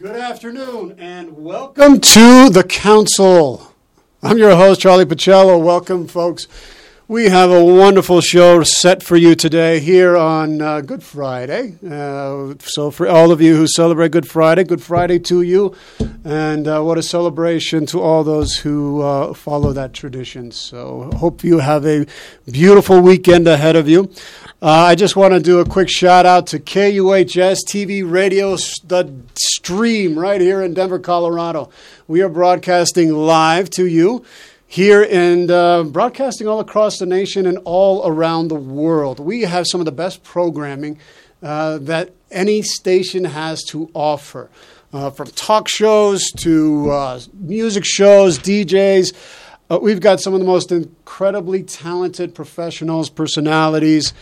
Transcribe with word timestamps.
Good 0.00 0.16
afternoon 0.16 0.94
and 0.98 1.36
welcome 1.36 2.00
to 2.00 2.48
the 2.48 2.64
council. 2.66 3.74
I'm 4.22 4.38
your 4.38 4.56
host, 4.56 4.80
Charlie 4.80 5.04
Pacello. 5.04 5.62
Welcome, 5.62 6.06
folks. 6.08 6.48
We 7.06 7.28
have 7.28 7.50
a 7.50 7.62
wonderful 7.62 8.22
show 8.22 8.62
set 8.62 9.02
for 9.02 9.18
you 9.18 9.34
today 9.34 9.78
here 9.78 10.16
on 10.16 10.62
uh, 10.62 10.80
Good 10.80 11.02
Friday. 11.02 11.74
Uh, 11.86 12.54
so, 12.60 12.90
for 12.90 13.08
all 13.08 13.30
of 13.30 13.42
you 13.42 13.56
who 13.56 13.66
celebrate 13.66 14.12
Good 14.12 14.26
Friday, 14.26 14.64
Good 14.64 14.80
Friday 14.80 15.18
to 15.18 15.42
you. 15.42 15.76
And 16.24 16.66
uh, 16.66 16.80
what 16.80 16.96
a 16.96 17.02
celebration 17.02 17.84
to 17.86 18.00
all 18.00 18.24
those 18.24 18.56
who 18.56 19.02
uh, 19.02 19.34
follow 19.34 19.74
that 19.74 19.92
tradition. 19.92 20.50
So, 20.50 21.10
hope 21.16 21.44
you 21.44 21.58
have 21.58 21.84
a 21.84 22.06
beautiful 22.50 23.02
weekend 23.02 23.46
ahead 23.46 23.76
of 23.76 23.86
you. 23.86 24.10
Uh, 24.62 24.88
I 24.88 24.94
just 24.94 25.16
want 25.16 25.32
to 25.32 25.40
do 25.40 25.60
a 25.60 25.64
quick 25.64 25.88
shout 25.88 26.26
out 26.26 26.48
to 26.48 26.58
KUHS 26.58 27.60
TV 27.66 28.02
Radio, 28.04 28.56
the 28.56 29.10
stream 29.34 30.18
right 30.18 30.38
here 30.38 30.60
in 30.62 30.74
Denver, 30.74 30.98
Colorado. 30.98 31.70
We 32.06 32.20
are 32.20 32.28
broadcasting 32.28 33.10
live 33.10 33.70
to 33.70 33.86
you 33.86 34.22
here 34.66 35.08
and 35.10 35.50
uh, 35.50 35.84
broadcasting 35.84 36.46
all 36.46 36.60
across 36.60 36.98
the 36.98 37.06
nation 37.06 37.46
and 37.46 37.56
all 37.64 38.06
around 38.06 38.48
the 38.48 38.54
world. 38.54 39.18
We 39.18 39.40
have 39.42 39.64
some 39.66 39.80
of 39.80 39.86
the 39.86 39.92
best 39.92 40.24
programming 40.24 40.98
uh, 41.42 41.78
that 41.78 42.10
any 42.30 42.60
station 42.60 43.24
has 43.24 43.64
to 43.68 43.90
offer. 43.94 44.50
Uh, 44.92 45.08
from 45.08 45.28
talk 45.28 45.68
shows 45.68 46.30
to 46.32 46.90
uh, 46.90 47.20
music 47.32 47.86
shows, 47.86 48.38
DJs. 48.38 49.14
Uh, 49.70 49.78
we've 49.80 50.00
got 50.00 50.20
some 50.20 50.34
of 50.34 50.40
the 50.40 50.46
most 50.46 50.72
incredibly 50.72 51.62
talented 51.62 52.34
professionals, 52.34 53.08
personalities, 53.08 54.12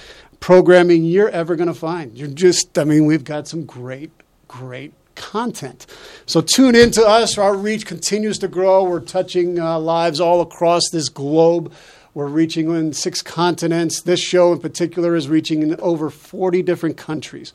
programming 0.40 1.04
you're 1.04 1.28
ever 1.28 1.56
going 1.56 1.68
to 1.68 1.74
find. 1.74 2.16
You're 2.16 2.28
just, 2.28 2.78
I 2.78 2.84
mean, 2.84 3.06
we've 3.06 3.24
got 3.24 3.48
some 3.48 3.64
great, 3.64 4.10
great 4.46 4.92
content. 5.14 5.86
So 6.26 6.40
tune 6.40 6.74
in 6.74 6.90
to 6.92 7.06
us. 7.06 7.36
Our 7.38 7.54
reach 7.54 7.86
continues 7.86 8.38
to 8.38 8.48
grow. 8.48 8.84
We're 8.84 9.00
touching 9.00 9.58
uh, 9.58 9.78
lives 9.78 10.20
all 10.20 10.40
across 10.40 10.84
this 10.90 11.08
globe. 11.08 11.72
We're 12.14 12.26
reaching 12.26 12.70
in 12.74 12.92
six 12.94 13.22
continents. 13.22 14.02
This 14.02 14.20
show 14.20 14.52
in 14.52 14.60
particular 14.60 15.14
is 15.14 15.28
reaching 15.28 15.62
in 15.62 15.78
over 15.80 16.10
40 16.10 16.62
different 16.62 16.96
countries. 16.96 17.52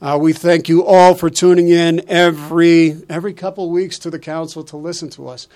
Uh, 0.00 0.18
we 0.20 0.32
thank 0.32 0.68
you 0.68 0.84
all 0.84 1.14
for 1.14 1.30
tuning 1.30 1.68
in 1.68 2.02
every 2.08 3.02
every 3.08 3.32
couple 3.32 3.70
weeks 3.70 3.98
to 4.00 4.10
the 4.10 4.18
council 4.18 4.62
to 4.64 4.76
listen 4.76 5.08
to 5.10 5.28
us 5.28 5.48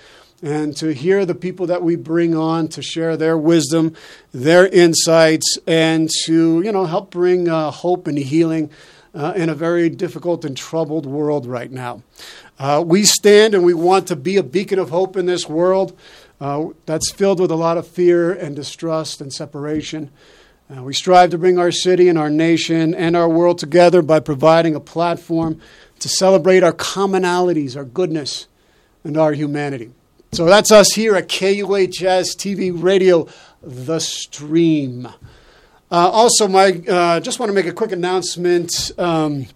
and 0.42 0.76
to 0.76 0.92
hear 0.92 1.24
the 1.26 1.34
people 1.34 1.66
that 1.66 1.82
we 1.82 1.96
bring 1.96 2.34
on 2.34 2.68
to 2.68 2.82
share 2.82 3.16
their 3.16 3.36
wisdom, 3.36 3.94
their 4.32 4.66
insights, 4.68 5.58
and 5.66 6.08
to 6.24 6.62
you 6.62 6.72
know 6.72 6.84
help 6.84 7.10
bring 7.10 7.48
uh, 7.48 7.70
hope 7.70 8.06
and 8.06 8.18
healing 8.18 8.70
uh, 9.14 9.32
in 9.34 9.48
a 9.48 9.54
very 9.54 9.88
difficult 9.88 10.44
and 10.44 10.56
troubled 10.56 11.06
world 11.06 11.46
right 11.46 11.70
now. 11.70 12.02
Uh, 12.58 12.82
we 12.84 13.04
stand 13.04 13.54
and 13.54 13.64
we 13.64 13.74
want 13.74 14.06
to 14.08 14.16
be 14.16 14.36
a 14.36 14.42
beacon 14.42 14.78
of 14.78 14.90
hope 14.90 15.16
in 15.16 15.26
this 15.26 15.48
world 15.48 15.98
uh, 16.40 16.66
that's 16.86 17.10
filled 17.10 17.40
with 17.40 17.50
a 17.50 17.56
lot 17.56 17.76
of 17.76 17.86
fear 17.86 18.32
and 18.32 18.54
distrust 18.54 19.20
and 19.20 19.32
separation. 19.32 20.10
Uh, 20.70 20.82
we 20.82 20.92
strive 20.92 21.30
to 21.30 21.38
bring 21.38 21.58
our 21.58 21.72
city 21.72 22.08
and 22.08 22.18
our 22.18 22.30
nation 22.30 22.94
and 22.94 23.16
our 23.16 23.28
world 23.28 23.58
together 23.58 24.02
by 24.02 24.20
providing 24.20 24.74
a 24.74 24.80
platform 24.80 25.58
to 25.98 26.08
celebrate 26.08 26.62
our 26.62 26.72
commonalities, 26.72 27.76
our 27.76 27.84
goodness, 27.84 28.46
and 29.02 29.16
our 29.16 29.32
humanity. 29.32 29.90
So 30.32 30.44
that's 30.44 30.70
us 30.70 30.92
here 30.92 31.16
at 31.16 31.28
KUHS 31.28 32.36
TV 32.36 32.70
Radio, 32.74 33.26
The 33.62 33.98
Stream. 33.98 35.06
Uh, 35.90 35.90
also, 35.90 36.46
my 36.46 36.82
uh, 36.86 37.20
just 37.20 37.40
want 37.40 37.48
to 37.48 37.54
make 37.54 37.64
a 37.64 37.72
quick 37.72 37.92
announcement. 37.92 38.92
Um, 38.98 39.46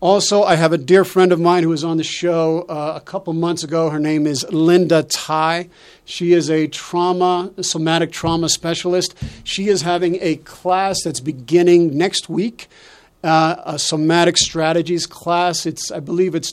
Also, 0.00 0.42
I 0.42 0.56
have 0.56 0.72
a 0.72 0.78
dear 0.78 1.04
friend 1.04 1.30
of 1.30 1.38
mine 1.38 1.62
who 1.62 1.68
was 1.68 1.84
on 1.84 1.96
the 1.96 2.02
show 2.02 2.62
uh, 2.62 2.94
a 2.96 3.00
couple 3.00 3.32
months 3.32 3.62
ago. 3.62 3.88
Her 3.90 4.00
name 4.00 4.26
is 4.26 4.44
Linda 4.50 5.04
Tai. 5.04 5.68
She 6.04 6.32
is 6.32 6.50
a 6.50 6.66
trauma, 6.66 7.52
somatic 7.60 8.10
trauma 8.10 8.48
specialist. 8.48 9.14
She 9.44 9.68
is 9.68 9.82
having 9.82 10.18
a 10.20 10.36
class 10.38 11.04
that's 11.04 11.20
beginning 11.20 11.96
next 11.96 12.28
week, 12.28 12.66
uh, 13.22 13.62
a 13.64 13.78
somatic 13.78 14.38
strategies 14.38 15.06
class. 15.06 15.66
It's, 15.66 15.92
I 15.92 16.00
believe, 16.00 16.34
it's 16.34 16.50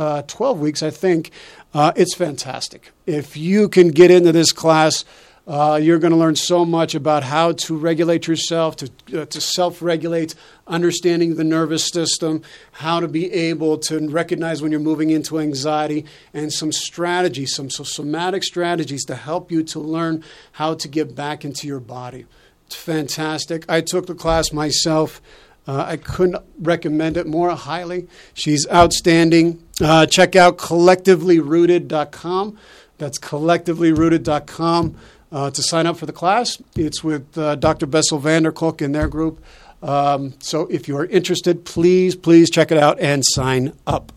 uh, 0.00 0.22
12 0.22 0.58
weeks. 0.58 0.82
I 0.82 0.90
think 0.90 1.30
uh, 1.74 1.92
it's 1.94 2.14
fantastic. 2.14 2.90
If 3.06 3.36
you 3.36 3.68
can 3.68 3.88
get 3.88 4.10
into 4.10 4.32
this 4.32 4.50
class, 4.50 5.04
uh, 5.46 5.78
you're 5.82 5.98
going 5.98 6.12
to 6.12 6.16
learn 6.16 6.36
so 6.36 6.64
much 6.64 6.94
about 6.94 7.22
how 7.22 7.52
to 7.52 7.76
regulate 7.76 8.26
yourself, 8.26 8.76
to, 8.76 8.90
uh, 9.14 9.26
to 9.26 9.40
self 9.40 9.82
regulate, 9.82 10.34
understanding 10.66 11.34
the 11.34 11.44
nervous 11.44 11.88
system, 11.88 12.42
how 12.72 13.00
to 13.00 13.08
be 13.08 13.30
able 13.32 13.76
to 13.76 14.08
recognize 14.08 14.62
when 14.62 14.70
you're 14.70 14.80
moving 14.80 15.10
into 15.10 15.38
anxiety, 15.38 16.06
and 16.32 16.52
some 16.52 16.72
strategies, 16.72 17.54
some 17.54 17.68
so 17.68 17.84
somatic 17.84 18.42
strategies 18.42 19.04
to 19.04 19.14
help 19.14 19.50
you 19.50 19.62
to 19.64 19.80
learn 19.80 20.24
how 20.52 20.74
to 20.74 20.88
get 20.88 21.14
back 21.14 21.44
into 21.44 21.66
your 21.66 21.80
body. 21.80 22.26
It's 22.66 22.76
fantastic. 22.76 23.64
I 23.68 23.80
took 23.80 24.06
the 24.06 24.14
class 24.14 24.52
myself. 24.52 25.20
Uh, 25.66 25.84
I 25.86 25.96
couldn't 25.96 26.36
recommend 26.58 27.16
it 27.16 27.26
more 27.26 27.48
highly. 27.50 28.06
She's 28.34 28.68
outstanding. 28.70 29.64
Uh, 29.80 30.04
check 30.06 30.36
out 30.36 30.58
collectivelyrooted.com. 30.58 32.58
That's 32.98 33.18
collectivelyrooted.com 33.18 34.96
uh, 35.32 35.50
to 35.50 35.62
sign 35.62 35.86
up 35.86 35.96
for 35.96 36.04
the 36.06 36.12
class. 36.12 36.60
It's 36.76 37.04
with 37.04 37.38
uh, 37.38 37.54
Dr. 37.56 37.86
Bessel 37.86 38.18
van 38.18 38.42
der 38.42 38.52
Kolk 38.52 38.82
and 38.82 38.94
their 38.94 39.08
group. 39.08 39.42
Um, 39.82 40.34
so 40.40 40.66
if 40.66 40.88
you 40.88 40.96
are 40.98 41.06
interested, 41.06 41.64
please, 41.64 42.14
please 42.14 42.50
check 42.50 42.70
it 42.70 42.76
out 42.78 43.00
and 43.00 43.24
sign 43.24 43.72
up. 43.86 44.12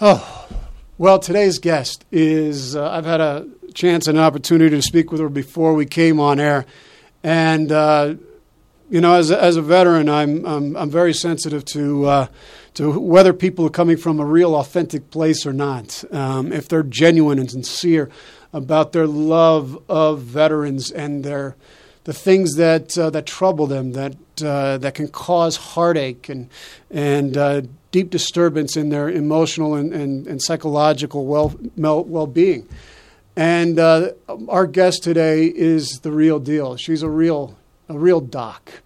Oh, 0.00 0.48
well, 0.98 1.18
today's 1.18 1.58
guest 1.58 2.04
is, 2.12 2.76
uh, 2.76 2.88
I've 2.90 3.04
had 3.04 3.20
a 3.20 3.48
chance 3.74 4.06
and 4.06 4.16
an 4.18 4.24
opportunity 4.24 4.76
to 4.76 4.82
speak 4.82 5.10
with 5.10 5.20
her 5.20 5.28
before 5.28 5.74
we 5.74 5.86
came 5.86 6.20
on 6.20 6.38
air. 6.38 6.66
And, 7.24 7.72
uh, 7.72 8.14
you 8.90 9.00
know, 9.00 9.14
as 9.14 9.30
a, 9.30 9.42
as 9.42 9.56
a 9.56 9.62
veteran, 9.62 10.08
I'm, 10.08 10.44
I'm, 10.44 10.76
I'm 10.76 10.90
very 10.90 11.14
sensitive 11.14 11.64
to, 11.66 12.04
uh, 12.06 12.26
to 12.74 12.98
whether 12.98 13.32
people 13.32 13.66
are 13.66 13.70
coming 13.70 13.96
from 13.96 14.20
a 14.20 14.24
real, 14.24 14.54
authentic 14.54 15.10
place 15.10 15.46
or 15.46 15.52
not, 15.52 16.04
um, 16.12 16.52
if 16.52 16.68
they're 16.68 16.82
genuine 16.82 17.38
and 17.38 17.50
sincere 17.50 18.10
about 18.52 18.92
their 18.92 19.06
love 19.06 19.82
of 19.88 20.20
veterans 20.20 20.90
and 20.90 21.24
their 21.24 21.56
the 22.04 22.12
things 22.12 22.56
that 22.56 22.96
uh, 22.98 23.10
that 23.10 23.26
trouble 23.26 23.66
them 23.66 23.92
that 23.92 24.14
uh, 24.44 24.78
that 24.78 24.94
can 24.94 25.08
cause 25.08 25.56
heartache 25.56 26.28
and 26.28 26.48
and 26.90 27.36
uh, 27.36 27.62
deep 27.90 28.10
disturbance 28.10 28.76
in 28.76 28.90
their 28.90 29.08
emotional 29.08 29.74
and, 29.74 29.92
and, 29.92 30.26
and 30.26 30.42
psychological 30.42 31.26
well 31.26 31.54
well 31.76 32.26
being. 32.26 32.68
And 33.36 33.80
uh, 33.80 34.12
our 34.48 34.66
guest 34.66 35.02
today 35.02 35.46
is 35.46 36.00
the 36.00 36.12
real 36.12 36.38
deal. 36.38 36.76
She's 36.76 37.02
a 37.02 37.08
real 37.08 37.56
a 37.88 37.98
real 37.98 38.20
doc. 38.20 38.82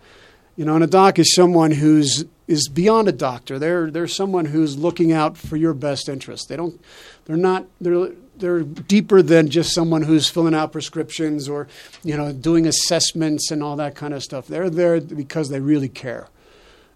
You 0.57 0.65
know, 0.65 0.75
and 0.75 0.83
a 0.83 0.89
doc 0.89 1.19
is 1.19 1.35
someone 1.35 1.71
who's 1.71 2.25
is 2.49 2.69
beyond 2.69 3.09
a 3.09 3.13
doctor. 3.13 3.59
They're 3.59 3.91
they're 3.91 4.09
someone 4.09 4.47
who's 4.47 4.77
looking 4.77 5.13
out 5.13 5.37
for 5.37 5.57
your 5.57 5.75
best 5.75 6.09
interest. 6.09 6.49
They 6.49 6.57
don't 6.57 6.81
they're 7.27 7.37
not 7.37 7.67
they're 7.81 8.11
they're 8.37 8.63
deeper 8.63 9.23
than 9.23 9.51
just 9.51 9.75
someone 9.75 10.03
who's 10.03 10.29
filling 10.29 10.55
out 10.55 10.73
prescriptions 10.73 11.49
or 11.49 11.69
you 12.03 12.17
know 12.17 12.33
doing 12.33 12.67
assessments 12.67 13.51
and 13.51 13.63
all 13.63 13.77
that 13.77 13.95
kind 13.95 14.15
of 14.15 14.23
stuff. 14.23 14.49
They're 14.49 14.71
there 14.71 15.01
because 15.01 15.51
they 15.51 15.61
really 15.61 15.89
care. 15.89 16.29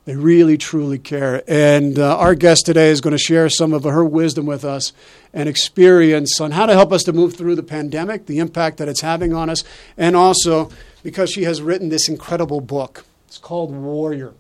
They 0.04 0.16
really 0.16 0.58
truly 0.58 0.98
care. 0.98 1.44
And 1.46 1.96
uh, 1.96 2.18
our 2.18 2.34
guest 2.34 2.66
today 2.66 2.90
is 2.90 3.00
going 3.00 3.12
to 3.12 3.18
share 3.18 3.48
some 3.48 3.72
of 3.72 3.84
her 3.84 4.04
wisdom 4.04 4.46
with 4.46 4.64
us 4.64 4.92
and 5.32 5.48
experience 5.48 6.40
on 6.40 6.50
how 6.50 6.66
to 6.66 6.72
help 6.72 6.92
us 6.92 7.04
to 7.04 7.12
move 7.12 7.36
through 7.36 7.54
the 7.54 7.62
pandemic, 7.62 8.26
the 8.26 8.40
impact 8.40 8.78
that 8.78 8.88
it's 8.88 9.02
having 9.02 9.32
on 9.32 9.48
us, 9.48 9.62
and 9.96 10.16
also 10.16 10.70
because 11.02 11.30
she 11.30 11.44
has 11.44 11.62
written 11.62 11.88
this 11.88 12.08
incredible 12.08 12.60
book. 12.60 13.04
It's 13.26 13.38
called 13.38 13.74
Warrior 13.74 14.34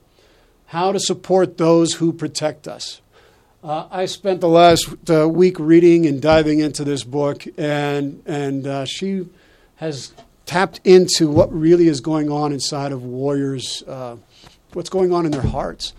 How 0.66 0.92
to 0.92 1.00
Support 1.00 1.58
Those 1.58 1.94
Who 1.94 2.12
Protect 2.12 2.68
Us. 2.68 3.00
Uh, 3.64 3.86
I 3.90 4.06
spent 4.06 4.40
the 4.40 4.48
last 4.48 4.88
uh, 5.08 5.28
week 5.28 5.58
reading 5.60 6.06
and 6.06 6.20
diving 6.20 6.58
into 6.58 6.82
this 6.82 7.04
book, 7.04 7.44
and 7.56 8.20
and 8.26 8.66
uh, 8.66 8.84
she 8.84 9.28
has 9.76 10.12
tapped 10.46 10.80
into 10.84 11.28
what 11.28 11.52
really 11.52 11.86
is 11.86 12.00
going 12.00 12.28
on 12.28 12.52
inside 12.52 12.90
of 12.90 13.04
warriors' 13.04 13.84
uh, 13.86 14.16
what's 14.72 14.90
going 14.90 15.12
on 15.12 15.26
in 15.26 15.30
their 15.30 15.42
hearts, 15.42 15.92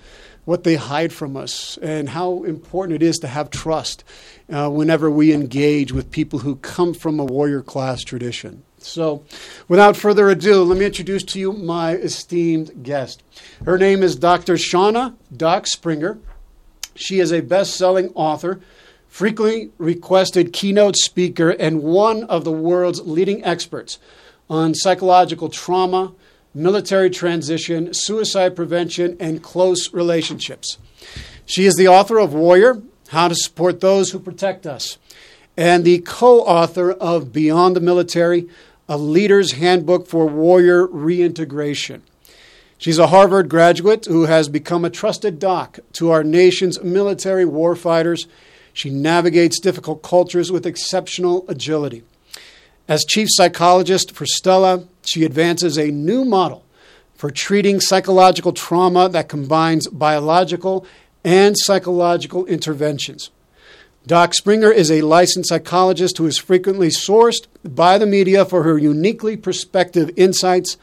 what 0.44 0.66
they 0.66 0.76
hide 0.76 1.14
from 1.14 1.38
us, 1.38 1.78
and 1.82 2.10
how 2.10 2.44
important 2.44 3.02
it 3.02 3.06
is 3.06 3.18
to 3.20 3.28
have 3.28 3.50
trust 3.50 4.04
uh, 4.52 4.70
whenever 4.70 5.10
we 5.10 5.32
engage 5.32 5.94
with 5.94 6.12
people 6.12 6.40
who 6.40 6.58
come 6.58 6.94
from 6.94 7.18
a 7.18 7.26
warrior 7.26 7.62
class 7.62 8.04
tradition. 8.04 8.64
So, 8.86 9.24
without 9.68 9.98
further 9.98 10.30
ado, 10.30 10.64
let 10.64 10.78
me 10.78 10.86
introduce 10.86 11.24
to 11.24 11.40
you 11.40 11.54
my 11.54 11.94
esteemed 11.94 12.84
guest. 12.84 13.24
Her 13.66 13.78
name 13.78 14.04
is 14.04 14.16
Dr. 14.16 14.56
Shauna 14.56 15.16
Doc 15.36 15.68
Springer. 15.68 16.20
She 16.96 17.20
is 17.20 17.32
a 17.32 17.42
best 17.42 17.76
selling 17.76 18.10
author, 18.14 18.60
frequently 19.08 19.72
requested 19.78 20.54
keynote 20.54 20.96
speaker, 20.96 21.52
and 21.52 21.82
one 21.82 22.24
of 22.26 22.44
the 22.44 22.52
world's 22.52 23.02
leading 23.02 23.44
experts 23.44 24.00
on 24.50 24.76
psychological 24.76 25.50
trauma, 25.50 26.14
military 26.54 27.10
transition, 27.10 27.94
suicide 27.94 28.56
prevention, 28.56 29.18
and 29.20 29.42
close 29.42 29.92
relationships. 29.94 30.78
She 31.46 31.66
is 31.66 31.76
the 31.76 31.88
author 31.88 32.20
of 32.20 32.34
Warrior 32.34 32.82
How 33.10 33.28
to 33.28 33.36
Support 33.36 33.82
Those 33.82 34.12
Who 34.12 34.20
Protect 34.20 34.66
Us, 34.66 34.98
and 35.58 35.84
the 35.84 36.00
co 36.00 36.42
author 36.42 36.92
of 36.92 37.34
Beyond 37.34 37.76
the 37.76 37.82
Military 37.82 38.48
a 38.88 38.98
leader's 38.98 39.54
handbook 39.54 40.08
for 40.08 40.28
warrior 40.28 40.86
reintegration. 40.88 42.04
She's 42.78 43.00
a 43.00 43.08
Harvard 43.08 43.48
graduate 43.48 44.06
who 44.06 44.24
has 44.24 44.50
become 44.50 44.84
a 44.84 44.90
trusted 44.90 45.40
doc 45.40 45.80
to 45.94 46.12
our 46.12 46.24
nation's 46.24 46.84
military 46.84 47.46
warfighters. 47.46 48.28
She 48.74 48.90
navigates 48.90 49.60
difficult 49.60 50.04
cultures 50.04 50.52
with 50.52 50.66
exceptional 50.66 51.46
agility. 51.48 52.04
As 52.88 53.06
chief 53.06 53.30
psychologist 53.32 54.12
for 54.12 54.26
Stella, 54.26 54.86
she 55.06 55.24
advances 55.24 55.78
a 55.78 55.92
new 55.92 56.26
model 56.26 56.66
for 57.16 57.32
treating 57.32 57.80
psychological 57.80 58.52
trauma 58.52 59.08
that 59.08 59.30
combines 59.30 59.88
biological 59.88 60.86
and 61.24 61.56
psychological 61.58 62.46
interventions. 62.48 63.30
Doc 64.06 64.34
Springer 64.34 64.70
is 64.70 64.92
a 64.92 65.02
licensed 65.02 65.48
psychologist 65.48 66.18
who 66.18 66.26
is 66.26 66.38
frequently 66.38 66.90
sourced 66.90 67.48
by 67.64 67.98
the 67.98 68.06
media 68.06 68.44
for 68.44 68.64
her 68.64 68.78
uniquely 68.78 69.38
perspective 69.38 70.12
insights 70.18 70.76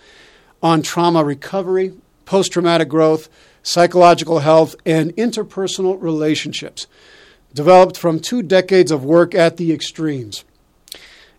on 0.63 0.81
trauma 0.81 1.23
recovery, 1.23 1.93
post 2.25 2.53
traumatic 2.53 2.89
growth, 2.89 3.29
psychological 3.63 4.39
health, 4.39 4.75
and 4.87 5.15
interpersonal 5.17 6.01
relationships, 6.01 6.87
developed 7.53 7.99
from 7.99 8.21
two 8.21 8.43
decades 8.43 8.91
of 8.91 9.05
work 9.05 9.35
at 9.35 9.59
the 9.59 9.71
extremes. 9.71 10.45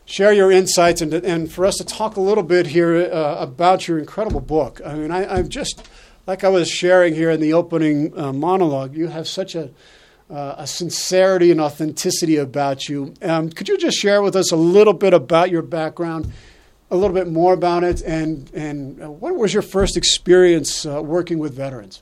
share 0.05 0.33
your 0.33 0.51
insights 0.51 1.01
and, 1.01 1.13
and 1.13 1.51
for 1.51 1.65
us 1.65 1.75
to 1.75 1.83
talk 1.83 2.15
a 2.15 2.21
little 2.21 2.43
bit 2.43 2.65
here 2.65 2.95
uh, 3.13 3.35
about 3.39 3.87
your 3.87 3.99
incredible 3.99 4.39
book. 4.39 4.81
I 4.83 4.95
mean, 4.95 5.11
I, 5.11 5.37
am 5.37 5.49
just, 5.49 5.87
like 6.25 6.43
I 6.43 6.49
was 6.49 6.67
sharing 6.69 7.13
here 7.13 7.29
in 7.29 7.39
the 7.39 7.53
opening 7.53 8.17
uh, 8.17 8.33
monologue, 8.33 8.95
you 8.95 9.09
have 9.09 9.27
such 9.27 9.53
a, 9.53 9.69
uh, 10.31 10.55
a 10.57 10.65
sincerity 10.65 11.51
and 11.51 11.61
authenticity 11.61 12.37
about 12.37 12.89
you. 12.89 13.13
Um, 13.21 13.51
could 13.51 13.69
you 13.69 13.77
just 13.77 13.97
share 13.97 14.23
with 14.23 14.35
us 14.35 14.51
a 14.51 14.55
little 14.55 14.93
bit 14.93 15.13
about 15.13 15.51
your 15.51 15.61
background? 15.61 16.33
A 16.91 16.95
little 16.95 17.13
bit 17.13 17.27
more 17.27 17.53
about 17.53 17.83
it 17.83 18.01
and, 18.01 18.51
and 18.53 19.01
uh, 19.01 19.11
what 19.11 19.35
was 19.35 19.53
your 19.53 19.61
first 19.61 19.95
experience 19.95 20.85
uh, 20.85 21.01
working 21.01 21.37
with 21.37 21.53
veterans? 21.53 22.01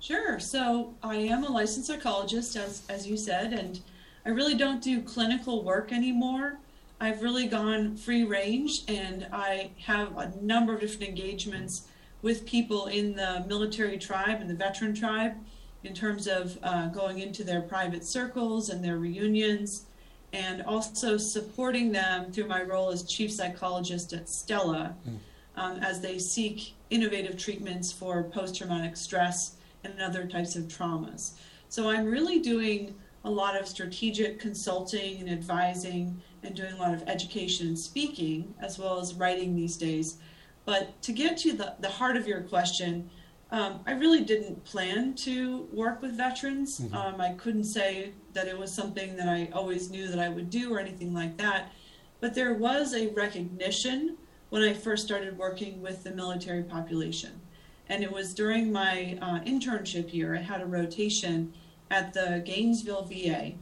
Sure. 0.00 0.38
So 0.38 0.94
I 1.02 1.16
am 1.16 1.44
a 1.44 1.48
licensed 1.48 1.88
psychologist, 1.88 2.56
as, 2.56 2.82
as 2.88 3.06
you 3.06 3.16
said, 3.16 3.52
and 3.52 3.80
I 4.26 4.30
really 4.30 4.54
don't 4.54 4.82
do 4.82 5.00
clinical 5.00 5.62
work 5.62 5.92
anymore. 5.92 6.58
I've 7.00 7.22
really 7.22 7.46
gone 7.46 7.96
free 7.96 8.24
range 8.24 8.82
and 8.88 9.26
I 9.32 9.70
have 9.82 10.16
a 10.16 10.32
number 10.40 10.74
of 10.74 10.80
different 10.80 11.08
engagements 11.08 11.86
with 12.22 12.46
people 12.46 12.86
in 12.86 13.16
the 13.16 13.44
military 13.46 13.98
tribe 13.98 14.40
and 14.40 14.48
the 14.48 14.54
veteran 14.54 14.94
tribe 14.94 15.34
in 15.82 15.94
terms 15.94 16.26
of 16.26 16.58
uh, 16.62 16.88
going 16.88 17.18
into 17.18 17.44
their 17.44 17.60
private 17.60 18.04
circles 18.04 18.70
and 18.70 18.82
their 18.82 18.96
reunions 18.96 19.84
and 20.34 20.62
also 20.62 21.16
supporting 21.16 21.92
them 21.92 22.32
through 22.32 22.48
my 22.48 22.60
role 22.60 22.90
as 22.90 23.04
chief 23.04 23.30
psychologist 23.30 24.12
at 24.12 24.28
Stella 24.28 24.96
mm. 25.08 25.16
um, 25.56 25.78
as 25.78 26.00
they 26.00 26.18
seek 26.18 26.74
innovative 26.90 27.38
treatments 27.38 27.92
for 27.92 28.24
post 28.24 28.58
traumatic 28.58 28.96
stress 28.96 29.54
and 29.84 30.00
other 30.00 30.26
types 30.26 30.56
of 30.56 30.64
traumas. 30.64 31.34
So 31.68 31.88
I'm 31.88 32.06
really 32.06 32.40
doing 32.40 32.96
a 33.24 33.30
lot 33.30 33.58
of 33.58 33.68
strategic 33.68 34.40
consulting 34.40 35.20
and 35.20 35.30
advising 35.30 36.20
and 36.42 36.54
doing 36.54 36.72
a 36.72 36.78
lot 36.78 36.92
of 36.92 37.04
education 37.06 37.68
and 37.68 37.78
speaking 37.78 38.54
as 38.60 38.76
well 38.76 38.98
as 38.98 39.14
writing 39.14 39.54
these 39.54 39.76
days. 39.76 40.18
But 40.64 41.00
to 41.02 41.12
get 41.12 41.36
to 41.38 41.52
the, 41.52 41.74
the 41.78 41.88
heart 41.88 42.16
of 42.16 42.26
your 42.26 42.40
question, 42.40 43.08
um, 43.50 43.80
I 43.86 43.92
really 43.92 44.22
didn't 44.22 44.64
plan 44.64 45.14
to 45.16 45.68
work 45.72 46.02
with 46.02 46.16
veterans. 46.16 46.80
Mm-hmm. 46.80 46.94
Um, 46.94 47.20
I 47.20 47.32
couldn't 47.34 47.64
say 47.64 48.12
that 48.32 48.48
it 48.48 48.58
was 48.58 48.72
something 48.72 49.16
that 49.16 49.28
I 49.28 49.48
always 49.52 49.90
knew 49.90 50.08
that 50.08 50.18
I 50.18 50.28
would 50.28 50.50
do 50.50 50.74
or 50.74 50.80
anything 50.80 51.14
like 51.14 51.36
that. 51.38 51.72
But 52.20 52.34
there 52.34 52.54
was 52.54 52.94
a 52.94 53.08
recognition 53.08 54.16
when 54.50 54.62
I 54.62 54.72
first 54.72 55.04
started 55.04 55.36
working 55.36 55.82
with 55.82 56.04
the 56.04 56.10
military 56.10 56.62
population. 56.62 57.40
And 57.88 58.02
it 58.02 58.10
was 58.10 58.32
during 58.34 58.72
my 58.72 59.18
uh, 59.20 59.40
internship 59.40 60.12
year, 60.14 60.34
I 60.34 60.40
had 60.40 60.62
a 60.62 60.66
rotation 60.66 61.52
at 61.90 62.14
the 62.14 62.42
Gainesville 62.44 63.04
VA. 63.04 63.52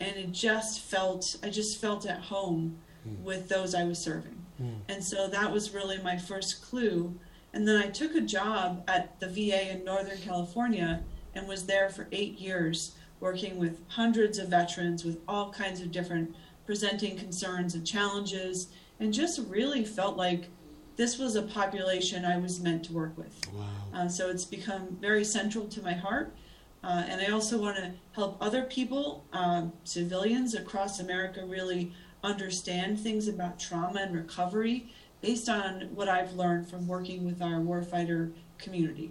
And 0.00 0.16
it 0.16 0.32
just 0.32 0.80
felt, 0.80 1.36
I 1.42 1.48
just 1.48 1.80
felt 1.80 2.04
at 2.04 2.20
home 2.20 2.76
mm. 3.08 3.18
with 3.22 3.48
those 3.48 3.74
I 3.74 3.84
was 3.84 3.98
serving. 3.98 4.44
Mm. 4.60 4.80
And 4.88 5.02
so 5.02 5.28
that 5.28 5.50
was 5.50 5.72
really 5.72 5.98
my 5.98 6.18
first 6.18 6.62
clue 6.62 7.18
and 7.54 7.68
then 7.68 7.80
I 7.80 7.86
took 7.86 8.16
a 8.16 8.20
job 8.20 8.82
at 8.88 9.18
the 9.20 9.28
VA 9.28 9.70
in 9.70 9.84
Northern 9.84 10.18
California 10.18 11.04
and 11.36 11.46
was 11.46 11.66
there 11.66 11.88
for 11.88 12.08
eight 12.10 12.38
years, 12.40 12.96
working 13.20 13.58
with 13.58 13.78
hundreds 13.88 14.38
of 14.38 14.48
veterans 14.48 15.04
with 15.04 15.20
all 15.28 15.52
kinds 15.52 15.80
of 15.80 15.92
different 15.92 16.34
presenting 16.66 17.16
concerns 17.16 17.74
and 17.74 17.86
challenges, 17.86 18.68
and 18.98 19.14
just 19.14 19.38
really 19.48 19.84
felt 19.84 20.16
like 20.16 20.48
this 20.96 21.16
was 21.16 21.36
a 21.36 21.42
population 21.42 22.24
I 22.24 22.38
was 22.38 22.60
meant 22.60 22.84
to 22.86 22.92
work 22.92 23.16
with. 23.16 23.40
Wow. 23.54 23.64
Uh, 23.94 24.08
so 24.08 24.30
it's 24.30 24.44
become 24.44 24.96
very 25.00 25.24
central 25.24 25.68
to 25.68 25.82
my 25.82 25.92
heart. 25.92 26.34
Uh, 26.82 27.04
and 27.08 27.20
I 27.20 27.32
also 27.32 27.58
want 27.58 27.76
to 27.76 27.92
help 28.12 28.36
other 28.40 28.64
people, 28.64 29.24
uh, 29.32 29.66
civilians 29.84 30.54
across 30.54 30.98
America, 30.98 31.44
really 31.46 31.92
understand 32.24 32.98
things 32.98 33.28
about 33.28 33.60
trauma 33.60 34.00
and 34.00 34.14
recovery 34.14 34.92
based 35.24 35.48
on 35.48 35.88
what 35.94 36.06
I've 36.06 36.34
learned 36.34 36.68
from 36.68 36.86
working 36.86 37.24
with 37.24 37.40
our 37.40 37.58
warfighter 37.58 38.32
community. 38.58 39.10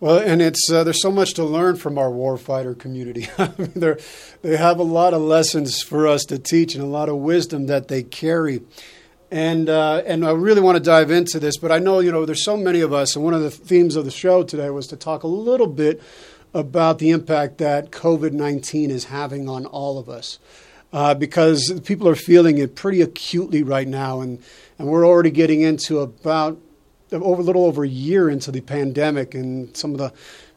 Well, 0.00 0.16
and 0.18 0.40
it's 0.40 0.70
uh, 0.72 0.82
there's 0.82 1.02
so 1.02 1.12
much 1.12 1.34
to 1.34 1.44
learn 1.44 1.76
from 1.76 1.98
our 1.98 2.08
warfighter 2.08 2.78
community. 2.78 3.28
They 4.42 4.56
have 4.56 4.78
a 4.78 4.82
lot 4.82 5.12
of 5.12 5.20
lessons 5.20 5.82
for 5.82 6.06
us 6.06 6.24
to 6.26 6.38
teach 6.38 6.74
and 6.74 6.82
a 6.82 6.86
lot 6.86 7.10
of 7.10 7.16
wisdom 7.16 7.66
that 7.66 7.88
they 7.88 8.02
carry. 8.02 8.62
And 9.30 9.68
uh, 9.68 10.02
and 10.06 10.24
I 10.24 10.30
really 10.30 10.62
want 10.62 10.76
to 10.76 10.82
dive 10.82 11.10
into 11.10 11.38
this, 11.38 11.58
but 11.58 11.70
I 11.70 11.80
know 11.80 12.00
you 12.00 12.12
know 12.12 12.24
there's 12.24 12.44
so 12.44 12.56
many 12.56 12.80
of 12.80 12.94
us, 12.94 13.14
and 13.14 13.22
one 13.22 13.34
of 13.34 13.42
the 13.42 13.50
themes 13.50 13.94
of 13.94 14.06
the 14.06 14.10
show 14.10 14.42
today 14.42 14.70
was 14.70 14.86
to 14.86 14.96
talk 14.96 15.22
a 15.22 15.28
little 15.28 15.66
bit 15.66 16.00
about 16.54 16.98
the 16.98 17.10
impact 17.10 17.58
that 17.58 17.90
COVID 17.90 18.32
nineteen 18.32 18.90
is 18.90 19.04
having 19.04 19.50
on 19.50 19.66
all 19.66 19.98
of 19.98 20.08
us 20.08 20.38
uh, 20.92 21.14
because 21.14 21.80
people 21.84 22.08
are 22.08 22.14
feeling 22.14 22.58
it 22.58 22.74
pretty 22.74 23.02
acutely 23.02 23.62
right 23.62 23.88
now, 23.88 24.20
and, 24.20 24.42
and 24.78 24.88
we're 24.88 25.06
already 25.06 25.30
getting 25.30 25.60
into 25.60 25.98
about 26.00 26.58
over 27.12 27.40
a 27.40 27.44
little 27.44 27.64
over 27.64 27.84
a 27.84 27.88
year 27.88 28.28
into 28.28 28.50
the 28.50 28.60
pandemic 28.60 29.34
and 29.34 29.76
some 29.76 29.92
of 29.92 29.98
the 29.98 30.12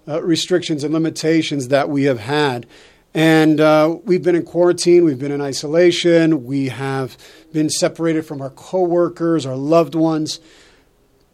uh, 0.08 0.22
restrictions 0.24 0.84
and 0.84 0.94
limitations 0.94 1.68
that 1.68 1.90
we 1.90 2.04
have 2.04 2.20
had. 2.20 2.66
And 3.14 3.60
uh, 3.60 3.98
we've 4.04 4.24
been 4.24 4.36
in 4.36 4.46
quarantine, 4.46 5.04
we've 5.04 5.20
been 5.20 5.32
in 5.32 5.42
isolation, 5.42 6.46
we 6.46 6.70
have 6.70 7.18
been 7.52 7.70
separated 7.70 8.26
from 8.26 8.42
our 8.42 8.52
coworkers, 8.52 9.46
our 9.46 9.56
loved 9.56 9.96
ones. 9.96 10.40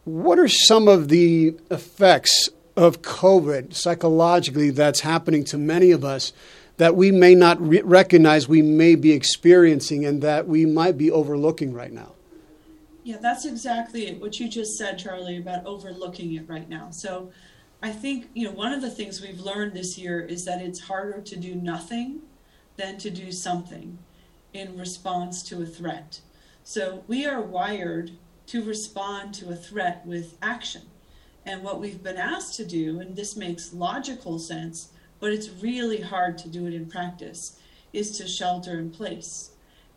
what 0.06 0.40
are 0.40 0.48
some 0.48 0.88
of 0.88 1.10
the 1.10 1.56
effects 1.72 2.50
of 2.78 3.02
COVID 3.02 3.74
psychologically 3.74 4.70
that's 4.70 5.00
happening 5.02 5.44
to 5.46 5.58
many 5.58 5.92
of 5.92 6.04
us 6.04 6.34
that 6.78 6.96
we 6.96 7.12
may 7.12 7.36
not 7.36 7.62
re- 7.62 7.82
recognize 7.82 8.48
we 8.48 8.62
may 8.62 8.96
be 8.96 9.12
experiencing 9.12 10.06
and 10.06 10.22
that 10.22 10.48
we 10.48 10.66
might 10.66 10.98
be 10.98 11.10
overlooking 11.12 11.74
right 11.74 11.92
now? 11.92 12.14
Yeah, 13.04 13.18
that's 13.22 13.46
exactly 13.46 14.16
what 14.16 14.40
you 14.40 14.50
just 14.50 14.78
said, 14.78 14.98
Charlie, 14.98 15.38
about 15.38 15.66
overlooking 15.66 16.34
it 16.34 16.50
right 16.50 16.68
now. 16.68 16.90
So 16.90 17.32
I 17.82 17.92
think, 17.92 18.30
you 18.34 18.46
know, 18.46 18.52
one 18.52 18.74
of 18.74 18.82
the 18.82 18.90
things 18.90 19.22
we've 19.22 19.40
learned 19.40 19.74
this 19.74 19.98
year 19.98 20.22
is 20.22 20.44
that 20.46 20.62
it's 20.62 20.82
harder 20.82 21.22
to 21.22 21.36
do 21.36 21.54
nothing 21.54 22.22
than 22.78 22.98
to 22.98 23.10
do 23.10 23.32
something 23.32 24.00
in 24.54 24.78
response 24.78 25.44
to 25.44 25.62
a 25.62 25.66
threat. 25.66 26.20
So 26.64 27.04
we 27.08 27.26
are 27.26 27.42
wired 27.42 28.12
to 28.48 28.64
respond 28.64 29.34
to 29.36 29.50
a 29.50 29.56
threat 29.56 30.06
with 30.06 30.38
action. 30.42 30.82
And 31.46 31.62
what 31.62 31.80
we've 31.80 32.02
been 32.02 32.18
asked 32.18 32.56
to 32.56 32.66
do, 32.66 33.00
and 33.00 33.16
this 33.16 33.36
makes 33.36 33.72
logical 33.72 34.40
sense, 34.40 34.90
but 35.20 35.32
it's 35.32 35.50
really 35.50 36.02
hard 36.02 36.38
to 36.40 36.50
do 36.50 36.66
it 36.66 36.74
in 36.74 36.86
practice, 36.86 37.60
is 37.94 38.18
to 38.18 38.28
shelter 38.28 38.80
in 38.80 38.92
place 38.92 39.52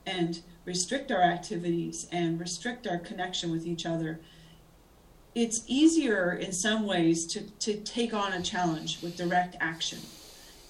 and 0.07 0.41
restrict 0.65 1.11
our 1.11 1.23
activities 1.23 2.07
and 2.13 2.39
restrict 2.39 2.87
our 2.87 2.99
connection 2.99 3.51
with 3.51 3.67
each 3.67 3.85
other. 3.87 4.21
It's 5.35 5.63
easier 5.67 6.33
in 6.33 6.53
some 6.53 6.87
ways 6.87 7.27
to, 7.27 7.43
to 7.61 7.75
take 7.81 8.15
on 8.15 8.33
a 8.33 8.43
challenge 8.43 9.03
with 9.03 9.17
direct 9.17 9.57
action. 9.61 9.99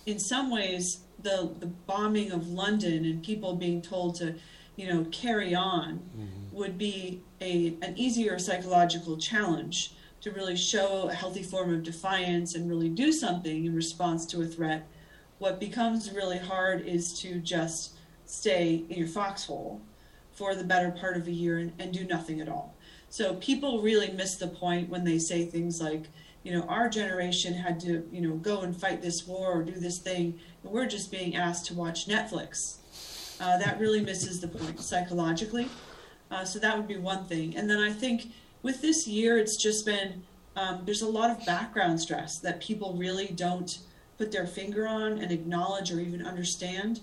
In 0.06 0.18
some 0.18 0.50
ways, 0.50 1.00
the, 1.22 1.50
the 1.58 1.66
bombing 1.66 2.32
of 2.32 2.48
London 2.48 3.04
and 3.04 3.22
people 3.22 3.54
being 3.56 3.82
told 3.82 4.14
to, 4.16 4.34
you 4.76 4.92
know, 4.92 5.04
carry 5.10 5.54
on 5.54 5.98
mm-hmm. 6.16 6.56
would 6.56 6.78
be 6.78 7.22
a, 7.40 7.76
an 7.82 7.96
easier 7.96 8.38
psychological 8.38 9.16
challenge 9.16 9.92
to 10.20 10.30
really 10.32 10.56
show 10.56 11.08
a 11.08 11.14
healthy 11.14 11.42
form 11.42 11.72
of 11.72 11.82
defiance 11.82 12.54
and 12.54 12.68
really 12.68 12.88
do 12.88 13.12
something 13.12 13.64
in 13.64 13.74
response 13.74 14.26
to 14.26 14.42
a 14.42 14.46
threat. 14.46 14.86
What 15.38 15.60
becomes 15.60 16.12
really 16.12 16.38
hard 16.38 16.86
is 16.86 17.18
to 17.20 17.38
just 17.38 17.94
stay 18.24 18.84
in 18.88 18.98
your 18.98 19.08
foxhole 19.08 19.80
for 20.32 20.54
the 20.54 20.64
better 20.64 20.90
part 20.90 21.16
of 21.16 21.26
a 21.26 21.32
year 21.32 21.58
and, 21.58 21.72
and 21.78 21.92
do 21.92 22.04
nothing 22.04 22.40
at 22.40 22.48
all. 22.48 22.74
So 23.10 23.34
people 23.34 23.82
really 23.82 24.12
miss 24.12 24.36
the 24.36 24.48
point 24.48 24.88
when 24.88 25.04
they 25.04 25.18
say 25.18 25.44
things 25.44 25.80
like, 25.80 26.06
you 26.42 26.52
know, 26.52 26.62
our 26.68 26.88
generation 26.88 27.54
had 27.54 27.80
to, 27.80 28.06
you 28.12 28.20
know, 28.20 28.36
go 28.36 28.60
and 28.60 28.76
fight 28.76 29.02
this 29.02 29.26
war 29.26 29.52
or 29.52 29.62
do 29.62 29.72
this 29.72 29.98
thing, 29.98 30.38
and 30.62 30.72
we're 30.72 30.86
just 30.86 31.10
being 31.10 31.36
asked 31.36 31.66
to 31.66 31.74
watch 31.74 32.06
Netflix. 32.06 32.76
Uh, 33.40 33.56
that 33.58 33.78
really 33.78 34.00
misses 34.00 34.40
the 34.40 34.48
point 34.48 34.80
psychologically. 34.80 35.68
Uh, 36.30 36.44
so 36.44 36.58
that 36.58 36.76
would 36.76 36.88
be 36.88 36.96
one 36.96 37.24
thing. 37.24 37.56
And 37.56 37.68
then 37.68 37.78
I 37.78 37.92
think 37.92 38.32
with 38.68 38.82
this 38.82 39.08
year, 39.08 39.38
it's 39.38 39.56
just 39.56 39.86
been 39.86 40.22
um, 40.54 40.82
there's 40.84 41.00
a 41.00 41.08
lot 41.08 41.30
of 41.30 41.46
background 41.46 41.98
stress 41.98 42.38
that 42.40 42.60
people 42.60 42.92
really 42.98 43.28
don't 43.28 43.78
put 44.18 44.30
their 44.30 44.46
finger 44.46 44.86
on 44.86 45.12
and 45.20 45.32
acknowledge 45.32 45.90
or 45.90 46.00
even 46.00 46.26
understand 46.26 47.00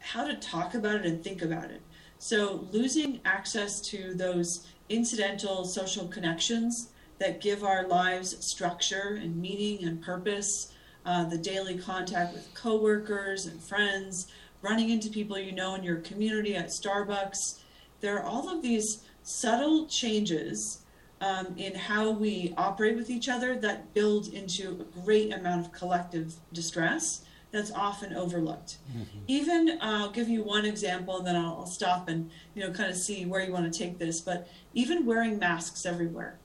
how 0.00 0.26
to 0.26 0.34
talk 0.34 0.74
about 0.74 0.96
it 0.96 1.06
and 1.06 1.22
think 1.22 1.42
about 1.42 1.70
it. 1.70 1.80
So 2.18 2.66
losing 2.72 3.20
access 3.24 3.80
to 3.82 4.14
those 4.14 4.66
incidental 4.88 5.64
social 5.64 6.08
connections 6.08 6.88
that 7.20 7.40
give 7.40 7.62
our 7.62 7.86
lives 7.86 8.44
structure 8.44 9.20
and 9.22 9.36
meaning 9.36 9.86
and 9.86 10.02
purpose, 10.02 10.72
uh, 11.04 11.22
the 11.22 11.38
daily 11.38 11.78
contact 11.78 12.34
with 12.34 12.52
coworkers 12.52 13.46
and 13.46 13.62
friends, 13.62 14.26
running 14.60 14.90
into 14.90 15.08
people 15.08 15.38
you 15.38 15.52
know 15.52 15.76
in 15.76 15.84
your 15.84 15.98
community 15.98 16.56
at 16.56 16.66
Starbucks. 16.66 17.60
There 18.00 18.18
are 18.18 18.24
all 18.24 18.48
of 18.48 18.60
these 18.60 19.04
subtle 19.22 19.86
changes 19.86 20.82
um, 21.20 21.54
in 21.56 21.74
how 21.74 22.10
we 22.10 22.52
operate 22.56 22.96
with 22.96 23.10
each 23.10 23.28
other 23.28 23.56
that 23.56 23.94
build 23.94 24.28
into 24.28 24.80
a 24.80 25.00
great 25.00 25.32
amount 25.32 25.64
of 25.64 25.72
collective 25.72 26.34
distress 26.52 27.22
that's 27.52 27.70
often 27.72 28.14
overlooked. 28.14 28.78
Mm-hmm. 28.90 29.18
Even 29.26 29.70
uh, 29.70 29.78
I'll 29.80 30.10
give 30.10 30.28
you 30.28 30.42
one 30.42 30.66
example, 30.66 31.18
and 31.18 31.26
then 31.26 31.36
I'll, 31.36 31.58
I'll 31.60 31.66
stop 31.66 32.08
and 32.08 32.30
you 32.54 32.62
know 32.62 32.72
kind 32.72 32.90
of 32.90 32.96
see 32.96 33.24
where 33.24 33.42
you 33.42 33.52
want 33.52 33.72
to 33.72 33.78
take 33.78 33.98
this. 33.98 34.20
But 34.20 34.48
even 34.74 35.06
wearing 35.06 35.38
masks 35.38 35.86
everywhere, 35.86 36.38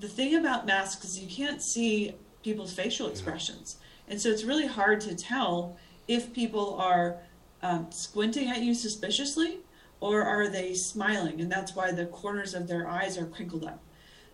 the 0.00 0.08
thing 0.08 0.34
about 0.34 0.66
masks 0.66 1.04
is 1.04 1.18
you 1.18 1.28
can't 1.28 1.60
see 1.60 2.14
people's 2.42 2.72
facial 2.72 3.08
expressions, 3.08 3.76
and 4.08 4.20
so 4.20 4.30
it's 4.30 4.44
really 4.44 4.66
hard 4.66 5.00
to 5.02 5.14
tell 5.14 5.76
if 6.08 6.32
people 6.32 6.76
are 6.76 7.18
um, 7.62 7.88
squinting 7.90 8.48
at 8.48 8.62
you 8.62 8.74
suspiciously 8.74 9.58
or 10.00 10.22
are 10.22 10.48
they 10.48 10.74
smiling, 10.74 11.40
and 11.40 11.50
that's 11.50 11.74
why 11.74 11.90
the 11.90 12.06
corners 12.06 12.54
of 12.54 12.68
their 12.68 12.86
eyes 12.86 13.16
are 13.16 13.26
crinkled 13.26 13.64
up. 13.64 13.82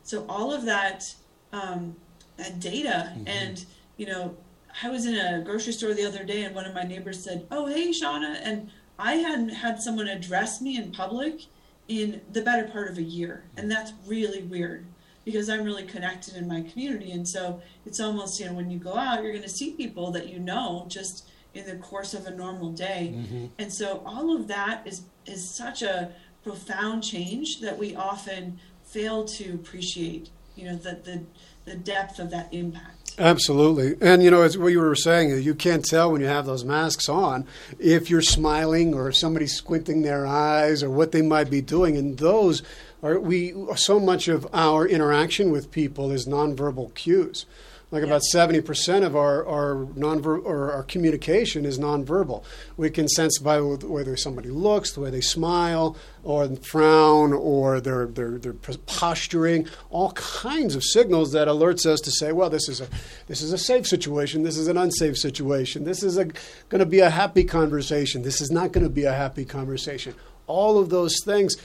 So 0.03 0.27
all 0.29 0.53
of 0.53 0.65
that, 0.65 1.15
um, 1.53 1.97
that 2.37 2.61
data, 2.61 3.13
mm-hmm. 3.13 3.29
and 3.29 3.65
you 3.97 4.07
know, 4.07 4.37
I 4.83 4.89
was 4.89 5.07
in 5.07 5.15
a 5.15 5.43
grocery 5.45 5.73
store 5.73 5.95
the 5.95 6.07
other 6.07 6.25
day, 6.25 6.45
and 6.45 6.55
one 6.55 6.67
of 6.67 6.75
my 6.75 6.85
neighbors 6.85 7.23
said, 7.23 7.47
"Oh, 7.51 7.67
hey, 7.67 7.91
Shauna," 7.91 8.41
and 8.43 8.71
I 8.99 9.15
hadn't 9.15 9.51
had 9.51 9.81
someone 9.81 10.09
address 10.09 10.61
me 10.61 10.77
in 10.77 10.93
public 10.93 11.47
in 11.89 12.21
the 12.33 12.43
better 12.43 12.69
part 12.69 12.91
of 12.91 12.99
a 12.99 13.03
year, 13.03 13.45
and 13.57 13.71
that's 13.71 13.93
really 14.07 14.43
weird 14.43 14.87
because 15.25 15.51
I'm 15.51 15.65
really 15.65 15.85
connected 15.85 16.35
in 16.37 16.49
my 16.49 16.63
community, 16.63 17.11
and 17.13 17.29
so 17.29 17.61
it's 17.85 18.01
almost 18.01 18.41
you 18.41 18.47
know 18.47 18.55
when 18.55 18.71
you 18.71 18.79
go 18.79 18.97
out, 18.97 19.23
you're 19.23 19.33
going 19.33 19.43
to 19.43 19.49
see 19.49 19.73
people 19.73 20.11
that 20.13 20.29
you 20.29 20.39
know 20.39 20.87
just 20.89 21.29
in 21.53 21.67
the 21.67 21.77
course 21.77 22.15
of 22.15 22.27
a 22.27 22.31
normal 22.31 22.73
day, 22.73 23.13
mm-hmm. 23.15 23.47
and 23.59 23.73
so 23.73 24.03
all 24.07 24.35
of 24.35 24.49
that 24.49 24.87
is 24.87 25.03
is 25.27 25.47
such 25.49 25.83
a 25.83 26.13
profound 26.43 27.03
change 27.03 27.61
that 27.61 27.79
we 27.79 27.95
often 27.95 28.59
fail 28.91 29.25
to 29.25 29.55
appreciate, 29.55 30.31
you 30.57 30.65
know, 30.67 30.77
the, 30.77 30.99
the, 31.05 31.23
the 31.65 31.77
depth 31.77 32.19
of 32.19 32.31
that 32.31 32.53
impact. 32.53 33.15
Absolutely. 33.19 33.97
And, 34.01 34.23
you 34.23 34.31
know, 34.31 34.43
as 34.43 34.57
what 34.57 34.69
you 34.69 34.81
were 34.81 34.95
saying, 34.95 35.43
you 35.43 35.55
can't 35.55 35.85
tell 35.85 36.11
when 36.11 36.21
you 36.21 36.27
have 36.27 36.47
those 36.47 36.65
masks 36.65 37.09
on 37.09 37.47
if 37.79 38.09
you're 38.09 38.23
smiling 38.23 38.95
or 38.95 39.13
somebody's 39.13 39.55
squinting 39.55 40.03
their 40.03 40.27
eyes 40.27 40.83
or 40.83 40.91
what 40.91 41.13
they 41.13 41.23
might 41.23 41.51
be 41.51 41.61
doing. 41.61 41.97
And 41.97 42.19
those 42.19 42.63
are, 43.03 43.21
we, 43.21 43.55
so 43.77 44.01
much 44.01 44.29
of 44.29 44.47
our 44.53 44.87
interaction 44.87 45.51
with 45.51 45.71
people 45.71 46.11
is 46.11 46.27
nonverbal 46.27 46.95
cues. 46.95 47.47
Like 47.93 48.05
about 48.05 48.23
seventy 48.23 48.61
percent 48.61 49.05
of 49.05 49.17
our 49.17 49.45
our 49.47 49.89
non 49.97 50.25
or 50.25 50.71
our 50.71 50.85
communication 50.85 51.65
is 51.65 51.77
nonverbal. 51.77 52.45
We 52.77 52.89
can 52.89 53.09
sense 53.09 53.39
by 53.39 53.61
whether 53.61 54.17
somebody 54.17 54.49
looks, 54.49 54.93
the 54.93 55.01
way 55.01 55.11
they 55.11 55.21
smile, 55.21 55.97
or 56.23 56.47
frown, 56.57 57.33
or 57.33 57.81
their 57.81 58.07
their 58.07 58.39
their 58.39 58.53
posturing. 58.53 59.67
All 59.91 60.13
kinds 60.13 60.77
of 60.77 60.85
signals 60.85 61.33
that 61.33 61.49
alerts 61.49 61.85
us 61.85 62.01
to 62.03 62.13
say, 62.13 62.31
well, 62.31 62.49
this 62.49 62.69
is 62.69 62.81
a 62.81 62.87
this 63.27 63.43
is 63.43 63.53
a 63.53 63.59
safe 63.59 63.89
situation. 63.89 64.45
This 64.45 64.57
is 64.57 64.69
an 64.69 64.77
unsafe 64.77 65.19
situation. 65.19 65.83
This 65.83 66.05
is 66.05 66.15
going 66.17 66.79
to 66.79 66.87
be 66.87 67.01
a 67.01 67.11
happy 67.11 67.43
conversation. 67.43 68.23
This 68.23 68.41
is 68.41 68.53
not 68.53 68.71
going 68.71 68.85
to 68.85 68.91
be 68.91 69.05
a 69.05 69.15
happy 69.15 69.45
conversation. 69.45 70.15
All 70.47 70.79
of 70.79 70.91
those 70.91 71.17
things 71.25 71.57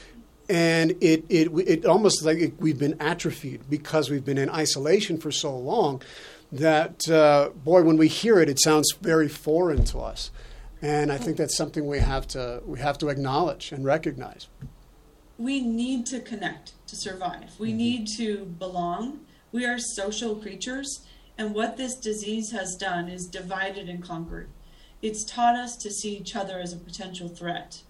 and 0.48 0.92
it, 1.00 1.24
it, 1.28 1.50
it 1.66 1.86
almost 1.86 2.24
like 2.24 2.38
it, 2.38 2.60
we've 2.60 2.78
been 2.78 3.00
atrophied 3.00 3.68
because 3.68 4.10
we've 4.10 4.24
been 4.24 4.38
in 4.38 4.48
isolation 4.50 5.18
for 5.18 5.30
so 5.30 5.56
long 5.56 6.02
that 6.52 7.08
uh, 7.08 7.50
boy 7.64 7.82
when 7.82 7.96
we 7.96 8.08
hear 8.08 8.38
it 8.38 8.48
it 8.48 8.60
sounds 8.60 8.92
very 9.00 9.28
foreign 9.28 9.84
to 9.84 9.98
us. 9.98 10.30
And 10.82 11.10
i 11.10 11.16
think 11.16 11.36
that's 11.36 11.56
something 11.56 11.86
we 11.86 11.98
have 11.98 12.28
to 12.28 12.62
we 12.64 12.78
have 12.78 12.98
to 12.98 13.08
acknowledge 13.08 13.72
and 13.72 13.84
recognize. 13.84 14.48
We 15.38 15.60
need 15.60 16.06
to 16.06 16.20
connect 16.20 16.72
to 16.88 16.96
survive. 16.96 17.58
We 17.58 17.68
mm-hmm. 17.68 17.76
need 17.76 18.08
to 18.16 18.44
belong. 18.44 19.20
We 19.52 19.66
are 19.66 19.78
social 19.78 20.36
creatures. 20.36 21.00
And 21.38 21.54
what 21.54 21.76
this 21.76 21.96
disease 21.96 22.52
has 22.52 22.76
done 22.76 23.08
is 23.08 23.26
divided 23.26 23.88
and 23.88 24.02
conquered. 24.02 24.48
It's 25.02 25.24
taught 25.24 25.56
us 25.56 25.76
to 25.78 25.90
see 25.90 26.16
each 26.16 26.34
other 26.34 26.58
as 26.58 26.72
a 26.72 26.78
potential 26.78 27.28
threat 27.28 27.82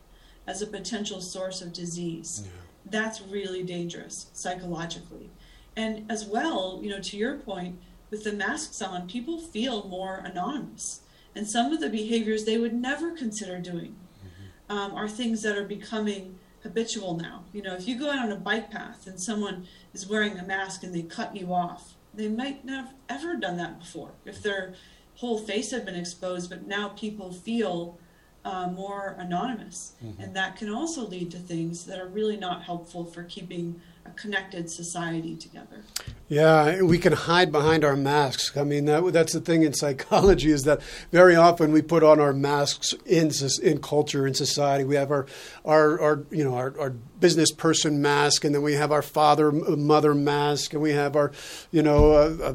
as 0.46 0.62
a 0.62 0.66
potential 0.66 1.20
source 1.20 1.60
of 1.60 1.72
disease. 1.72 2.42
Yeah. 2.44 2.50
That's 2.88 3.20
really 3.20 3.62
dangerous 3.62 4.26
psychologically. 4.32 5.30
And 5.76 6.10
as 6.10 6.24
well, 6.24 6.80
you 6.82 6.90
know, 6.90 7.00
to 7.00 7.16
your 7.16 7.34
point, 7.34 7.78
with 8.10 8.24
the 8.24 8.32
masks 8.32 8.80
on, 8.80 9.08
people 9.08 9.38
feel 9.38 9.88
more 9.88 10.22
anonymous. 10.24 11.00
And 11.34 11.46
some 11.46 11.72
of 11.72 11.80
the 11.80 11.90
behaviors 11.90 12.44
they 12.44 12.56
would 12.56 12.72
never 12.72 13.10
consider 13.10 13.58
doing 13.58 13.96
mm-hmm. 14.24 14.72
um, 14.72 14.94
are 14.94 15.08
things 15.08 15.42
that 15.42 15.58
are 15.58 15.64
becoming 15.64 16.38
habitual 16.62 17.16
now. 17.16 17.44
You 17.52 17.62
know, 17.62 17.74
if 17.74 17.86
you 17.86 17.98
go 17.98 18.10
out 18.10 18.24
on 18.24 18.32
a 18.32 18.36
bike 18.36 18.70
path 18.70 19.06
and 19.06 19.20
someone 19.20 19.66
is 19.92 20.08
wearing 20.08 20.38
a 20.38 20.44
mask 20.44 20.82
and 20.82 20.94
they 20.94 21.02
cut 21.02 21.36
you 21.36 21.52
off, 21.52 21.94
they 22.14 22.28
might 22.28 22.64
not 22.64 22.86
have 22.86 22.94
ever 23.08 23.36
done 23.36 23.56
that 23.58 23.78
before 23.78 24.12
if 24.24 24.42
their 24.42 24.74
whole 25.16 25.38
face 25.38 25.70
had 25.70 25.84
been 25.84 25.94
exposed, 25.94 26.50
but 26.50 26.66
now 26.66 26.88
people 26.88 27.32
feel 27.32 27.98
uh, 28.46 28.68
more 28.68 29.16
anonymous. 29.18 29.94
Mm-hmm. 30.04 30.22
And 30.22 30.36
that 30.36 30.56
can 30.56 30.70
also 30.70 31.04
lead 31.06 31.32
to 31.32 31.38
things 31.38 31.84
that 31.86 31.98
are 31.98 32.06
really 32.06 32.36
not 32.36 32.62
helpful 32.62 33.04
for 33.04 33.24
keeping 33.24 33.80
a 34.04 34.10
connected 34.10 34.70
society 34.70 35.34
together. 35.34 35.82
Yeah, 36.28 36.82
we 36.82 36.98
can 36.98 37.12
hide 37.12 37.50
behind 37.50 37.84
our 37.84 37.96
masks. 37.96 38.56
I 38.56 38.62
mean, 38.62 38.84
that, 38.84 39.12
that's 39.12 39.32
the 39.32 39.40
thing 39.40 39.64
in 39.64 39.72
psychology 39.72 40.52
is 40.52 40.62
that 40.62 40.80
very 41.10 41.34
often 41.34 41.72
we 41.72 41.82
put 41.82 42.04
on 42.04 42.20
our 42.20 42.32
masks 42.32 42.94
in 43.04 43.32
in 43.62 43.80
culture 43.80 44.28
in 44.28 44.34
society. 44.34 44.84
We 44.84 44.94
have 44.94 45.10
our 45.10 45.26
our, 45.64 46.00
our 46.00 46.24
you 46.30 46.44
know 46.44 46.54
our, 46.54 46.72
our 46.78 46.90
business 46.90 47.50
person 47.50 48.00
mask, 48.00 48.44
and 48.44 48.54
then 48.54 48.62
we 48.62 48.74
have 48.74 48.92
our 48.92 49.02
father 49.02 49.50
mother 49.50 50.14
mask, 50.14 50.72
and 50.72 50.80
we 50.80 50.92
have 50.92 51.16
our 51.16 51.32
you 51.72 51.82
know. 51.82 52.12
Uh, 52.12 52.36
uh, 52.42 52.54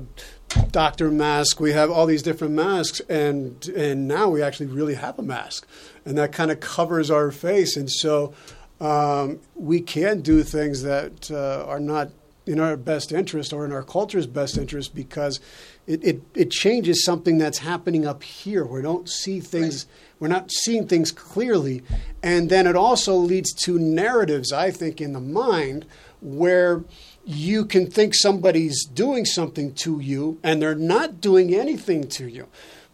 doctor 0.72 1.10
mask 1.10 1.60
we 1.60 1.72
have 1.72 1.90
all 1.90 2.06
these 2.06 2.24
different 2.24 2.54
masks 2.54 3.00
and 3.10 3.68
and 3.70 4.08
now 4.08 4.30
we 4.30 4.42
actually 4.42 4.66
really 4.66 4.96
have 4.96 5.18
a 5.20 5.22
mask 5.22 5.68
and 6.06 6.18
that 6.18 6.32
kind 6.32 6.52
of 6.52 6.60
covers 6.60 7.10
our 7.10 7.32
face 7.32 7.76
and 7.76 7.90
so 7.90 8.34
um, 8.80 9.40
we 9.54 9.80
can 9.80 10.22
do 10.22 10.42
things 10.42 10.82
that 10.82 11.30
uh, 11.30 11.64
are 11.68 11.80
not 11.80 12.10
in 12.48 12.60
our 12.60 12.76
best 12.76 13.12
interest 13.12 13.54
or 13.54 13.64
in 13.64 13.72
our 13.72 13.84
culture's 13.84 14.26
best 14.26 14.58
interest 14.58 14.96
because 14.96 15.40
it, 15.86 16.04
it, 16.04 16.22
it 16.34 16.52
changes 16.52 17.06
something 17.06 17.38
that's 17.38 17.60
happening 17.60 18.06
up 18.06 18.24
here. 18.24 18.66
We 18.66 18.82
don't 18.82 19.08
see 19.08 19.40
things, 19.40 19.86
right. 19.86 20.16
we're 20.20 20.28
not 20.28 20.52
seeing 20.52 20.88
things 20.88 21.12
clearly. 21.12 21.84
And 22.24 22.50
then 22.50 22.66
it 22.66 22.76
also 22.76 23.16
leads 23.16 23.54
to 23.66 23.78
narratives, 23.78 24.52
I 24.52 24.72
think, 24.72 25.00
in 25.00 25.14
the 25.14 25.20
mind 25.20 25.86
where 26.20 26.84
you 27.26 27.66
can 27.66 27.90
think 27.90 28.14
somebody's 28.16 28.86
doing 28.86 29.26
something 29.26 29.74
to 29.76 30.00
you 30.00 30.40
and 30.44 30.62
they're 30.62 30.76
not 30.76 31.22
doing 31.22 31.54
anything 31.54 32.08
to 32.10 32.28
you. 32.28 32.48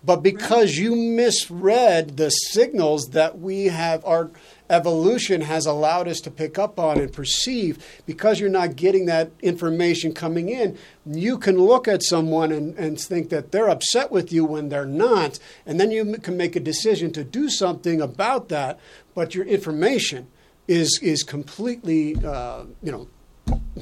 But 0.04 0.18
because 0.18 0.76
you 0.76 0.96
misread 0.96 2.18
the 2.18 2.30
signals 2.30 3.08
that 3.12 3.40
we 3.40 3.66
have, 3.66 4.06
our 4.06 4.30
evolution 4.70 5.42
has 5.42 5.66
allowed 5.66 6.08
us 6.08 6.20
to 6.22 6.32
pick 6.32 6.60
up 6.60 6.80
on 6.80 7.00
and 7.00 7.12
perceive 7.12 8.02
because 8.06 8.40
you're 8.40 8.50
not 8.50 8.76
getting 8.76 9.06
that 9.06 9.32
information 9.42 10.14
coming 10.14 10.50
in 10.50 10.78
you 11.16 11.38
can 11.38 11.58
look 11.58 11.88
at 11.88 12.04
someone 12.04 12.52
and, 12.52 12.78
and 12.78 13.00
think 13.00 13.30
that 13.30 13.52
they're 13.52 13.70
upset 13.70 14.12
with 14.12 14.32
you 14.32 14.44
when 14.46 14.70
they're 14.70 14.86
not. 14.86 15.40
And 15.66 15.80
then 15.80 15.92
you 15.92 16.18
can 16.18 16.36
make 16.36 16.56
a 16.56 16.60
decision 16.60 17.12
to 17.14 17.24
do 17.24 17.50
something 17.50 18.02
about 18.02 18.50
that. 18.50 18.80
But 19.16 19.34
your 19.34 19.46
information 19.46 20.28
is 20.68 21.00
is 21.02 21.24
completely 21.24 22.16
uh, 22.24 22.64
you 22.84 22.92
know 22.92 23.08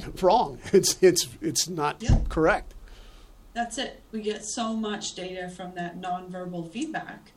wrong. 0.22 0.58
It's 0.72 0.96
it's 1.02 1.28
it's 1.40 1.68
not 1.68 2.02
yeah. 2.02 2.18
correct. 2.28 2.74
That's 3.54 3.78
it. 3.78 4.02
We 4.12 4.20
get 4.20 4.44
so 4.44 4.74
much 4.74 5.14
data 5.14 5.48
from 5.48 5.74
that 5.74 6.00
nonverbal 6.00 6.70
feedback. 6.70 7.32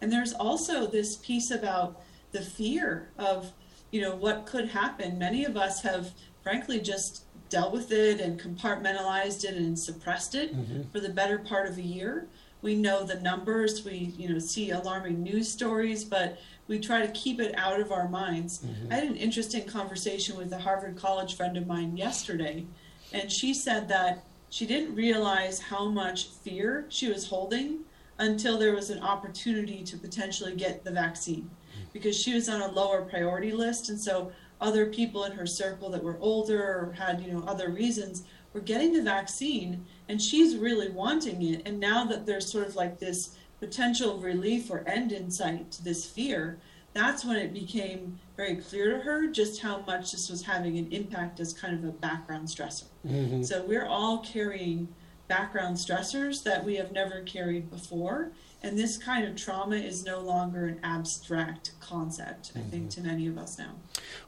And 0.00 0.12
there's 0.12 0.32
also 0.32 0.86
this 0.86 1.16
piece 1.16 1.50
about 1.50 2.02
the 2.32 2.42
fear 2.42 3.10
of 3.18 3.52
you 3.90 4.00
know 4.00 4.14
what 4.14 4.46
could 4.46 4.68
happen. 4.68 5.18
Many 5.18 5.44
of 5.44 5.56
us 5.56 5.82
have 5.82 6.12
frankly 6.42 6.80
just 6.80 7.24
dealt 7.48 7.72
with 7.72 7.92
it 7.92 8.20
and 8.20 8.40
compartmentalized 8.40 9.44
it 9.44 9.54
and 9.54 9.78
suppressed 9.78 10.34
it 10.34 10.56
mm-hmm. 10.56 10.90
for 10.90 11.00
the 11.00 11.10
better 11.10 11.38
part 11.38 11.68
of 11.68 11.76
a 11.76 11.82
year. 11.82 12.26
We 12.62 12.74
know 12.74 13.04
the 13.04 13.20
numbers. 13.20 13.84
We 13.84 14.12
you 14.18 14.28
know 14.28 14.38
see 14.38 14.70
alarming 14.70 15.22
news 15.22 15.50
stories 15.50 16.04
but 16.04 16.38
we 16.68 16.78
try 16.78 17.04
to 17.04 17.12
keep 17.12 17.40
it 17.40 17.54
out 17.56 17.80
of 17.80 17.92
our 17.92 18.08
minds. 18.08 18.60
Mm-hmm. 18.60 18.92
i 18.92 18.94
had 18.96 19.04
an 19.04 19.16
interesting 19.16 19.66
conversation 19.66 20.36
with 20.36 20.52
a 20.52 20.58
harvard 20.58 20.96
college 20.96 21.36
friend 21.36 21.56
of 21.56 21.66
mine 21.66 21.96
yesterday 21.96 22.64
and 23.12 23.30
she 23.30 23.52
said 23.52 23.88
that 23.88 24.24
she 24.48 24.66
didn't 24.66 24.94
realize 24.94 25.58
how 25.60 25.88
much 25.88 26.28
fear 26.28 26.86
she 26.88 27.08
was 27.08 27.28
holding 27.28 27.80
until 28.18 28.58
there 28.58 28.74
was 28.74 28.90
an 28.90 29.02
opportunity 29.02 29.82
to 29.82 29.96
potentially 29.96 30.54
get 30.54 30.84
the 30.84 30.90
vaccine 30.90 31.50
because 31.92 32.18
she 32.18 32.34
was 32.34 32.48
on 32.48 32.60
a 32.60 32.70
lower 32.70 33.02
priority 33.02 33.52
list 33.52 33.88
and 33.88 34.00
so 34.00 34.30
other 34.60 34.86
people 34.86 35.24
in 35.24 35.32
her 35.32 35.46
circle 35.46 35.90
that 35.90 36.02
were 36.02 36.18
older 36.20 36.62
or 36.62 36.94
had 36.96 37.20
you 37.20 37.32
know 37.32 37.44
other 37.46 37.70
reasons 37.70 38.22
were 38.52 38.60
getting 38.60 38.92
the 38.92 39.02
vaccine 39.02 39.84
and 40.08 40.20
she's 40.20 40.56
really 40.56 40.90
wanting 40.90 41.42
it. 41.42 41.62
And 41.66 41.80
now 41.80 42.04
that 42.04 42.26
there's 42.26 42.50
sort 42.50 42.66
of 42.66 42.76
like 42.76 42.98
this 42.98 43.36
potential 43.62 44.18
relief 44.18 44.72
or 44.72 44.82
end 44.88 45.12
in 45.12 45.30
sight 45.30 45.70
to 45.70 45.84
this 45.84 46.04
fear 46.04 46.58
that's 46.94 47.24
when 47.24 47.36
it 47.36 47.54
became 47.54 48.18
very 48.36 48.56
clear 48.56 48.90
to 48.90 48.98
her 48.98 49.28
just 49.28 49.62
how 49.62 49.84
much 49.86 50.10
this 50.10 50.28
was 50.28 50.42
having 50.42 50.78
an 50.78 50.90
impact 50.90 51.38
as 51.38 51.52
kind 51.52 51.78
of 51.78 51.84
a 51.84 51.92
background 51.92 52.48
stressor 52.48 52.86
mm-hmm. 53.06 53.40
so 53.40 53.62
we're 53.62 53.86
all 53.86 54.18
carrying 54.18 54.88
background 55.28 55.76
stressors 55.76 56.42
that 56.42 56.64
we 56.64 56.74
have 56.74 56.90
never 56.90 57.20
carried 57.20 57.70
before 57.70 58.32
and 58.62 58.78
this 58.78 58.96
kind 58.96 59.26
of 59.26 59.36
trauma 59.36 59.76
is 59.76 60.04
no 60.04 60.20
longer 60.20 60.66
an 60.66 60.78
abstract 60.84 61.72
concept, 61.80 62.52
I 62.54 62.60
think, 62.60 62.88
mm-hmm. 62.90 63.02
to 63.02 63.08
many 63.08 63.26
of 63.26 63.36
us 63.36 63.58
now. 63.58 63.72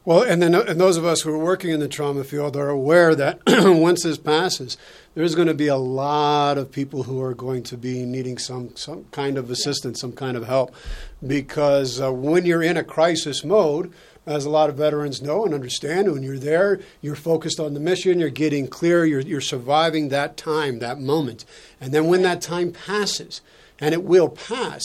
Well, 0.04 0.22
and 0.22 0.42
then 0.42 0.54
and 0.54 0.80
those 0.80 0.96
of 0.96 1.04
us 1.04 1.22
who 1.22 1.32
are 1.32 1.38
working 1.38 1.70
in 1.70 1.80
the 1.80 1.88
trauma 1.88 2.24
field 2.24 2.56
are 2.56 2.68
aware 2.68 3.14
that 3.14 3.40
once 3.46 4.02
this 4.02 4.18
passes, 4.18 4.76
there's 5.14 5.34
going 5.34 5.48
to 5.48 5.54
be 5.54 5.68
a 5.68 5.76
lot 5.76 6.58
of 6.58 6.72
people 6.72 7.04
who 7.04 7.22
are 7.22 7.34
going 7.34 7.62
to 7.64 7.76
be 7.76 8.04
needing 8.04 8.36
some, 8.36 8.74
some 8.76 9.04
kind 9.12 9.38
of 9.38 9.50
assistance, 9.50 10.00
some 10.00 10.12
kind 10.12 10.36
of 10.36 10.46
help. 10.46 10.74
Because 11.24 12.00
uh, 12.00 12.12
when 12.12 12.44
you're 12.44 12.62
in 12.62 12.76
a 12.76 12.84
crisis 12.84 13.44
mode, 13.44 13.92
as 14.26 14.44
a 14.44 14.50
lot 14.50 14.70
of 14.70 14.76
veterans 14.76 15.20
know 15.20 15.44
and 15.44 15.54
understand, 15.54 16.10
when 16.10 16.22
you're 16.22 16.38
there, 16.38 16.80
you're 17.00 17.14
focused 17.14 17.60
on 17.60 17.74
the 17.74 17.80
mission, 17.80 18.18
you're 18.18 18.30
getting 18.30 18.66
clear, 18.66 19.04
you're, 19.04 19.20
you're 19.20 19.40
surviving 19.40 20.08
that 20.08 20.36
time, 20.36 20.78
that 20.78 20.98
moment. 20.98 21.44
And 21.80 21.92
then 21.92 22.06
when 22.06 22.22
that 22.22 22.40
time 22.40 22.72
passes, 22.72 23.42
and 23.80 23.92
it 23.92 24.04
will 24.04 24.28
pass. 24.28 24.82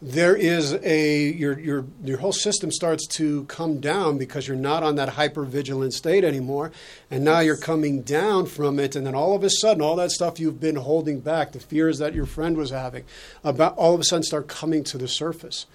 There 0.00 0.36
is 0.36 0.74
a 0.74 1.32
your 1.32 1.58
your 1.58 1.84
your 2.04 2.18
whole 2.18 2.32
system 2.32 2.70
starts 2.70 3.04
to 3.16 3.44
come 3.46 3.80
down 3.80 4.16
because 4.16 4.46
you're 4.46 4.56
not 4.56 4.84
on 4.84 4.94
that 4.94 5.08
hyper 5.08 5.42
vigilant 5.42 5.92
state 5.92 6.22
anymore, 6.22 6.70
and 7.10 7.24
now 7.24 7.40
you're 7.40 7.56
coming 7.56 8.02
down 8.02 8.46
from 8.46 8.78
it, 8.78 8.94
and 8.94 9.04
then 9.04 9.16
all 9.16 9.34
of 9.34 9.42
a 9.42 9.50
sudden, 9.50 9.82
all 9.82 9.96
that 9.96 10.12
stuff 10.12 10.38
you've 10.38 10.60
been 10.60 10.76
holding 10.76 11.18
back, 11.18 11.50
the 11.50 11.58
fears 11.58 11.98
that 11.98 12.14
your 12.14 12.26
friend 12.26 12.56
was 12.56 12.70
having, 12.70 13.04
about 13.42 13.76
all 13.76 13.92
of 13.92 14.00
a 14.00 14.04
sudden 14.04 14.22
start 14.22 14.46
coming 14.46 14.84
to 14.84 14.98
the 14.98 15.08
surface, 15.08 15.66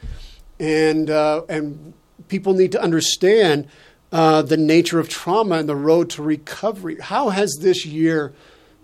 and 0.58 1.10
uh, 1.10 1.41
and 1.49 1.93
people 2.30 2.54
need 2.54 2.71
to 2.71 2.82
understand 2.82 3.67
uh, 4.13 4.41
the 4.41 4.56
nature 4.56 4.99
of 4.99 5.10
trauma 5.10 5.56
and 5.56 5.67
the 5.67 5.76
road 5.76 6.10
to 6.12 6.23
recovery. 6.23 6.97
How 7.02 7.28
has 7.28 7.58
this 7.60 7.86
year? 7.86 8.32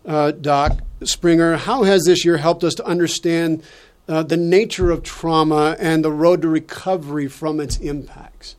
Uh, 0.10 0.32
Doc 0.32 0.80
Springer, 1.04 1.56
how 1.56 1.84
has 1.84 2.04
this 2.06 2.26
year 2.26 2.38
helped 2.38 2.64
us 2.64 2.74
to 2.74 2.86
understand 2.86 3.64
uh, 4.08 4.24
the 4.24 4.36
nature 4.36 4.90
of 4.90 5.04
trauma 5.04 5.78
and 5.80 6.04
the 6.04 6.12
road 6.12 6.42
to 6.42 6.50
recovery 6.50 7.28
from 7.28 7.60
its 7.60 7.78
impacts? 7.78 8.56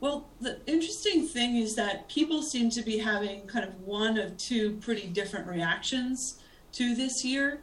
Well, 0.00 0.28
the 0.40 0.58
interesting 0.66 1.26
thing 1.26 1.56
is 1.56 1.76
that 1.76 2.08
people 2.08 2.42
seem 2.42 2.68
to 2.70 2.82
be 2.82 2.98
having 2.98 3.46
kind 3.46 3.64
of 3.64 3.80
one 3.82 4.18
of 4.18 4.36
two 4.38 4.72
pretty 4.78 5.06
different 5.06 5.46
reactions 5.46 6.40
to 6.72 6.96
this 6.96 7.24
year. 7.24 7.60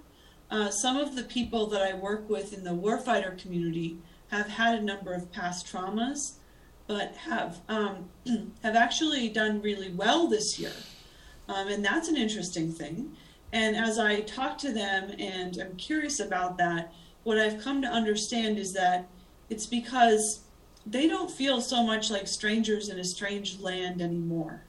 Uh, 0.50 0.70
some 0.70 0.96
of 0.96 1.16
the 1.16 1.24
people 1.24 1.68
that 1.68 1.82
I 1.82 1.94
work 1.94 2.30
with 2.30 2.54
in 2.54 2.64
the 2.64 2.72
warfighter 2.72 3.38
community 3.38 3.98
have 4.30 4.48
had 4.48 4.80
a 4.80 4.82
number 4.82 5.14
of 5.14 5.30
past 5.34 5.68
traumas, 5.68 6.36
but 6.88 7.16
have 7.16 7.60
um, 7.68 8.10
have 8.64 8.78
actually 8.78 9.28
done 9.28 9.62
really 9.62 9.92
well 9.92 10.28
this 10.28 10.58
year. 10.58 10.72
Um, 11.48 11.68
and 11.68 11.84
that's 11.84 12.08
an 12.08 12.18
interesting 12.18 12.72
thing. 12.72 13.16
And 13.54 13.76
as 13.76 13.98
I 13.98 14.22
talk 14.22 14.58
to 14.60 14.74
them 14.74 15.12
and 15.18 15.58
I'm 15.60 15.76
curious 15.78 16.20
about 16.20 16.58
that, 16.58 16.94
what 17.24 17.38
I've 17.38 17.62
come 17.62 17.82
to 17.82 17.88
understand 17.88 18.58
is 18.58 18.74
that 18.74 19.08
it's 19.50 19.66
because 19.66 20.42
they 20.86 21.08
don't 21.08 21.32
feel 21.32 21.62
so 21.62 21.84
much 21.84 22.10
like 22.10 22.28
strangers 22.28 22.90
in 22.90 23.00
a 23.00 23.04
strange 23.04 23.60
land 23.60 24.02
anymore. 24.02 24.64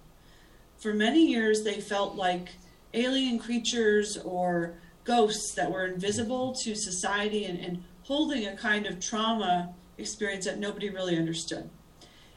For 0.78 0.94
many 0.94 1.26
years, 1.26 1.64
they 1.64 1.80
felt 1.80 2.14
like 2.14 2.50
alien 2.94 3.38
creatures 3.38 4.16
or 4.18 4.74
ghosts 5.04 5.54
that 5.54 5.70
were 5.70 5.86
invisible 5.86 6.54
to 6.62 6.74
society 6.74 7.44
and, 7.44 7.58
and 7.58 7.84
holding 8.02 8.46
a 8.46 8.56
kind 8.56 8.86
of 8.86 9.00
trauma 9.00 9.74
experience 9.96 10.44
that 10.44 10.58
nobody 10.58 10.88
really 10.88 11.16
understood. 11.16 11.68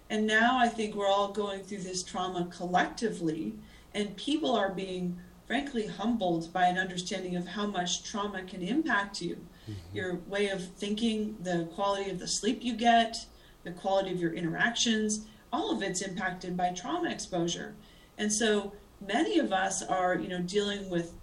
And 0.09 0.27
now 0.27 0.57
I 0.57 0.67
think 0.67 0.95
we're 0.95 1.07
all 1.07 1.31
going 1.31 1.63
through 1.63 1.83
this 1.83 2.03
trauma 2.03 2.47
collectively 2.51 3.53
and 3.93 4.15
people 4.17 4.55
are 4.55 4.71
being 4.71 5.19
frankly 5.47 5.87
humbled 5.87 6.51
by 6.53 6.65
an 6.65 6.77
understanding 6.77 7.35
of 7.35 7.47
how 7.47 7.67
much 7.67 8.03
trauma 8.03 8.43
can 8.43 8.61
impact 8.61 9.21
you. 9.21 9.37
Mm-hmm. 9.69 9.95
your 9.95 10.15
way 10.25 10.49
of 10.49 10.67
thinking 10.73 11.37
the 11.43 11.69
quality 11.75 12.09
of 12.09 12.17
the 12.17 12.27
sleep 12.27 12.63
you 12.63 12.73
get 12.73 13.27
the 13.63 13.69
quality 13.69 14.11
of 14.11 14.19
your 14.19 14.33
interactions 14.33 15.27
all 15.53 15.71
of 15.71 15.81
it's 15.83 16.01
impacted 16.01 16.55
by 16.55 16.69
trauma 16.69 17.09
exposure. 17.09 17.75
And 18.17 18.31
so 18.31 18.73
many 19.05 19.39
of 19.39 19.51
us 19.51 19.81
are 19.83 20.15
you 20.15 20.27
know 20.27 20.41
dealing 20.41 20.89
with 20.89 21.13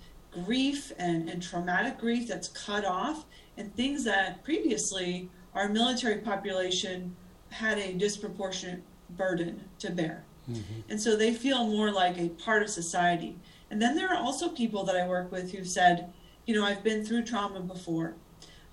grief 0.44 0.92
and, 0.98 1.28
and 1.28 1.42
traumatic 1.42 1.98
grief 1.98 2.28
that's 2.28 2.48
cut 2.48 2.84
off 2.84 3.24
and 3.56 3.74
things 3.74 4.04
that 4.04 4.44
previously 4.44 5.30
our 5.54 5.68
military 5.68 6.18
population 6.18 7.16
had 7.50 7.78
a 7.78 7.94
disproportionate 7.94 8.82
burden 9.10 9.64
to 9.78 9.90
bear 9.90 10.24
Mm-hmm. 10.50 10.90
And 10.90 11.00
so 11.00 11.16
they 11.16 11.34
feel 11.34 11.66
more 11.66 11.90
like 11.90 12.18
a 12.18 12.28
part 12.30 12.62
of 12.62 12.70
society. 12.70 13.36
And 13.70 13.82
then 13.82 13.96
there 13.96 14.08
are 14.08 14.16
also 14.16 14.48
people 14.48 14.84
that 14.84 14.96
I 14.96 15.06
work 15.06 15.30
with 15.30 15.52
who 15.52 15.64
said, 15.64 16.12
you 16.46 16.54
know, 16.54 16.64
I've 16.64 16.82
been 16.82 17.04
through 17.04 17.24
trauma 17.24 17.60
before. 17.60 18.14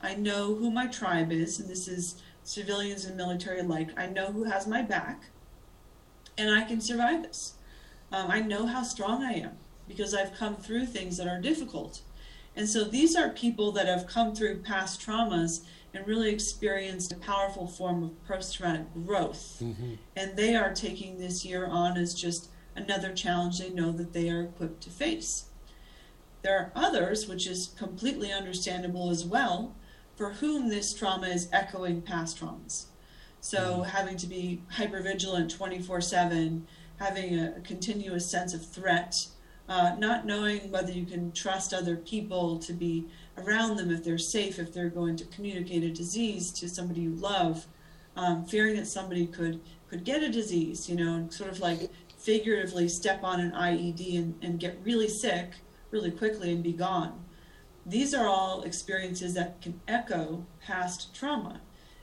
I 0.01 0.15
know 0.15 0.55
who 0.55 0.71
my 0.71 0.88
tribe 0.88 1.31
is, 1.31 1.59
and 1.59 1.69
this 1.69 1.88
is 1.88 2.21
civilians 2.43 3.05
and 3.05 3.17
military 3.17 3.59
alike. 3.59 3.89
I 3.97 4.05
know 4.05 4.27
who 4.27 4.43
has 4.43 4.67
my 4.67 4.81
back, 4.81 5.25
and 6.38 6.49
I 6.49 6.63
can 6.63 6.79
survive 6.79 7.23
this. 7.23 7.55
um, 8.11 8.31
I 8.31 8.39
know 8.39 8.65
how 8.65 8.83
strong 8.83 9.23
I 9.23 9.33
am 9.33 9.57
because 9.88 10.13
I've 10.13 10.35
come 10.35 10.55
through 10.55 10.85
things 10.85 11.17
that 11.17 11.27
are 11.27 11.41
difficult. 11.41 12.01
And 12.55 12.69
so 12.69 12.83
these 12.83 13.15
are 13.15 13.29
people 13.29 13.71
that 13.73 13.88
have 13.88 14.07
come 14.07 14.33
through 14.33 14.59
past 14.59 15.01
traumas 15.01 15.61
and 15.95 16.05
really 16.05 16.29
experienced 16.29 17.12
a 17.12 17.17
powerful 17.17 17.67
form 17.67 18.03
of 18.03 18.27
post 18.27 18.55
traumatic 18.55 18.88
growth. 19.05 19.60
Mm-hmm. 19.62 19.93
And 20.15 20.36
they 20.36 20.55
are 20.55 20.73
taking 20.73 21.17
this 21.17 21.45
year 21.45 21.65
on 21.65 21.97
as 21.97 22.13
just 22.13 22.49
another 22.75 23.13
challenge 23.13 23.60
they 23.60 23.69
know 23.69 23.91
that 23.93 24.13
they 24.13 24.29
are 24.29 24.41
equipped 24.41 24.84
to 24.84 24.89
face. 24.89 25.45
There 26.41 26.58
are 26.58 26.71
others, 26.75 27.27
which 27.27 27.47
is 27.47 27.73
completely 27.77 28.31
understandable 28.31 29.10
as 29.10 29.25
well, 29.25 29.75
for 30.15 30.34
whom 30.34 30.69
this 30.69 30.93
trauma 30.93 31.27
is 31.27 31.49
echoing 31.51 32.01
past 32.01 32.39
traumas. 32.39 32.86
So 33.39 33.60
mm-hmm. 33.60 33.84
having 33.84 34.17
to 34.17 34.27
be 34.27 34.62
hyper 34.71 35.01
vigilant 35.01 35.49
24 35.51 36.01
7, 36.01 36.67
having 36.97 37.39
a 37.39 37.62
continuous 37.62 38.29
sense 38.29 38.53
of 38.53 38.65
threat, 38.65 39.27
uh, 39.67 39.95
not 39.97 40.25
knowing 40.25 40.69
whether 40.71 40.91
you 40.91 41.06
can 41.06 41.32
trust 41.32 41.73
other 41.73 41.95
people 41.95 42.60
to 42.60 42.73
be 42.73 43.08
around 43.38 43.78
them 43.78 43.91
if 43.91 44.04
they're 44.04 44.17
safe, 44.17 44.60
if 44.60 44.73
they're 44.73 44.89
going 44.89 45.15
to 45.15 45.25
communicate 45.25 45.84
a 45.84 45.89
disease 45.89 46.51
to 46.51 46.69
somebody 46.69 47.01
you 47.01 47.15
love, 47.15 47.65
um, 48.15 48.45
fearing 48.45 48.75
that 48.75 48.88
somebody 48.88 49.28
could 49.28 49.60
could 49.89 50.04
get 50.04 50.23
a 50.23 50.30
disease, 50.30 50.89
you 50.89 50.95
know, 50.95 51.15
and 51.15 51.34
sort 51.34 51.51
of 51.51 51.60
like 51.60 51.91
figuratively 52.17 52.88
step 52.89 53.23
on 53.23 53.39
an 53.39 53.51
IED 53.51 54.17
and, 54.17 54.36
and 54.41 54.60
get 54.60 54.80
really 54.84 55.08
sick 55.08 55.51
really 55.91 56.12
quickly 56.12 56.51
and 56.51 56.63
be 56.63 56.73
gone. 56.73 57.23
These 57.86 58.13
are 58.15 58.28
all 58.28 58.63
experiences 58.63 59.36
that 59.36 59.62
can 59.62 59.80
echo 59.88 60.45
past 60.60 61.13
trauma. 61.13 61.62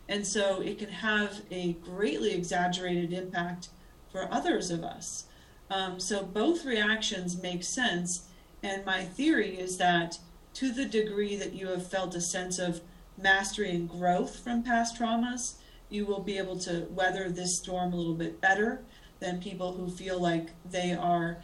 And 0.09 0.27
so 0.27 0.61
it 0.61 0.79
can 0.79 0.90
have 0.90 1.42
a 1.51 1.72
greatly 1.75 2.33
exaggerated 2.33 3.12
impact 3.12 3.70
for 4.11 4.33
others 4.33 4.70
of 4.70 4.85
us. 4.85 5.27
Um, 5.72 5.98
so 5.98 6.22
both 6.22 6.66
reactions 6.66 7.42
make 7.42 7.64
sense. 7.64 8.28
And 8.62 8.85
my 8.85 9.04
theory 9.04 9.58
is 9.58 9.78
that 9.78 10.18
to 10.54 10.70
the 10.70 10.85
degree 10.85 11.35
that 11.37 11.54
you 11.54 11.68
have 11.68 11.88
felt 11.88 12.14
a 12.14 12.20
sense 12.20 12.58
of 12.58 12.82
mastery 13.16 13.70
and 13.70 13.88
growth 13.88 14.38
from 14.38 14.62
past 14.62 14.98
traumas, 14.98 15.54
you 15.88 16.04
will 16.04 16.20
be 16.20 16.37
able 16.37 16.58
to 16.58 16.87
weather 16.90 17.30
this 17.30 17.56
storm 17.56 17.92
a 17.92 17.96
little 17.96 18.14
bit 18.14 18.40
better 18.40 18.82
than 19.20 19.40
people 19.40 19.72
who 19.72 19.88
feel 19.90 20.20
like 20.20 20.50
they 20.70 20.92
are 20.92 21.38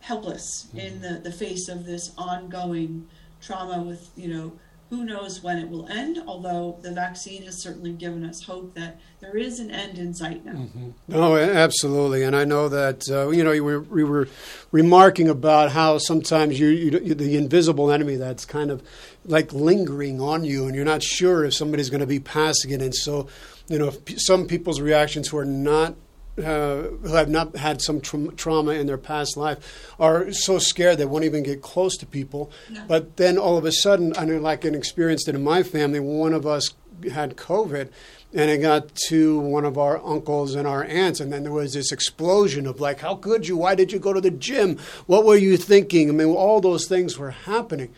helpless 0.00 0.66
mm-hmm. 0.68 0.78
in 0.78 1.02
the, 1.02 1.20
the 1.22 1.32
face 1.32 1.68
of 1.68 1.84
this 1.84 2.12
ongoing 2.16 3.06
trauma 3.42 3.82
with, 3.82 4.10
you 4.16 4.28
know, 4.28 4.52
who 4.94 5.04
knows 5.04 5.42
when 5.42 5.58
it 5.58 5.68
will 5.68 5.88
end, 5.88 6.22
although 6.26 6.78
the 6.82 6.92
vaccine 6.92 7.42
has 7.42 7.60
certainly 7.60 7.92
given 7.92 8.24
us 8.24 8.44
hope 8.44 8.74
that 8.74 9.00
there 9.20 9.36
is 9.36 9.58
an 9.58 9.70
end 9.70 9.98
in 9.98 10.14
sight 10.14 10.44
now. 10.44 10.52
Mm-hmm. 10.52 10.90
No, 11.08 11.36
absolutely. 11.36 12.22
And 12.22 12.36
I 12.36 12.44
know 12.44 12.68
that, 12.68 13.08
uh, 13.10 13.30
you 13.30 13.42
know, 13.42 13.50
we 13.50 13.60
were, 13.60 13.80
we 13.80 14.04
were 14.04 14.28
remarking 14.70 15.28
about 15.28 15.72
how 15.72 15.98
sometimes 15.98 16.60
you, 16.60 16.68
you, 16.68 17.14
the 17.14 17.36
invisible 17.36 17.90
enemy 17.90 18.16
that's 18.16 18.44
kind 18.44 18.70
of 18.70 18.82
like 19.24 19.52
lingering 19.52 20.20
on 20.20 20.44
you, 20.44 20.66
and 20.66 20.76
you're 20.76 20.84
not 20.84 21.02
sure 21.02 21.44
if 21.44 21.54
somebody's 21.54 21.90
going 21.90 22.00
to 22.00 22.06
be 22.06 22.20
passing 22.20 22.70
it. 22.70 22.80
And 22.80 22.94
so, 22.94 23.26
you 23.68 23.78
know, 23.78 23.92
some 24.16 24.46
people's 24.46 24.80
reactions 24.80 25.28
who 25.28 25.38
are 25.38 25.44
not 25.44 25.96
uh, 26.38 26.82
who 27.02 27.14
have 27.14 27.28
not 27.28 27.56
had 27.56 27.80
some 27.80 28.00
tra- 28.00 28.32
trauma 28.32 28.72
in 28.72 28.86
their 28.86 28.98
past 28.98 29.36
life 29.36 29.86
are 30.00 30.32
so 30.32 30.58
scared 30.58 30.98
they 30.98 31.04
won't 31.04 31.24
even 31.24 31.42
get 31.42 31.62
close 31.62 31.96
to 31.96 32.06
people. 32.06 32.50
No. 32.70 32.82
But 32.88 33.16
then 33.16 33.38
all 33.38 33.56
of 33.56 33.64
a 33.64 33.72
sudden, 33.72 34.12
I 34.16 34.24
know, 34.24 34.38
like 34.38 34.64
an 34.64 34.74
experienced 34.74 35.28
it 35.28 35.34
in 35.34 35.44
my 35.44 35.62
family, 35.62 36.00
one 36.00 36.32
of 36.32 36.44
us 36.46 36.74
had 37.12 37.36
COVID, 37.36 37.90
and 38.32 38.50
it 38.50 38.58
got 38.58 38.94
to 39.08 39.38
one 39.38 39.64
of 39.64 39.78
our 39.78 40.04
uncles 40.04 40.54
and 40.56 40.66
our 40.66 40.82
aunts, 40.84 41.20
and 41.20 41.32
then 41.32 41.44
there 41.44 41.52
was 41.52 41.74
this 41.74 41.92
explosion 41.92 42.66
of 42.66 42.80
like, 42.80 43.00
"How 43.00 43.14
could 43.14 43.46
you? 43.46 43.56
Why 43.56 43.74
did 43.74 43.92
you 43.92 43.98
go 44.00 44.12
to 44.12 44.20
the 44.20 44.30
gym? 44.30 44.78
What 45.06 45.24
were 45.24 45.36
you 45.36 45.56
thinking?" 45.56 46.08
I 46.08 46.12
mean, 46.12 46.28
all 46.28 46.60
those 46.60 46.86
things 46.86 47.16
were 47.16 47.30
happening, 47.30 47.90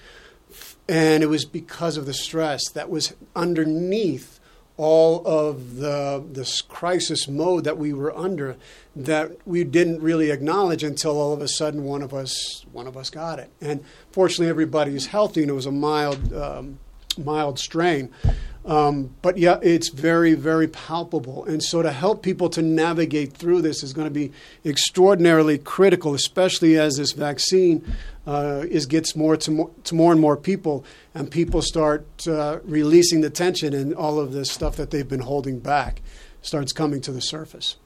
and 0.88 1.22
it 1.22 1.29
was 1.29 1.46
because 1.46 1.96
of 1.96 2.05
the 2.05 2.14
stress 2.14 2.68
that 2.70 2.90
was 2.90 3.14
underneath 3.35 4.36
all 4.77 5.27
of 5.27 5.77
the 5.77 6.23
this 6.33 6.61
crisis 6.61 7.29
mode 7.29 7.65
that 7.65 7.79
we 7.79 7.93
were 7.93 8.17
under 8.17 8.57
that 8.95 9.33
we 9.47 9.65
didn't 9.65 10.01
really 10.01 10.31
acknowledge 10.31 10.83
until 10.83 11.19
all 11.19 11.33
of 11.33 11.41
a 11.41 11.49
sudden 11.49 11.85
one 11.85 12.03
of 12.03 12.12
us 12.12 12.65
one 12.73 12.87
of 12.87 12.97
us 12.97 13.11
got 13.11 13.39
it. 13.39 13.51
And 13.61 13.83
fortunately, 14.11 14.49
everybody's 14.49 15.07
healthy, 15.07 15.43
and 15.43 15.51
it 15.51 15.55
was 15.55 15.67
a 15.67 15.73
mild 15.73 16.33
um, 16.33 16.79
mild 17.17 17.59
strain. 17.59 18.11
Um, 18.67 19.15
but 19.23 19.39
yeah, 19.39 19.61
it's 19.63 19.91
very, 19.91 20.35
very 20.35 20.67
palpable. 20.67 21.45
And 21.45 21.63
so 21.63 21.83
to 21.83 21.93
help 21.93 22.23
people 22.23 22.51
to 22.51 22.63
navigate 22.63 23.33
through 23.33 23.63
this 23.63 23.85
is 23.85 23.93
going 23.93 24.09
to 24.09 24.15
be 24.15 24.33
extraordinarily 24.65 25.57
critical, 25.57 26.15
especially 26.15 26.77
as 26.77 26.97
this 26.97 27.13
vaccine 27.13 27.95
uh, 28.27 28.65
is 28.69 28.87
gets 28.87 29.15
more 29.15 29.37
to, 29.37 29.51
more 29.53 29.71
to 29.85 29.95
more 29.95 30.11
and 30.11 30.21
more 30.21 30.37
people, 30.37 30.85
and 31.15 31.31
people 31.31 31.63
start 31.63 32.07
uh, 32.27 32.59
releasing 32.65 33.21
the 33.21 33.31
tension 33.31 33.73
and 33.73 33.95
all 33.95 34.19
of 34.19 34.33
this 34.33 34.51
stuff 34.51 34.75
that 34.77 34.91
they've 34.91 35.09
been 35.09 35.21
holding 35.21 35.61
back 35.61 36.03
starts 36.43 36.73
coming 36.73 37.01
to 37.03 37.13
the 37.13 37.21
surface. 37.21 37.77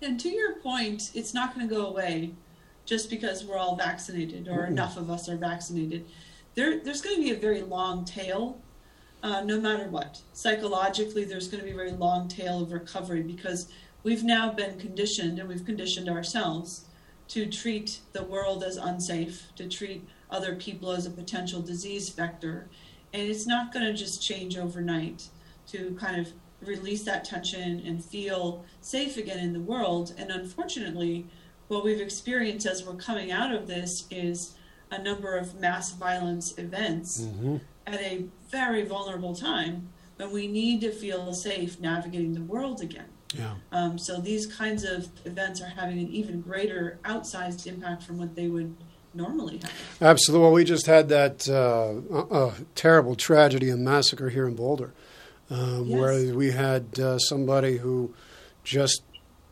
And 0.00 0.18
to 0.20 0.30
your 0.30 0.54
point, 0.60 1.10
it's 1.14 1.34
not 1.34 1.54
going 1.54 1.68
to 1.68 1.74
go 1.74 1.86
away 1.86 2.32
just 2.86 3.10
because 3.10 3.44
we're 3.44 3.58
all 3.58 3.76
vaccinated 3.76 4.48
or 4.48 4.62
mm-hmm. 4.62 4.72
enough 4.72 4.96
of 4.96 5.10
us 5.10 5.28
are 5.28 5.36
vaccinated. 5.36 6.06
There, 6.54 6.80
there's 6.80 7.02
going 7.02 7.16
to 7.16 7.22
be 7.22 7.30
a 7.30 7.38
very 7.38 7.60
long 7.60 8.06
tail 8.06 8.58
uh, 9.22 9.42
no 9.42 9.60
matter 9.60 9.88
what. 9.88 10.20
Psychologically, 10.32 11.24
there's 11.24 11.48
going 11.48 11.60
to 11.60 11.64
be 11.64 11.72
a 11.72 11.76
very 11.76 11.92
long 11.92 12.28
tail 12.28 12.62
of 12.62 12.72
recovery 12.72 13.22
because 13.22 13.68
we've 14.02 14.24
now 14.24 14.52
been 14.52 14.78
conditioned 14.78 15.38
and 15.38 15.48
we've 15.48 15.64
conditioned 15.64 16.08
ourselves 16.08 16.84
to 17.28 17.46
treat 17.46 18.00
the 18.12 18.22
world 18.22 18.64
as 18.64 18.76
unsafe, 18.76 19.48
to 19.56 19.68
treat 19.68 20.06
other 20.30 20.54
people 20.56 20.92
as 20.92 21.06
a 21.06 21.10
potential 21.10 21.60
disease 21.60 22.08
vector. 22.08 22.68
And 23.12 23.22
it's 23.22 23.46
not 23.46 23.72
going 23.72 23.84
to 23.86 23.92
just 23.92 24.22
change 24.22 24.56
overnight 24.56 25.28
to 25.68 25.96
kind 26.00 26.20
of 26.20 26.32
release 26.62 27.04
that 27.04 27.24
tension 27.24 27.80
and 27.86 28.04
feel 28.04 28.64
safe 28.80 29.16
again 29.16 29.38
in 29.38 29.52
the 29.52 29.60
world. 29.60 30.14
And 30.18 30.30
unfortunately, 30.30 31.26
what 31.68 31.84
we've 31.84 32.00
experienced 32.00 32.66
as 32.66 32.84
we're 32.84 32.94
coming 32.94 33.30
out 33.30 33.54
of 33.54 33.66
this 33.66 34.06
is 34.10 34.54
a 34.90 35.00
number 35.00 35.36
of 35.36 35.60
mass 35.60 35.92
violence 35.92 36.56
events 36.56 37.20
mm-hmm. 37.20 37.58
At 37.94 38.00
a 38.00 38.24
very 38.50 38.84
vulnerable 38.84 39.34
time 39.34 39.88
when 40.16 40.32
we 40.32 40.46
need 40.48 40.80
to 40.80 40.90
feel 40.90 41.32
safe 41.32 41.80
navigating 41.80 42.34
the 42.34 42.42
world 42.42 42.80
again. 42.80 43.06
Yeah. 43.34 43.54
Um, 43.72 43.98
so 43.98 44.20
these 44.20 44.46
kinds 44.46 44.84
of 44.84 45.08
events 45.24 45.60
are 45.60 45.66
having 45.68 45.98
an 45.98 46.08
even 46.08 46.40
greater 46.40 46.98
outsized 47.04 47.66
impact 47.66 48.02
from 48.02 48.18
what 48.18 48.34
they 48.34 48.48
would 48.48 48.74
normally 49.14 49.58
have. 49.58 49.72
Absolutely. 50.00 50.42
Well, 50.42 50.52
we 50.52 50.64
just 50.64 50.86
had 50.86 51.08
that 51.10 51.48
uh, 51.48 52.14
uh, 52.14 52.54
terrible 52.74 53.14
tragedy 53.14 53.68
and 53.68 53.84
massacre 53.84 54.30
here 54.30 54.46
in 54.46 54.54
Boulder, 54.54 54.92
um, 55.50 55.84
yes. 55.84 55.98
where 55.98 56.34
we 56.34 56.52
had 56.52 56.98
uh, 56.98 57.18
somebody 57.18 57.78
who 57.78 58.14
just, 58.64 59.02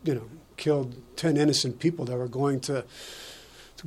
you 0.04 0.14
know, 0.14 0.28
killed 0.56 0.96
10 1.16 1.36
innocent 1.36 1.78
people 1.78 2.06
that 2.06 2.16
were 2.16 2.28
going 2.28 2.60
to 2.60 2.84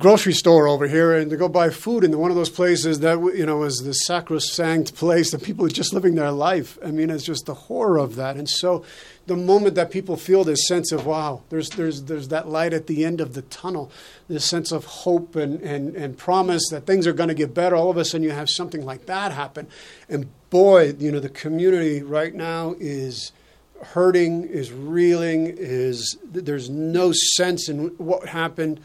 grocery 0.00 0.32
store 0.32 0.66
over 0.66 0.88
here 0.88 1.14
and 1.14 1.30
to 1.30 1.36
go 1.36 1.48
buy 1.48 1.68
food 1.68 2.02
in 2.02 2.18
one 2.18 2.30
of 2.30 2.36
those 2.36 2.50
places 2.50 3.00
that 3.00 3.20
you 3.36 3.44
know 3.44 3.62
is 3.62 3.76
the 3.84 3.92
sacrosanct 3.92 4.94
place 4.94 5.30
that 5.30 5.42
people 5.42 5.64
are 5.64 5.70
just 5.70 5.92
living 5.92 6.14
their 6.14 6.32
life. 6.32 6.78
I 6.84 6.90
mean, 6.90 7.10
it's 7.10 7.24
just 7.24 7.46
the 7.46 7.54
horror 7.54 7.98
of 7.98 8.16
that. 8.16 8.36
And 8.36 8.48
so, 8.48 8.82
the 9.26 9.36
moment 9.36 9.74
that 9.74 9.90
people 9.90 10.16
feel 10.16 10.42
this 10.42 10.66
sense 10.66 10.90
of 10.90 11.06
wow, 11.06 11.42
there's 11.50 11.68
there's 11.70 12.04
there's 12.04 12.28
that 12.28 12.48
light 12.48 12.72
at 12.72 12.86
the 12.86 13.04
end 13.04 13.20
of 13.20 13.34
the 13.34 13.42
tunnel, 13.42 13.92
this 14.26 14.44
sense 14.44 14.72
of 14.72 14.86
hope 14.86 15.36
and 15.36 15.60
and, 15.60 15.94
and 15.94 16.16
promise 16.16 16.68
that 16.70 16.86
things 16.86 17.06
are 17.06 17.12
going 17.12 17.28
to 17.28 17.34
get 17.34 17.54
better. 17.54 17.76
All 17.76 17.90
of 17.90 17.98
a 17.98 18.04
sudden, 18.04 18.24
you 18.24 18.30
have 18.30 18.48
something 18.48 18.84
like 18.84 19.06
that 19.06 19.32
happen, 19.32 19.68
and 20.08 20.28
boy, 20.48 20.94
you 20.98 21.12
know, 21.12 21.20
the 21.20 21.28
community 21.28 22.02
right 22.02 22.34
now 22.34 22.74
is 22.80 23.32
hurting, 23.82 24.44
is 24.44 24.72
reeling, 24.72 25.54
is 25.56 26.16
there's 26.24 26.70
no 26.70 27.12
sense 27.12 27.68
in 27.68 27.88
what 27.98 28.26
happened 28.28 28.80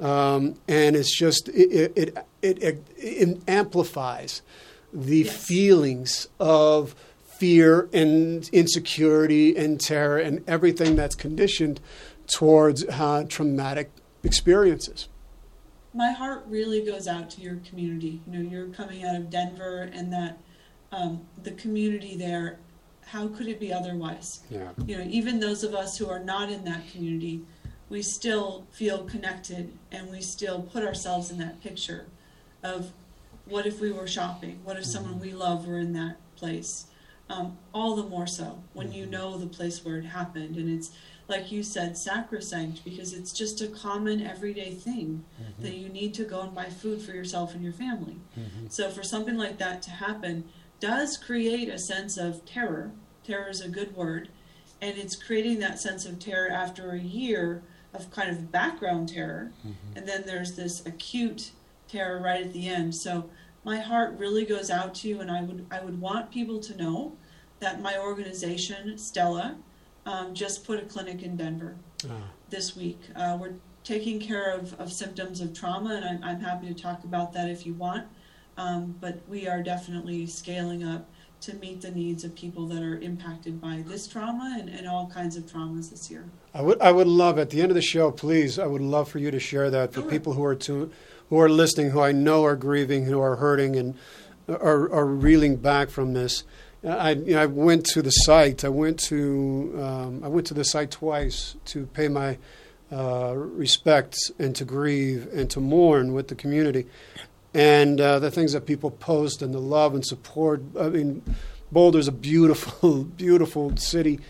um, 0.00 0.54
and 0.68 0.96
it's 0.96 1.16
just 1.16 1.48
it 1.48 1.92
it, 1.96 2.26
it, 2.42 2.62
it, 2.62 2.86
it 2.96 3.42
amplifies 3.48 4.42
the 4.92 5.22
yes. 5.22 5.46
feelings 5.46 6.28
of 6.38 6.94
fear 7.38 7.88
and 7.92 8.48
insecurity 8.50 9.56
and 9.56 9.80
terror 9.80 10.18
and 10.18 10.42
everything 10.48 10.96
that's 10.96 11.14
conditioned 11.14 11.80
towards 12.26 12.84
uh, 12.84 13.24
traumatic 13.28 13.90
experiences. 14.22 15.08
My 15.92 16.12
heart 16.12 16.44
really 16.46 16.84
goes 16.84 17.08
out 17.08 17.30
to 17.30 17.40
your 17.40 17.56
community. 17.68 18.20
You 18.26 18.32
know, 18.32 18.50
you're 18.50 18.68
coming 18.68 19.04
out 19.04 19.16
of 19.16 19.30
Denver, 19.30 19.90
and 19.92 20.12
that 20.12 20.38
um, 20.92 21.22
the 21.42 21.52
community 21.52 22.16
there. 22.16 22.58
How 23.06 23.28
could 23.28 23.46
it 23.46 23.60
be 23.60 23.72
otherwise? 23.72 24.40
Yeah. 24.50 24.70
You 24.84 24.98
know, 24.98 25.04
even 25.08 25.38
those 25.38 25.62
of 25.62 25.76
us 25.76 25.96
who 25.96 26.08
are 26.08 26.18
not 26.18 26.50
in 26.50 26.64
that 26.64 26.90
community 26.90 27.42
we 27.88 28.02
still 28.02 28.66
feel 28.70 29.04
connected 29.04 29.72
and 29.92 30.10
we 30.10 30.20
still 30.20 30.62
put 30.62 30.84
ourselves 30.84 31.30
in 31.30 31.38
that 31.38 31.62
picture 31.62 32.06
of 32.62 32.92
what 33.44 33.66
if 33.66 33.80
we 33.80 33.92
were 33.92 34.08
shopping? 34.08 34.60
What 34.64 34.76
if 34.76 34.84
someone 34.84 35.14
mm-hmm. 35.14 35.22
we 35.22 35.32
love 35.32 35.66
were 35.66 35.78
in 35.78 35.92
that 35.92 36.16
place? 36.34 36.86
Um, 37.28 37.58
all 37.72 37.96
the 37.96 38.04
more 38.04 38.26
so 38.26 38.62
when 38.72 38.92
you 38.92 39.02
mm-hmm. 39.02 39.12
know 39.12 39.38
the 39.38 39.46
place 39.46 39.84
where 39.84 39.98
it 39.98 40.04
happened. 40.04 40.56
And 40.56 40.68
it's 40.68 40.90
like 41.28 41.50
you 41.50 41.62
said, 41.62 41.96
sacrosanct 41.96 42.84
because 42.84 43.12
it's 43.12 43.32
just 43.32 43.60
a 43.60 43.68
common 43.68 44.24
everyday 44.24 44.72
thing 44.72 45.24
mm-hmm. 45.40 45.62
that 45.62 45.74
you 45.74 45.88
need 45.88 46.14
to 46.14 46.24
go 46.24 46.40
and 46.40 46.54
buy 46.54 46.66
food 46.66 47.02
for 47.02 47.12
yourself 47.12 47.54
and 47.54 47.62
your 47.62 47.72
family. 47.72 48.16
Mm-hmm. 48.38 48.66
So 48.68 48.90
for 48.90 49.02
something 49.02 49.36
like 49.36 49.58
that 49.58 49.82
to 49.82 49.90
happen 49.90 50.44
does 50.78 51.16
create 51.16 51.68
a 51.68 51.78
sense 51.78 52.16
of 52.16 52.44
terror. 52.44 52.92
Terror 53.24 53.48
is 53.48 53.60
a 53.60 53.68
good 53.68 53.96
word, 53.96 54.28
and 54.80 54.96
it's 54.96 55.16
creating 55.16 55.58
that 55.60 55.80
sense 55.80 56.04
of 56.06 56.18
terror 56.18 56.48
after 56.48 56.90
a 56.90 56.98
year 56.98 57.62
of 57.98 58.10
kind 58.10 58.30
of 58.30 58.50
background 58.52 59.08
terror, 59.08 59.52
mm-hmm. 59.60 59.96
and 59.96 60.06
then 60.06 60.24
there's 60.26 60.54
this 60.54 60.84
acute 60.86 61.52
terror 61.88 62.20
right 62.20 62.44
at 62.44 62.52
the 62.52 62.68
end. 62.68 62.94
So 62.94 63.30
my 63.64 63.78
heart 63.78 64.18
really 64.18 64.44
goes 64.44 64.70
out 64.70 64.94
to 64.96 65.08
you, 65.08 65.20
and 65.20 65.30
I 65.30 65.42
would 65.42 65.66
I 65.70 65.80
would 65.80 66.00
want 66.00 66.30
people 66.30 66.60
to 66.60 66.76
know 66.76 67.16
that 67.58 67.80
my 67.80 67.98
organization, 67.98 68.98
Stella, 68.98 69.56
um, 70.04 70.34
just 70.34 70.64
put 70.64 70.78
a 70.78 70.86
clinic 70.86 71.22
in 71.22 71.36
Denver 71.36 71.76
uh. 72.04 72.28
this 72.50 72.76
week. 72.76 73.00
Uh, 73.14 73.36
we're 73.40 73.54
taking 73.82 74.20
care 74.20 74.50
of, 74.52 74.78
of 74.80 74.92
symptoms 74.92 75.40
of 75.40 75.54
trauma, 75.54 75.94
and 75.94 76.04
I'm, 76.04 76.24
I'm 76.24 76.40
happy 76.40 76.66
to 76.66 76.74
talk 76.74 77.04
about 77.04 77.32
that 77.32 77.48
if 77.48 77.64
you 77.64 77.74
want. 77.74 78.06
Um, 78.58 78.96
but 79.00 79.20
we 79.28 79.46
are 79.46 79.62
definitely 79.62 80.26
scaling 80.26 80.82
up 80.82 81.08
to 81.40 81.54
meet 81.54 81.82
the 81.82 81.90
needs 81.90 82.24
of 82.24 82.34
people 82.34 82.66
that 82.66 82.82
are 82.82 82.98
impacted 82.98 83.60
by 83.60 83.84
this 83.86 84.06
trauma 84.06 84.56
and, 84.58 84.68
and 84.68 84.88
all 84.88 85.06
kinds 85.12 85.36
of 85.36 85.44
traumas 85.44 85.90
this 85.90 86.10
year. 86.10 86.24
I 86.54 86.62
would 86.62 86.80
I 86.80 86.92
would 86.92 87.06
love 87.06 87.38
at 87.38 87.50
the 87.50 87.60
end 87.60 87.70
of 87.70 87.74
the 87.74 87.82
show, 87.82 88.10
please. 88.10 88.58
I 88.58 88.66
would 88.66 88.82
love 88.82 89.08
for 89.08 89.18
you 89.18 89.30
to 89.30 89.40
share 89.40 89.70
that 89.70 89.92
for 89.92 90.00
sure. 90.00 90.10
people 90.10 90.32
who 90.32 90.44
are 90.44 90.54
to, 90.54 90.90
who 91.28 91.38
are 91.38 91.48
listening, 91.48 91.90
who 91.90 92.00
I 92.00 92.12
know 92.12 92.44
are 92.44 92.56
grieving, 92.56 93.04
who 93.04 93.20
are 93.20 93.36
hurting, 93.36 93.76
and 93.76 93.94
are 94.48 94.90
are 94.92 95.06
reeling 95.06 95.56
back 95.56 95.90
from 95.90 96.14
this. 96.14 96.44
I, 96.84 97.12
you 97.12 97.34
know, 97.34 97.42
I 97.42 97.46
went 97.46 97.84
to 97.86 98.02
the 98.02 98.10
site. 98.10 98.64
I 98.64 98.68
went 98.68 98.98
to 99.04 99.78
um, 99.82 100.24
I 100.24 100.28
went 100.28 100.46
to 100.48 100.54
the 100.54 100.64
site 100.64 100.90
twice 100.90 101.56
to 101.66 101.86
pay 101.86 102.08
my 102.08 102.38
uh, 102.92 103.34
respects 103.34 104.30
and 104.38 104.54
to 104.54 104.64
grieve 104.64 105.28
and 105.32 105.50
to 105.50 105.60
mourn 105.60 106.12
with 106.12 106.28
the 106.28 106.34
community, 106.36 106.86
and 107.56 108.02
uh, 108.02 108.18
the 108.18 108.30
things 108.30 108.52
that 108.52 108.66
people 108.66 108.90
post 108.90 109.40
and 109.40 109.54
the 109.54 109.58
love 109.58 109.94
and 109.94 110.04
support. 110.04 110.62
I 110.78 110.90
mean, 110.90 111.22
Boulder's 111.72 112.06
a 112.06 112.12
beautiful, 112.12 113.04
beautiful 113.16 113.74
city, 113.78 114.20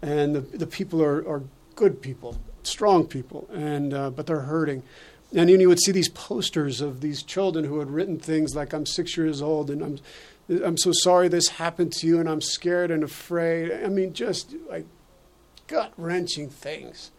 and 0.00 0.34
the 0.34 0.40
the 0.40 0.66
people 0.66 1.02
are, 1.02 1.18
are 1.28 1.42
good 1.74 2.00
people, 2.00 2.38
strong 2.62 3.06
people, 3.06 3.46
and 3.52 3.92
uh, 3.92 4.08
but 4.08 4.26
they're 4.26 4.40
hurting. 4.40 4.82
And 5.32 5.48
you 5.48 5.68
would 5.68 5.78
see 5.78 5.92
these 5.92 6.08
posters 6.08 6.80
of 6.80 7.02
these 7.02 7.22
children 7.22 7.66
who 7.66 7.78
had 7.80 7.90
written 7.90 8.18
things 8.18 8.56
like 8.56 8.72
"I'm 8.72 8.86
six 8.86 9.16
years 9.16 9.42
old 9.42 9.70
and 9.70 9.82
I'm." 9.82 9.98
I'm 10.64 10.76
so 10.76 10.90
sorry 10.90 11.28
this 11.28 11.46
happened 11.46 11.92
to 11.98 12.08
you, 12.08 12.18
and 12.18 12.28
I'm 12.28 12.40
scared 12.40 12.90
and 12.90 13.04
afraid. 13.04 13.70
I 13.70 13.86
mean, 13.86 14.12
just 14.12 14.52
like 14.68 14.84
gut 15.68 15.92
wrenching 15.96 16.48
things. 16.48 17.12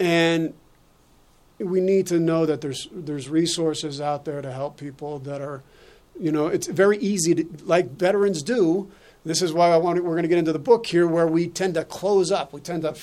And 0.00 0.54
we 1.62 1.80
need 1.80 2.06
to 2.08 2.18
know 2.18 2.46
that 2.46 2.60
there's 2.60 2.88
there's 2.92 3.28
resources 3.28 4.00
out 4.00 4.24
there 4.24 4.42
to 4.42 4.52
help 4.52 4.76
people 4.76 5.18
that 5.20 5.40
are, 5.40 5.62
you 6.18 6.32
know, 6.32 6.46
it's 6.46 6.66
very 6.66 6.98
easy 6.98 7.34
to 7.34 7.46
like 7.64 7.90
veterans 7.90 8.42
do. 8.42 8.90
This 9.24 9.42
is 9.42 9.52
why 9.52 9.70
I 9.70 9.76
want. 9.76 10.02
We're 10.02 10.10
going 10.10 10.22
to 10.22 10.28
get 10.28 10.38
into 10.38 10.52
the 10.52 10.58
book 10.58 10.86
here, 10.86 11.06
where 11.06 11.26
we 11.26 11.48
tend 11.48 11.74
to 11.74 11.84
close 11.84 12.32
up. 12.32 12.52
We 12.52 12.60
tend 12.60 12.82
to 12.82 12.94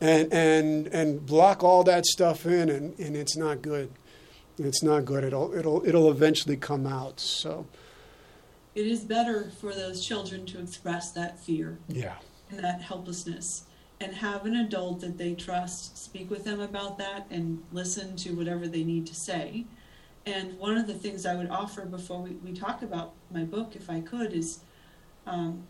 and 0.00 0.32
and 0.32 0.86
and 0.88 1.24
block 1.24 1.62
all 1.62 1.84
that 1.84 2.06
stuff 2.06 2.46
in, 2.46 2.68
and, 2.68 2.98
and 2.98 3.16
it's 3.16 3.36
not 3.36 3.62
good. 3.62 3.90
It's 4.58 4.82
not 4.82 5.04
good. 5.04 5.24
It'll 5.24 5.54
it'll 5.54 5.86
it'll 5.86 6.10
eventually 6.10 6.56
come 6.56 6.86
out. 6.86 7.20
So 7.20 7.66
it 8.74 8.86
is 8.86 9.00
better 9.00 9.50
for 9.60 9.72
those 9.72 10.04
children 10.04 10.46
to 10.46 10.60
express 10.60 11.12
that 11.12 11.42
fear 11.44 11.78
yeah. 11.88 12.16
and 12.50 12.58
that 12.60 12.82
helplessness 12.82 13.64
and 14.04 14.14
have 14.16 14.44
an 14.44 14.54
adult 14.54 15.00
that 15.00 15.16
they 15.16 15.34
trust 15.34 15.96
speak 15.96 16.30
with 16.30 16.44
them 16.44 16.60
about 16.60 16.98
that 16.98 17.26
and 17.30 17.62
listen 17.72 18.14
to 18.16 18.36
whatever 18.36 18.68
they 18.68 18.84
need 18.84 19.06
to 19.06 19.14
say. 19.14 19.64
And 20.26 20.58
one 20.58 20.76
of 20.76 20.86
the 20.86 20.92
things 20.92 21.24
I 21.24 21.34
would 21.34 21.48
offer 21.48 21.86
before 21.86 22.20
we, 22.20 22.32
we 22.32 22.52
talk 22.52 22.82
about 22.82 23.14
my 23.32 23.44
book, 23.44 23.74
if 23.74 23.88
I 23.88 24.00
could, 24.00 24.34
is 24.34 24.60
um, 25.26 25.64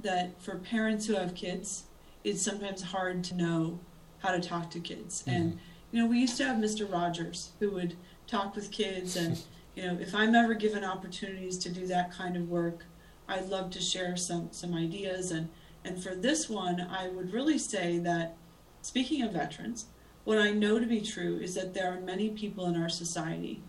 that 0.00 0.42
for 0.42 0.56
parents 0.56 1.06
who 1.06 1.14
have 1.14 1.36
kids, 1.36 1.84
it's 2.24 2.42
sometimes 2.42 2.82
hard 2.82 3.22
to 3.24 3.36
know 3.36 3.78
how 4.18 4.32
to 4.32 4.40
talk 4.40 4.72
to 4.72 4.80
kids. 4.80 5.22
Mm-hmm. 5.22 5.30
And, 5.30 5.58
you 5.92 6.02
know, 6.02 6.08
we 6.08 6.18
used 6.18 6.36
to 6.38 6.44
have 6.44 6.56
Mr. 6.56 6.90
Rogers 6.92 7.52
who 7.60 7.70
would 7.70 7.96
talk 8.26 8.56
with 8.56 8.72
kids 8.72 9.14
and 9.14 9.40
you 9.76 9.86
know, 9.86 9.96
if 10.00 10.12
I'm 10.12 10.34
ever 10.34 10.54
given 10.54 10.82
opportunities 10.82 11.56
to 11.58 11.70
do 11.70 11.86
that 11.86 12.10
kind 12.10 12.36
of 12.36 12.48
work, 12.48 12.86
I'd 13.28 13.48
love 13.48 13.70
to 13.70 13.80
share 13.80 14.16
some 14.16 14.48
some 14.50 14.74
ideas 14.74 15.30
and 15.30 15.50
and 15.88 16.02
for 16.02 16.14
this 16.14 16.50
one, 16.50 16.86
I 16.90 17.08
would 17.08 17.32
really 17.32 17.56
say 17.56 17.96
that 18.00 18.36
speaking 18.82 19.22
of 19.22 19.32
veterans, 19.32 19.86
what 20.24 20.36
I 20.36 20.50
know 20.50 20.78
to 20.78 20.84
be 20.84 21.00
true 21.00 21.38
is 21.38 21.54
that 21.54 21.72
there 21.72 21.90
are 21.90 21.98
many 21.98 22.28
people 22.28 22.66
in 22.66 22.76
our 22.76 22.90
society 22.90 23.62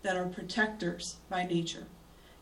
that 0.00 0.16
are 0.16 0.24
protectors 0.24 1.16
by 1.28 1.44
nature. 1.44 1.86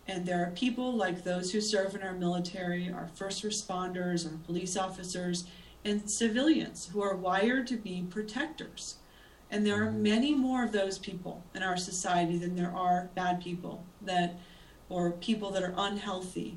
And 0.06 0.24
there 0.24 0.40
are 0.40 0.52
people 0.52 0.94
like 0.94 1.24
those 1.24 1.50
who 1.50 1.60
serve 1.60 1.96
in 1.96 2.02
our 2.02 2.14
military, 2.14 2.92
our 2.92 3.10
first 3.16 3.42
responders, 3.42 4.24
our 4.24 4.38
police 4.46 4.76
officers, 4.76 5.46
and 5.84 6.08
civilians 6.08 6.90
who 6.92 7.02
are 7.02 7.16
wired 7.16 7.66
to 7.66 7.76
be 7.76 8.06
protectors. 8.08 8.98
And 9.50 9.66
there 9.66 9.82
are 9.82 9.88
mm-hmm. 9.88 10.02
many 10.04 10.34
more 10.36 10.62
of 10.62 10.70
those 10.70 10.96
people 10.96 11.42
in 11.56 11.64
our 11.64 11.76
society 11.76 12.38
than 12.38 12.54
there 12.54 12.74
are 12.74 13.10
bad 13.16 13.42
people 13.42 13.84
that, 14.00 14.38
or 14.88 15.10
people 15.10 15.50
that 15.50 15.64
are 15.64 15.74
unhealthy, 15.76 16.56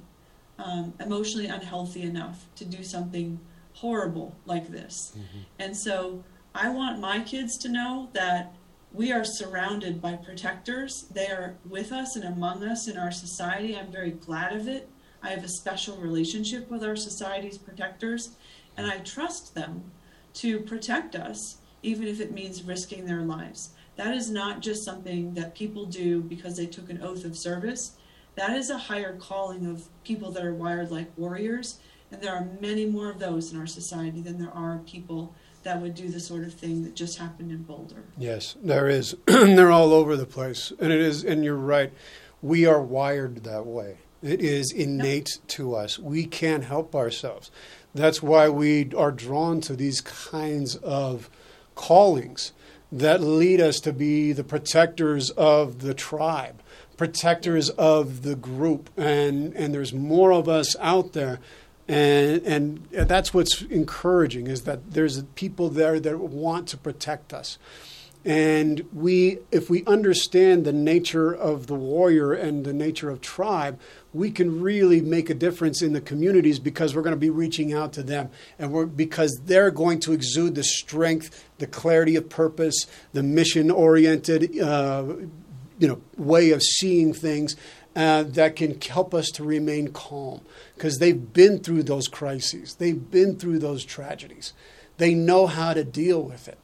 um, 0.64 0.94
emotionally 1.00 1.48
unhealthy 1.48 2.04
enough 2.04 2.46
to 2.56 2.66
do 2.66 2.84
something 2.84 3.40
horrible 3.74 4.36
like 4.46 4.70
this. 4.70 5.14
Mm-hmm. 5.16 5.40
And 5.60 5.78
so 5.78 6.24
I 6.54 6.70
want 6.70 7.00
my 7.00 7.22
kids 7.22 7.58
to 7.60 7.70
know 7.70 8.10
that 8.14 8.54
we 8.94 9.12
are 9.12 9.24
surrounded 9.24 10.02
by 10.02 10.16
protectors. 10.16 11.06
They 11.12 11.28
are 11.28 11.56
with 11.68 11.92
us 11.92 12.16
and 12.16 12.26
among 12.26 12.64
us 12.64 12.88
in 12.88 12.98
our 12.98 13.12
society. 13.12 13.78
I'm 13.78 13.92
very 13.92 14.12
glad 14.12 14.54
of 14.54 14.68
it. 14.68 14.90
I 15.24 15.30
have 15.30 15.44
a 15.44 15.50
special 15.50 15.98
relationship 15.98 16.70
with 16.70 16.84
our 16.84 16.96
society's 16.96 17.58
protectors, 17.58 18.36
and 18.76 18.88
I 18.88 18.98
trust 18.98 19.54
them 19.54 19.92
to 20.34 20.60
protect 20.60 21.16
us 21.16 21.58
even 21.84 22.08
if 22.08 22.20
it 22.20 22.32
means 22.32 22.64
risking 22.64 23.06
their 23.06 23.22
lives. 23.22 23.72
That 23.96 24.14
is 24.14 24.30
not 24.30 24.62
just 24.62 24.84
something 24.84 25.34
that 25.34 25.56
people 25.56 25.86
do 25.86 26.22
because 26.22 26.56
they 26.56 26.66
took 26.66 26.90
an 26.90 27.02
oath 27.02 27.26
of 27.26 27.38
service. 27.38 27.98
That 28.36 28.52
is 28.52 28.70
a 28.70 28.78
higher 28.78 29.16
calling 29.16 29.66
of 29.66 29.88
people 30.04 30.32
that 30.32 30.44
are 30.44 30.54
wired 30.54 30.92
like 30.92 31.12
warriors. 31.18 31.80
And 32.12 32.22
there 32.22 32.34
are 32.34 32.48
many 32.60 32.86
more 32.86 33.10
of 33.10 33.20
those 33.20 33.52
in 33.52 33.60
our 33.60 33.68
society 33.68 34.22
than 34.22 34.40
there 34.40 34.52
are 34.52 34.80
people 34.80 35.34
that 35.64 35.80
would 35.80 35.96
do 35.96 36.10
the 36.10 36.20
sort 36.20 36.44
of 36.44 36.54
thing 36.54 36.84
that 36.84 36.96
just 36.96 37.18
happened 37.18 37.52
in 37.52 37.64
Boulder. 37.64 38.04
Yes, 38.18 38.56
there 38.62 38.88
is. 38.88 39.16
They're 39.26 39.72
all 39.72 39.94
over 39.94 40.18
the 40.18 40.26
place. 40.26 40.74
And 40.80 40.92
it 40.92 41.00
is, 41.00 41.24
and 41.24 41.44
you're 41.44 41.56
right. 41.56 41.94
We 42.42 42.66
are 42.66 42.82
wired 42.82 43.44
that 43.44 43.66
way. 43.66 43.98
It 44.24 44.42
is 44.42 44.72
innate 44.72 45.40
to 45.50 45.76
us. 45.76 45.98
We 45.98 46.26
can't 46.26 46.64
help 46.64 46.96
ourselves. 46.96 47.52
That's 47.94 48.22
why 48.22 48.50
we 48.50 48.92
are 48.96 49.12
drawn 49.12 49.62
to 49.62 49.76
these 49.76 50.02
kinds 50.02 50.76
of 50.78 51.30
callings 51.76 52.54
that 52.92 53.22
lead 53.22 53.62
us 53.62 53.80
to 53.80 53.94
be 53.94 54.32
the 54.32 54.44
protectors 54.44 55.30
of 55.32 55.80
the 55.80 55.94
tribe, 55.94 56.62
protectors 57.02 57.72
of 57.72 58.22
the 58.22 58.36
group, 58.36 58.88
and 58.96 59.56
and 59.56 59.74
there's 59.74 59.92
more 59.92 60.32
of 60.32 60.48
us 60.48 60.76
out 60.80 61.14
there, 61.14 61.40
and 61.88 62.44
and 62.44 62.88
that's 62.92 63.34
what's 63.34 63.64
encouraging 63.64 64.46
is 64.46 64.66
that 64.66 64.92
there's 64.92 65.24
people 65.34 65.68
there 65.68 66.00
that 66.00 66.20
want 66.20 66.68
to 66.68 66.78
protect 66.78 67.34
us. 67.34 67.58
And 68.24 68.88
we, 68.94 69.40
if 69.50 69.68
we 69.68 69.84
understand 69.86 70.64
the 70.64 70.74
nature 70.74 71.34
of 71.34 71.66
the 71.66 71.74
warrior 71.74 72.34
and 72.34 72.64
the 72.64 72.72
nature 72.72 73.10
of 73.10 73.20
tribe, 73.20 73.80
we 74.14 74.30
can 74.30 74.62
really 74.62 75.02
make 75.02 75.32
a 75.32 75.34
difference 75.34 75.82
in 75.82 75.94
the 75.94 76.02
communities 76.02 76.60
because 76.60 76.96
we're 76.96 77.02
going 77.02 77.16
to 77.16 77.20
be 77.20 77.32
reaching 77.32 77.74
out 77.74 77.94
to 77.94 78.04
them 78.04 78.30
and 78.60 78.72
we're 78.72 78.86
because 78.86 79.42
they're 79.46 79.72
going 79.72 80.00
to 80.02 80.14
exude 80.14 80.54
the 80.54 80.64
strength 80.64 81.44
the 81.58 81.66
clarity 81.66 82.16
of 82.16 82.30
purpose 82.30 82.86
the 83.14 83.24
mission 83.24 83.72
oriented 83.72 84.60
uh, 84.60 85.04
you 85.82 85.88
know 85.88 86.02
way 86.18 86.52
of 86.52 86.64
seeing 86.64 87.14
things 87.14 87.56
uh, 87.94 88.24
that 88.24 88.56
can 88.56 88.80
help 88.80 89.14
us 89.14 89.30
to 89.30 89.44
remain 89.44 89.90
calm 89.92 90.40
because 90.76 91.00
they've 91.00 91.34
been 91.34 91.60
through 91.60 91.84
those 91.84 92.08
crises 92.08 92.76
they've 92.76 93.12
been 93.12 93.38
through 93.38 93.60
those 93.60 93.84
tragedies 93.84 94.54
they 94.98 95.14
know 95.14 95.48
how 95.48 95.74
to 95.74 95.84
deal 95.84 96.22
with 96.22 96.48
it 96.48 96.58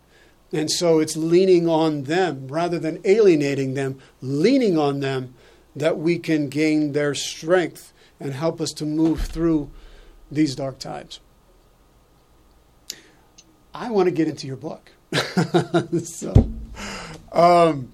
and 0.53 0.71
so 0.71 0.99
it's 0.99 1.17
leaning 1.17 1.67
on 1.67 2.03
them 2.03 2.47
rather 2.47 2.79
than 2.79 3.01
alienating 3.03 3.73
them 3.73 3.99
leaning 4.21 4.77
on 4.77 5.01
them 5.01 5.33
that 5.77 5.97
we 5.97 6.17
can 6.17 6.49
gain 6.49 6.93
their 6.93 7.13
strength 7.13 7.93
and 8.19 8.33
help 8.33 8.59
us 8.59 8.71
to 8.71 8.85
move 8.85 9.21
through 9.21 9.69
these 10.31 10.55
dark 10.55 10.79
times. 10.79 11.19
I 13.73 13.91
want 13.91 14.07
to 14.07 14.11
get 14.11 14.27
into 14.27 14.47
your 14.47 14.55
book. 14.55 14.91
so, 16.03 16.49
um, 17.31 17.93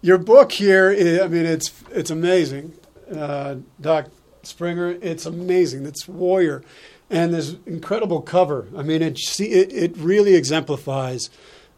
your 0.00 0.18
book 0.18 0.52
here, 0.52 0.90
I 1.22 1.28
mean, 1.28 1.46
it's 1.46 1.72
it's 1.90 2.10
amazing, 2.10 2.74
uh, 3.14 3.56
Doc 3.80 4.08
Springer. 4.42 4.90
It's 5.02 5.26
amazing. 5.26 5.86
It's 5.86 6.06
Warrior. 6.08 6.62
and 7.10 7.32
this 7.32 7.56
incredible 7.66 8.20
cover. 8.20 8.68
I 8.76 8.82
mean, 8.82 9.02
it 9.02 9.18
see 9.18 9.50
it, 9.50 9.72
it 9.72 9.96
really 9.96 10.34
exemplifies 10.34 11.30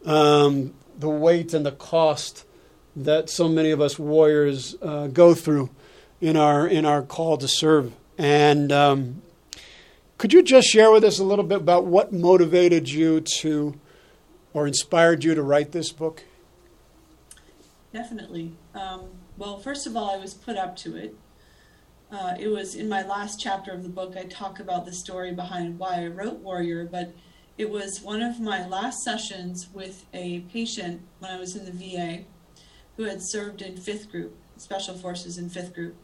um, 0.04 0.74
the 0.98 1.08
weight 1.08 1.54
and 1.54 1.64
the 1.64 1.72
cost 1.72 2.44
that 2.96 3.30
so 3.30 3.48
many 3.48 3.70
of 3.70 3.80
us 3.80 3.98
warriors 3.98 4.74
uh, 4.82 5.06
go 5.06 5.34
through 5.34 5.70
in 6.20 6.36
our 6.36 6.66
in 6.66 6.84
our 6.84 7.02
call 7.02 7.36
to 7.38 7.48
serve. 7.48 7.92
And 8.18 8.70
um, 8.72 9.22
could 10.18 10.32
you 10.32 10.42
just 10.42 10.68
share 10.68 10.90
with 10.90 11.04
us 11.04 11.18
a 11.18 11.24
little 11.24 11.44
bit 11.44 11.58
about 11.58 11.86
what 11.86 12.12
motivated 12.12 12.90
you 12.90 13.22
to, 13.40 13.74
or 14.52 14.66
inspired 14.66 15.24
you 15.24 15.34
to 15.34 15.42
write 15.42 15.72
this 15.72 15.92
book? 15.92 16.24
Definitely. 17.92 18.56
Um, 18.74 19.08
well, 19.36 19.58
first 19.58 19.86
of 19.86 19.96
all, 19.96 20.10
I 20.10 20.16
was 20.16 20.34
put 20.34 20.56
up 20.56 20.76
to 20.76 20.96
it. 20.96 21.14
Uh, 22.12 22.34
it 22.38 22.48
was 22.48 22.74
in 22.74 22.88
my 22.88 23.02
last 23.06 23.40
chapter 23.40 23.72
of 23.72 23.82
the 23.82 23.88
book, 23.88 24.16
I 24.16 24.24
talk 24.24 24.58
about 24.58 24.84
the 24.84 24.92
story 24.92 25.32
behind 25.32 25.78
why 25.78 26.02
I 26.02 26.06
wrote 26.08 26.38
Warrior, 26.38 26.84
but 26.84 27.14
it 27.56 27.70
was 27.70 28.00
one 28.00 28.22
of 28.22 28.40
my 28.40 28.66
last 28.66 29.02
sessions 29.02 29.68
with 29.72 30.06
a 30.12 30.40
patient 30.52 31.02
when 31.18 31.30
I 31.30 31.38
was 31.38 31.54
in 31.54 31.64
the 31.64 31.72
VA 31.72 32.24
who 32.96 33.04
had 33.04 33.22
served 33.22 33.62
in 33.62 33.76
fifth 33.76 34.10
group, 34.10 34.36
special 34.56 34.96
forces 34.96 35.38
in 35.38 35.48
fifth 35.50 35.74
group. 35.74 35.96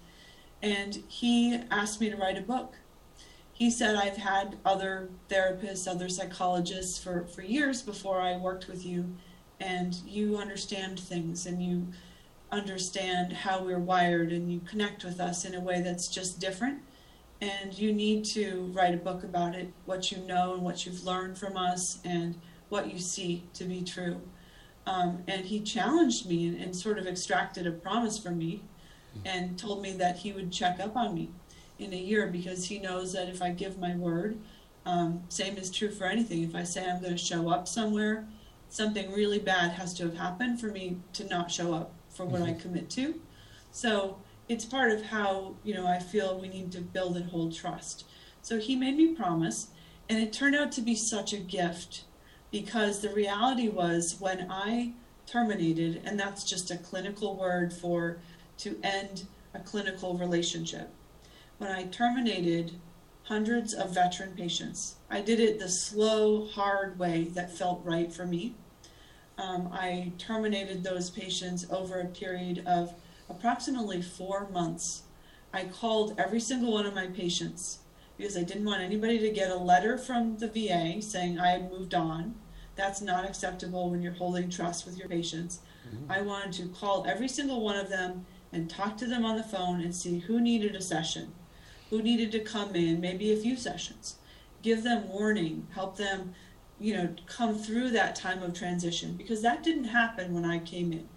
And 0.62 1.02
he 1.08 1.58
asked 1.70 2.00
me 2.00 2.10
to 2.10 2.16
write 2.16 2.38
a 2.38 2.42
book. 2.42 2.74
He 3.52 3.70
said, 3.70 3.96
I've 3.96 4.18
had 4.18 4.56
other 4.64 5.08
therapists, 5.28 5.88
other 5.88 6.08
psychologists 6.08 6.98
for, 6.98 7.24
for 7.26 7.42
years 7.42 7.82
before 7.82 8.20
I 8.20 8.36
worked 8.36 8.68
with 8.68 8.84
you, 8.84 9.16
and 9.60 9.94
you 10.06 10.36
understand 10.36 11.00
things 11.00 11.46
and 11.46 11.62
you 11.62 11.86
understand 12.52 13.32
how 13.32 13.62
we're 13.62 13.78
wired 13.78 14.32
and 14.32 14.52
you 14.52 14.60
connect 14.60 15.04
with 15.04 15.20
us 15.20 15.44
in 15.44 15.54
a 15.54 15.60
way 15.60 15.80
that's 15.80 16.08
just 16.08 16.38
different. 16.38 16.78
And 17.40 17.76
you 17.76 17.92
need 17.92 18.24
to 18.26 18.70
write 18.74 18.94
a 18.94 18.98
book 18.98 19.22
about 19.22 19.54
it, 19.54 19.72
what 19.84 20.10
you 20.10 20.18
know 20.18 20.54
and 20.54 20.62
what 20.62 20.86
you've 20.86 21.04
learned 21.04 21.36
from 21.36 21.56
us, 21.56 21.98
and 22.04 22.34
what 22.68 22.92
you 22.92 22.98
see 22.98 23.44
to 23.54 23.64
be 23.64 23.82
true. 23.82 24.20
Um, 24.86 25.22
and 25.28 25.44
he 25.44 25.60
challenged 25.60 26.26
me 26.26 26.46
and, 26.46 26.60
and, 26.60 26.74
sort 26.74 26.98
of 26.98 27.06
extracted 27.06 27.66
a 27.66 27.72
promise 27.72 28.18
from 28.18 28.38
me 28.38 28.62
and 29.24 29.58
told 29.58 29.82
me 29.82 29.92
that 29.94 30.16
he 30.18 30.32
would 30.32 30.52
check 30.52 30.78
up 30.78 30.96
on 30.96 31.12
me 31.14 31.30
in 31.78 31.92
a 31.92 31.96
year 31.96 32.28
because 32.28 32.66
he 32.66 32.78
knows 32.78 33.12
that 33.12 33.28
if 33.28 33.42
I 33.42 33.50
give 33.50 33.78
my 33.78 33.96
word, 33.96 34.38
um, 34.84 35.22
same 35.28 35.56
is 35.56 35.70
true 35.70 35.90
for 35.90 36.04
anything. 36.04 36.44
If 36.44 36.54
I 36.54 36.62
say 36.62 36.88
I'm 36.88 37.00
going 37.00 37.16
to 37.16 37.18
show 37.18 37.48
up 37.48 37.66
somewhere, 37.66 38.26
something 38.68 39.12
really 39.12 39.38
bad 39.38 39.72
has 39.72 39.94
to 39.94 40.04
have 40.04 40.16
happened 40.16 40.60
for 40.60 40.66
me 40.66 40.98
to 41.14 41.24
not 41.26 41.50
show 41.50 41.72
up 41.72 41.92
for 42.10 42.24
what 42.24 42.40
mm-hmm. 42.40 42.58
I 42.58 42.60
commit 42.60 42.90
to. 42.90 43.20
So 43.70 44.18
it's 44.48 44.64
part 44.64 44.92
of 44.92 45.02
how, 45.02 45.54
you 45.64 45.74
know, 45.74 45.86
I 45.86 45.98
feel 45.98 46.38
we 46.38 46.48
need 46.48 46.72
to 46.72 46.80
build 46.80 47.16
and 47.16 47.30
hold 47.30 47.54
trust. 47.54 48.04
So 48.42 48.58
he 48.58 48.76
made 48.76 48.96
me 48.96 49.14
promise, 49.14 49.68
and 50.08 50.22
it 50.22 50.32
turned 50.32 50.54
out 50.54 50.72
to 50.72 50.80
be 50.80 50.94
such 50.94 51.32
a 51.32 51.38
gift 51.38 52.04
because 52.50 53.00
the 53.00 53.10
reality 53.10 53.68
was 53.68 54.16
when 54.20 54.46
I 54.50 54.92
terminated, 55.26 56.02
and 56.04 56.18
that's 56.18 56.44
just 56.44 56.70
a 56.70 56.78
clinical 56.78 57.36
word 57.36 57.72
for 57.72 58.18
to 58.58 58.78
end 58.82 59.26
a 59.52 59.58
clinical 59.58 60.16
relationship. 60.16 60.90
When 61.58 61.70
I 61.70 61.84
terminated 61.84 62.72
hundreds 63.24 63.74
of 63.74 63.92
veteran 63.92 64.32
patients, 64.36 64.95
I 65.08 65.20
did 65.20 65.40
it 65.40 65.58
the 65.58 65.68
slow, 65.68 66.46
hard 66.46 66.98
way 66.98 67.24
that 67.34 67.56
felt 67.56 67.82
right 67.84 68.12
for 68.12 68.26
me 68.26 68.54
um, 69.38 69.68
I 69.72 70.12
terminated 70.18 70.82
those 70.82 71.10
patients 71.10 71.66
over 71.70 72.00
a 72.00 72.06
period 72.06 72.62
of 72.66 72.94
approximately 73.28 74.00
four 74.00 74.48
months. 74.48 75.02
I 75.52 75.64
called 75.64 76.14
every 76.18 76.40
single 76.40 76.72
one 76.72 76.86
of 76.86 76.94
my 76.94 77.06
patients 77.08 77.78
because 78.16 78.36
I 78.36 78.42
didn't 78.42 78.64
want 78.64 78.82
anybody 78.82 79.18
to 79.18 79.30
get 79.30 79.50
a 79.50 79.56
letter 79.56 79.98
from 79.98 80.38
the 80.38 80.48
VA 80.48 81.02
saying 81.02 81.38
I 81.38 81.48
had 81.48 81.70
moved 81.70 81.94
on. 81.94 82.34
That's 82.76 83.02
not 83.02 83.24
acceptable 83.24 83.90
when 83.90 84.02
you're 84.02 84.12
holding 84.12 84.50
trust 84.50 84.86
with 84.86 84.98
your 84.98 85.08
patients. 85.08 85.60
Mm-hmm. 85.88 86.12
I 86.12 86.22
wanted 86.22 86.52
to 86.54 86.68
call 86.68 87.06
every 87.06 87.28
single 87.28 87.60
one 87.60 87.76
of 87.76 87.88
them 87.88 88.26
and 88.52 88.70
talk 88.70 88.96
to 88.98 89.06
them 89.06 89.24
on 89.24 89.36
the 89.36 89.42
phone 89.42 89.80
and 89.80 89.94
see 89.94 90.20
who 90.20 90.40
needed 90.40 90.74
a 90.74 90.80
session, 90.80 91.32
who 91.90 92.02
needed 92.02 92.32
to 92.32 92.40
come 92.40 92.74
in, 92.74 93.00
maybe 93.00 93.32
a 93.32 93.36
few 93.36 93.56
sessions. 93.56 94.16
Give 94.66 94.82
them 94.82 95.08
warning, 95.08 95.68
help 95.72 95.96
them 95.96 96.34
you 96.78 96.94
know, 96.94 97.14
come 97.26 97.54
through 97.54 97.90
that 97.90 98.16
time 98.16 98.42
of 98.42 98.52
transition 98.52 99.14
because 99.16 99.42
that 99.42 99.62
didn't 99.62 99.84
happen 99.84 100.34
when 100.34 100.44
I 100.44 100.58
came 100.58 100.92
in. 100.92 101.08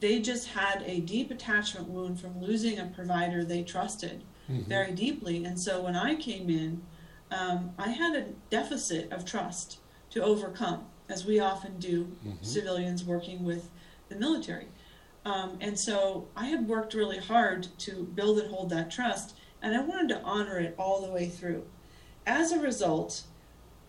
They 0.00 0.20
just 0.20 0.48
had 0.48 0.82
a 0.86 1.00
deep 1.00 1.30
attachment 1.30 1.88
wound 1.88 2.20
from 2.20 2.40
losing 2.40 2.78
a 2.78 2.86
provider 2.86 3.44
they 3.44 3.62
trusted 3.62 4.22
mm-hmm. 4.48 4.68
very 4.68 4.92
deeply. 4.92 5.44
And 5.44 5.58
so 5.58 5.82
when 5.82 5.96
I 5.96 6.14
came 6.14 6.48
in, 6.48 6.82
um, 7.30 7.72
I 7.78 7.88
had 7.88 8.16
a 8.16 8.26
deficit 8.48 9.12
of 9.12 9.24
trust 9.24 9.80
to 10.10 10.22
overcome, 10.22 10.86
as 11.08 11.26
we 11.26 11.40
often 11.40 11.78
do, 11.78 12.04
mm-hmm. 12.04 12.42
civilians 12.42 13.04
working 13.04 13.44
with 13.44 13.68
the 14.08 14.16
military. 14.16 14.68
Um, 15.24 15.58
and 15.60 15.78
so 15.78 16.28
I 16.36 16.46
had 16.46 16.68
worked 16.68 16.94
really 16.94 17.18
hard 17.18 17.66
to 17.80 18.04
build 18.04 18.38
and 18.38 18.50
hold 18.50 18.70
that 18.70 18.90
trust, 18.90 19.36
and 19.60 19.76
I 19.76 19.80
wanted 19.80 20.08
to 20.10 20.22
honor 20.22 20.58
it 20.58 20.74
all 20.78 21.04
the 21.04 21.12
way 21.12 21.28
through. 21.28 21.66
As 22.28 22.52
a 22.52 22.60
result, 22.60 23.22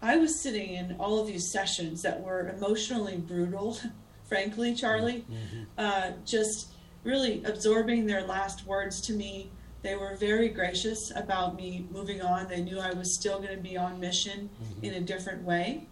I 0.02 0.16
was 0.16 0.40
sitting 0.40 0.70
in 0.70 0.96
all 0.98 1.20
of 1.20 1.28
these 1.28 1.52
sessions 1.52 2.02
that 2.04 2.22
were 2.22 2.48
emotionally 2.56 3.18
brutal, 3.18 3.78
frankly, 4.30 4.74
Charlie, 4.74 5.26
mm-hmm. 5.30 5.64
uh, 5.78 6.12
just 6.26 6.70
really 7.04 7.44
absorbing 7.44 8.06
their 8.06 8.24
last 8.24 8.66
words 8.66 9.02
to 9.02 9.14
me. 9.14 9.52
They 9.82 9.96
were 9.96 10.16
very 10.16 10.48
gracious 10.48 11.12
about 11.16 11.58
me 11.58 11.86
moving 11.92 12.22
on. 12.22 12.48
They 12.48 12.62
knew 12.62 12.80
I 12.80 12.94
was 12.94 13.14
still 13.14 13.40
going 13.40 13.56
to 13.56 13.62
be 13.62 13.76
on 13.76 14.00
mission 14.00 14.50
mm-hmm. 14.64 14.86
in 14.86 14.94
a 14.94 15.02
different 15.02 15.44
way. 15.44 15.88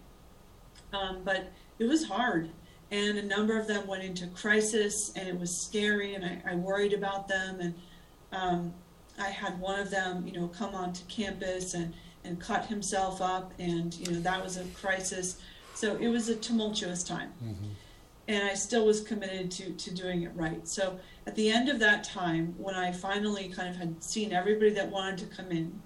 Um, 0.94 1.24
but 1.26 1.52
it 1.80 1.86
was 1.86 2.06
hard. 2.06 2.50
And 2.92 3.18
a 3.18 3.24
number 3.24 3.60
of 3.60 3.68
them 3.68 3.88
went 3.88 4.04
into 4.04 4.28
crisis, 4.28 5.12
and 5.18 5.28
it 5.28 5.38
was 5.38 5.62
scary, 5.66 6.16
and 6.16 6.24
I, 6.24 6.42
I 6.50 6.56
worried 6.56 6.94
about 6.94 7.28
them. 7.28 7.60
And 7.60 7.74
um, 8.32 8.74
I 9.20 9.32
had 9.32 9.60
one 9.60 9.82
of 9.82 9.90
them, 9.90 10.26
you 10.26 10.40
know, 10.40 10.48
come 10.48 10.74
onto 10.74 11.04
campus 11.08 11.74
and 11.74 11.94
and 12.28 12.40
cut 12.40 12.66
himself 12.66 13.22
up, 13.22 13.54
and 13.60 13.94
you 13.96 14.12
know 14.12 14.20
that 14.20 14.44
was 14.44 14.58
a 14.58 14.66
crisis. 14.66 15.40
So 15.74 15.96
it 15.96 16.08
was 16.08 16.30
a 16.30 16.36
tumultuous 16.36 17.04
time, 17.04 17.32
mm-hmm. 17.44 17.70
and 18.28 18.44
I 18.44 18.54
still 18.54 18.86
was 18.86 19.02
committed 19.02 19.50
to 19.52 19.72
to 19.72 19.94
doing 19.94 20.24
it 20.24 20.32
right. 20.36 20.68
So 20.68 21.00
at 21.26 21.36
the 21.36 21.50
end 21.50 21.70
of 21.70 21.80
that 21.80 22.04
time, 22.04 22.54
when 22.58 22.76
I 22.76 22.92
finally 22.92 23.50
kind 23.50 23.70
of 23.70 23.76
had 23.76 24.04
seen 24.04 24.34
everybody 24.34 24.72
that 24.72 24.90
wanted 24.92 25.20
to 25.20 25.36
come 25.36 25.52
in, 25.52 25.82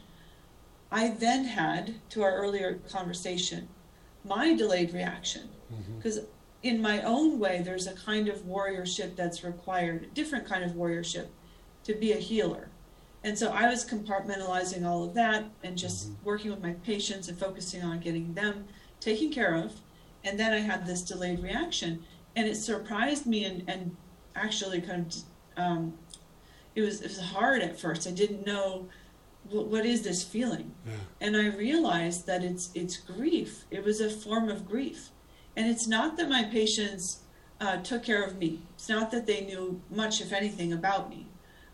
I 0.92 1.10
then 1.10 1.46
had 1.46 1.96
to 2.10 2.24
our 2.24 2.36
earlier 2.36 2.80
conversation 2.90 3.68
my 4.24 4.54
delayed 4.56 4.94
reaction 4.94 5.50
because. 5.98 6.20
Mm-hmm. 6.20 6.28
In 6.64 6.80
my 6.80 7.02
own 7.02 7.40
way, 7.40 7.64
there's 7.66 7.88
a 7.88 7.94
kind 7.94 8.28
of 8.30 8.46
warriorship 8.46 9.16
that's 9.16 9.44
required, 9.44 10.04
a 10.04 10.14
different 10.14 10.48
kind 10.48 10.64
of 10.64 10.74
warriorship, 10.74 11.26
to 11.86 11.96
be 11.96 12.12
a 12.12 12.18
healer 12.18 12.70
and 13.24 13.38
so 13.38 13.52
I 13.52 13.70
was 13.70 13.86
compartmentalizing 13.86 14.86
all 14.86 15.04
of 15.04 15.14
that 15.14 15.46
and 15.64 15.78
just 15.78 16.10
mm-hmm. 16.10 16.26
working 16.26 16.52
with 16.52 16.62
my 16.62 16.74
patients 16.86 17.28
and 17.28 17.38
focusing 17.38 17.84
on 17.84 18.00
getting 18.00 18.34
them 18.34 18.66
taken 19.00 19.32
care 19.32 19.56
of. 19.56 19.74
And 20.24 20.40
then 20.40 20.54
I 20.54 20.60
had 20.60 20.86
this 20.86 21.02
delayed 21.02 21.42
reaction, 21.42 22.04
and 22.36 22.48
it 22.48 22.56
surprised 22.56 23.26
me 23.26 23.44
and, 23.46 23.64
and 23.68 23.96
actually 24.36 24.82
kind 24.82 25.06
of 25.08 25.64
um, 25.64 25.94
it 26.76 26.82
was 26.82 27.02
it 27.02 27.10
was 27.10 27.20
hard 27.20 27.62
at 27.62 27.80
first. 27.80 28.08
I 28.08 28.12
didn't 28.12 28.46
know 28.46 28.88
what, 29.50 29.68
what 29.68 29.86
is 29.86 30.04
this 30.04 30.24
feeling, 30.24 30.74
yeah. 30.86 30.94
and 31.20 31.36
I 31.36 31.48
realized 31.48 32.28
that 32.28 32.44
it's 32.44 32.70
it's 32.76 32.98
grief. 32.98 33.66
It 33.72 33.84
was 33.84 34.00
a 34.00 34.10
form 34.10 34.50
of 34.50 34.68
grief, 34.68 35.10
and 35.58 35.68
it's 35.68 35.88
not 35.88 36.18
that 36.18 36.30
my 36.30 36.44
patients 36.44 37.24
uh, 37.60 37.78
took 37.78 38.04
care 38.04 38.24
of 38.24 38.38
me. 38.38 38.62
It's 38.76 38.88
not 38.88 39.12
that 39.12 39.26
they 39.26 39.42
knew 39.42 39.82
much, 39.90 40.22
if 40.22 40.32
anything, 40.32 40.72
about 40.72 41.10
me 41.10 41.28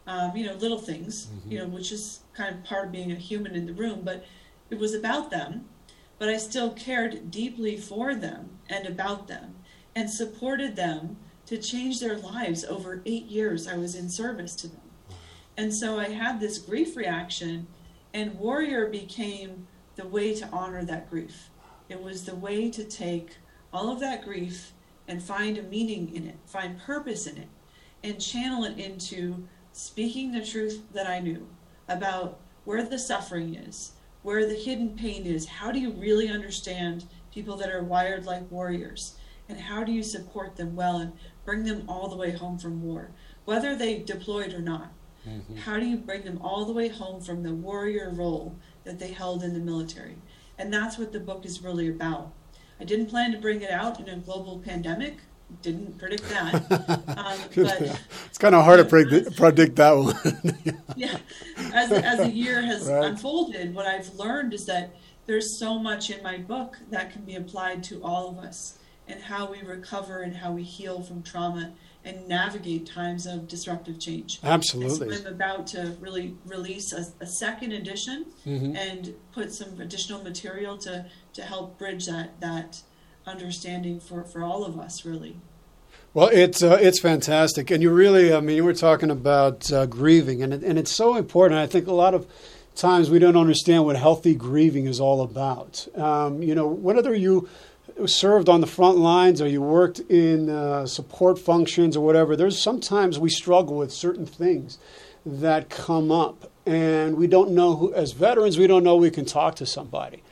um, 0.08 0.36
you 0.36 0.46
know, 0.46 0.54
little 0.54 0.80
things, 0.80 1.28
mm-hmm. 1.28 1.52
you 1.52 1.60
know, 1.60 1.68
which 1.68 1.92
is 1.92 2.22
kind 2.34 2.56
of 2.56 2.64
part 2.64 2.86
of 2.86 2.92
being 2.92 3.12
a 3.12 3.16
human 3.16 3.56
in 3.56 3.66
the 3.66 3.74
room, 3.74 4.02
but 4.04 4.26
it 4.70 4.80
was 4.80 4.94
about 4.94 5.30
them. 5.30 5.66
But 6.18 6.30
I 6.30 6.38
still 6.38 6.72
cared 6.72 7.30
deeply 7.30 7.78
for 7.78 8.16
them 8.16 8.58
and 8.70 8.88
about 8.88 9.28
them 9.28 9.56
and 9.96 10.10
supported 10.10 10.76
them 10.76 11.18
to 11.46 11.58
change 11.58 12.00
their 12.00 12.18
lives 12.18 12.64
over 12.66 13.02
eight 13.06 13.26
years 13.26 13.68
I 13.68 13.78
was 13.78 13.96
in 13.96 14.10
service 14.10 14.56
to 14.56 14.68
them. 14.68 14.82
And 15.58 15.74
so 15.74 16.00
I 16.00 16.10
had 16.10 16.40
this 16.40 16.60
grief 16.60 16.96
reaction, 16.96 17.68
and 18.14 18.38
warrior 18.38 18.88
became 18.88 19.68
the 19.96 20.08
way 20.08 20.36
to 20.36 20.48
honor 20.50 20.86
that 20.86 21.10
grief. 21.10 21.50
It 21.90 22.02
was 22.02 22.26
the 22.26 22.36
way 22.36 22.70
to 22.70 22.84
take 22.84 23.38
all 23.74 23.92
of 23.92 24.00
that 24.02 24.24
grief 24.24 24.74
and 25.08 25.22
find 25.24 25.58
a 25.58 25.64
meaning 25.64 26.14
in 26.14 26.28
it, 26.28 26.38
find 26.46 26.80
purpose 26.80 27.28
in 27.28 27.38
it, 27.38 27.48
and 28.04 28.22
channel 28.22 28.66
it 28.66 28.78
into 28.78 29.48
speaking 29.78 30.32
the 30.32 30.44
truth 30.44 30.82
that 30.92 31.06
I 31.06 31.20
knew 31.20 31.48
about 31.88 32.40
where 32.66 32.84
the 32.84 32.98
suffering 32.98 33.54
is, 33.54 33.92
where 34.24 34.48
the 34.48 34.56
hidden 34.56 34.98
pain 34.98 35.24
is. 35.24 35.46
How 35.46 35.72
do 35.72 35.80
you 35.80 35.92
really 35.92 36.30
understand 36.30 37.06
people 37.32 37.56
that 37.58 37.70
are 37.70 37.84
wired 37.84 38.26
like 38.26 38.50
warriors? 38.52 39.18
And 39.48 39.60
how 39.60 39.84
do 39.84 39.92
you 39.92 40.02
support 40.02 40.56
them 40.56 40.76
well 40.76 40.98
and 40.98 41.14
bring 41.46 41.64
them 41.64 41.88
all 41.88 42.08
the 42.08 42.16
way 42.16 42.32
home 42.32 42.58
from 42.58 42.82
war, 42.82 43.12
whether 43.46 43.76
they 43.76 44.00
deployed 44.00 44.52
or 44.52 44.62
not? 44.62 44.92
Mm-hmm. 45.30 45.58
How 45.58 45.80
do 45.80 45.86
you 45.86 45.98
bring 45.98 46.24
them 46.24 46.42
all 46.42 46.66
the 46.66 46.74
way 46.74 46.88
home 46.88 47.22
from 47.22 47.44
the 47.44 47.54
warrior 47.54 48.10
role 48.10 48.56
that 48.84 48.98
they 48.98 49.12
held 49.12 49.44
in 49.44 49.54
the 49.54 49.60
military? 49.60 50.18
And 50.58 50.74
that's 50.74 50.98
what 50.98 51.14
the 51.14 51.20
book 51.20 51.46
is 51.46 51.62
really 51.62 51.88
about. 51.88 52.34
I 52.80 52.84
didn't 52.84 53.12
plan 53.12 53.32
to 53.32 53.38
bring 53.38 53.62
it 53.62 53.70
out 53.70 54.00
in 54.00 54.10
a 54.10 54.18
global 54.18 54.58
pandemic. 54.58 55.20
Didn't 55.62 55.98
predict 55.98 56.28
that. 56.30 57.04
Um, 57.18 57.40
but, 57.56 58.00
it's 58.26 58.38
kind 58.38 58.54
of 58.56 58.64
hard 58.64 58.80
to 58.80 58.86
predict, 58.86 59.36
predict 59.36 59.76
that 59.78 59.92
one. 59.92 60.16
yeah. 60.96 61.18
As, 61.74 61.92
as 61.92 62.20
the 62.20 62.30
year 62.30 62.62
has 62.62 62.88
right. 62.88 63.06
unfolded, 63.06 63.74
what 63.74 63.86
I've 63.86 64.14
learned 64.16 64.54
is 64.54 64.66
that 64.66 64.96
there's 65.26 65.60
so 65.60 65.78
much 65.80 66.10
in 66.10 66.24
my 66.24 66.38
book 66.38 66.78
that 66.90 67.12
can 67.12 67.24
be 67.24 67.36
applied 67.36 67.84
to 67.86 68.02
all 68.04 68.30
of 68.30 68.38
us 68.38 68.78
and 69.08 69.22
how 69.22 69.52
we 69.52 69.62
recover 69.62 70.22
and 70.22 70.36
how 70.36 70.52
we 70.52 70.64
heal 70.64 71.02
from 71.02 71.24
trauma 71.24 71.74
and 72.06 72.28
navigate 72.28 72.86
times 72.86 73.26
of 73.26 73.48
disruptive 73.48 74.00
change. 74.00 74.40
Absolutely. 74.44 75.16
So 75.16 75.28
I'm 75.28 75.34
about 75.34 75.68
to 75.68 75.98
really 76.00 76.36
release 76.46 76.94
a, 76.94 77.06
a 77.22 77.28
second 77.28 77.74
edition 77.74 78.26
mm-hmm. 78.46 78.76
and 78.76 79.14
put 79.34 79.54
some 79.54 79.80
additional 79.82 80.24
material 80.24 80.78
to, 80.80 81.06
to 81.34 81.42
help 81.42 81.78
bridge 81.78 82.06
that 82.06 82.40
that 82.40 82.82
understanding 83.28 84.00
for, 84.00 84.24
for 84.24 84.44
all 84.44 84.66
of 84.66 84.80
us, 84.80 85.06
really. 85.06 85.38
Well, 86.14 86.30
it's 86.32 86.64
uh, 86.64 86.80
it's 86.82 87.00
fantastic, 87.00 87.70
and 87.70 87.84
you 87.84 87.92
really, 87.92 88.34
I 88.34 88.40
mean, 88.40 88.56
you 88.56 88.64
were 88.64 88.74
talking 88.74 89.12
about 89.12 89.72
uh, 89.72 89.86
grieving, 89.86 90.42
and 90.42 90.54
it, 90.54 90.64
and 90.64 90.80
it's 90.80 90.92
so 90.92 91.16
important. 91.16 91.60
I 91.60 91.68
think 91.68 91.88
a 91.88 91.94
lot 91.94 92.14
of 92.14 92.26
times 92.76 93.10
we 93.10 93.20
don't 93.20 93.36
understand 93.36 93.86
what 93.86 93.98
healthy 93.98 94.34
grieving 94.34 94.88
is 94.88 95.00
all 95.00 95.22
about. 95.22 95.88
Um, 95.96 96.42
you 96.42 96.56
know, 96.56 96.68
whether 96.68 97.14
you 97.14 97.48
served 98.06 98.50
on 98.50 98.62
the 98.62 98.68
front 98.68 98.98
lines 98.98 99.42
or 99.42 99.48
you 99.48 99.62
worked 99.62 100.00
in 100.00 100.50
uh, 100.50 100.86
support 100.86 101.40
functions 101.40 101.98
or 101.98 102.06
whatever, 102.06 102.36
there's 102.36 102.62
sometimes 102.62 103.20
we 103.20 103.30
struggle 103.30 103.78
with 103.78 103.92
certain 103.92 104.26
things 104.26 104.78
that 105.26 105.70
come 105.70 106.12
up, 106.12 106.52
and 106.66 107.18
we 107.18 107.28
don't 107.28 107.52
know 107.52 107.76
who, 107.76 107.94
as 107.94 108.14
veterans, 108.14 108.58
we 108.58 108.68
don't 108.68 108.84
know 108.84 108.96
we 108.96 109.12
can 109.12 109.26
talk 109.26 109.56
to 109.56 109.66
somebody. 109.66 110.24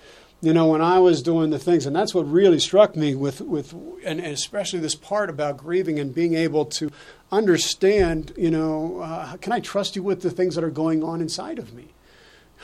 You 0.42 0.54
know, 0.54 0.68
when 0.68 0.82
I 0.82 1.00
was 1.00 1.24
doing 1.24 1.50
the 1.50 1.58
things, 1.58 1.86
and 1.86 1.96
that's 1.96 2.14
what 2.14 2.30
really 2.30 2.60
struck 2.60 2.96
me 2.96 3.16
with, 3.16 3.42
with 3.42 3.74
and, 4.06 4.20
especially 4.20 4.80
this 4.80 4.94
part 4.94 5.30
about 5.30 5.58
grieving 5.58 5.98
and 5.98 6.14
being 6.14 6.36
able 6.36 6.66
to 6.66 6.92
understand, 7.32 8.34
you 8.38 8.52
know, 8.52 9.00
uh, 9.00 9.38
can 9.38 9.54
I 9.54 9.60
trust 9.60 9.96
you 9.96 10.04
with 10.04 10.22
the 10.22 10.30
things 10.30 10.56
that 10.56 10.64
are 10.64 10.70
going 10.70 11.04
on 11.04 11.22
inside 11.22 11.58
of 11.58 11.74
me? 11.74 11.95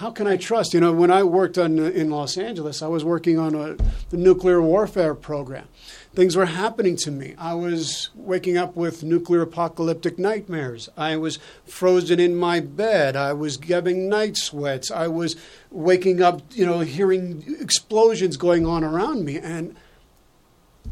How 0.02 0.10
can 0.10 0.26
I 0.26 0.36
trust? 0.36 0.74
You 0.74 0.80
know, 0.80 0.92
when 0.92 1.12
I 1.12 1.22
worked 1.22 1.60
on, 1.60 1.78
in 1.78 2.10
Los 2.10 2.36
Angeles, 2.36 2.82
I 2.82 2.88
was 2.88 3.06
working 3.06 3.38
on 3.38 3.54
a, 3.54 3.76
the 4.10 4.18
nuclear 4.18 4.60
warfare 4.60 5.14
program. 5.14 5.68
Things 6.16 6.36
were 6.36 6.48
happening 6.48 6.96
to 6.98 7.12
me. 7.12 7.36
I 7.38 7.54
was 7.54 8.10
waking 8.16 8.58
up 8.58 8.76
with 8.76 9.04
nuclear 9.04 9.44
apocalyptic 9.44 10.18
nightmares. 10.18 10.90
I 10.98 11.18
was 11.18 11.38
frozen 11.66 12.20
in 12.20 12.36
my 12.36 12.60
bed. 12.60 13.16
I 13.16 13.34
was 13.34 13.58
getting 13.58 14.10
night 14.10 14.38
sweats. 14.38 14.90
I 14.90 15.08
was 15.08 15.36
waking 15.70 16.20
up, 16.20 16.42
you 16.52 16.66
know, 16.66 16.80
hearing 16.80 17.46
explosions 17.60 18.38
going 18.38 18.66
on 18.66 18.84
around 18.84 19.24
me. 19.24 19.38
And 19.38 19.76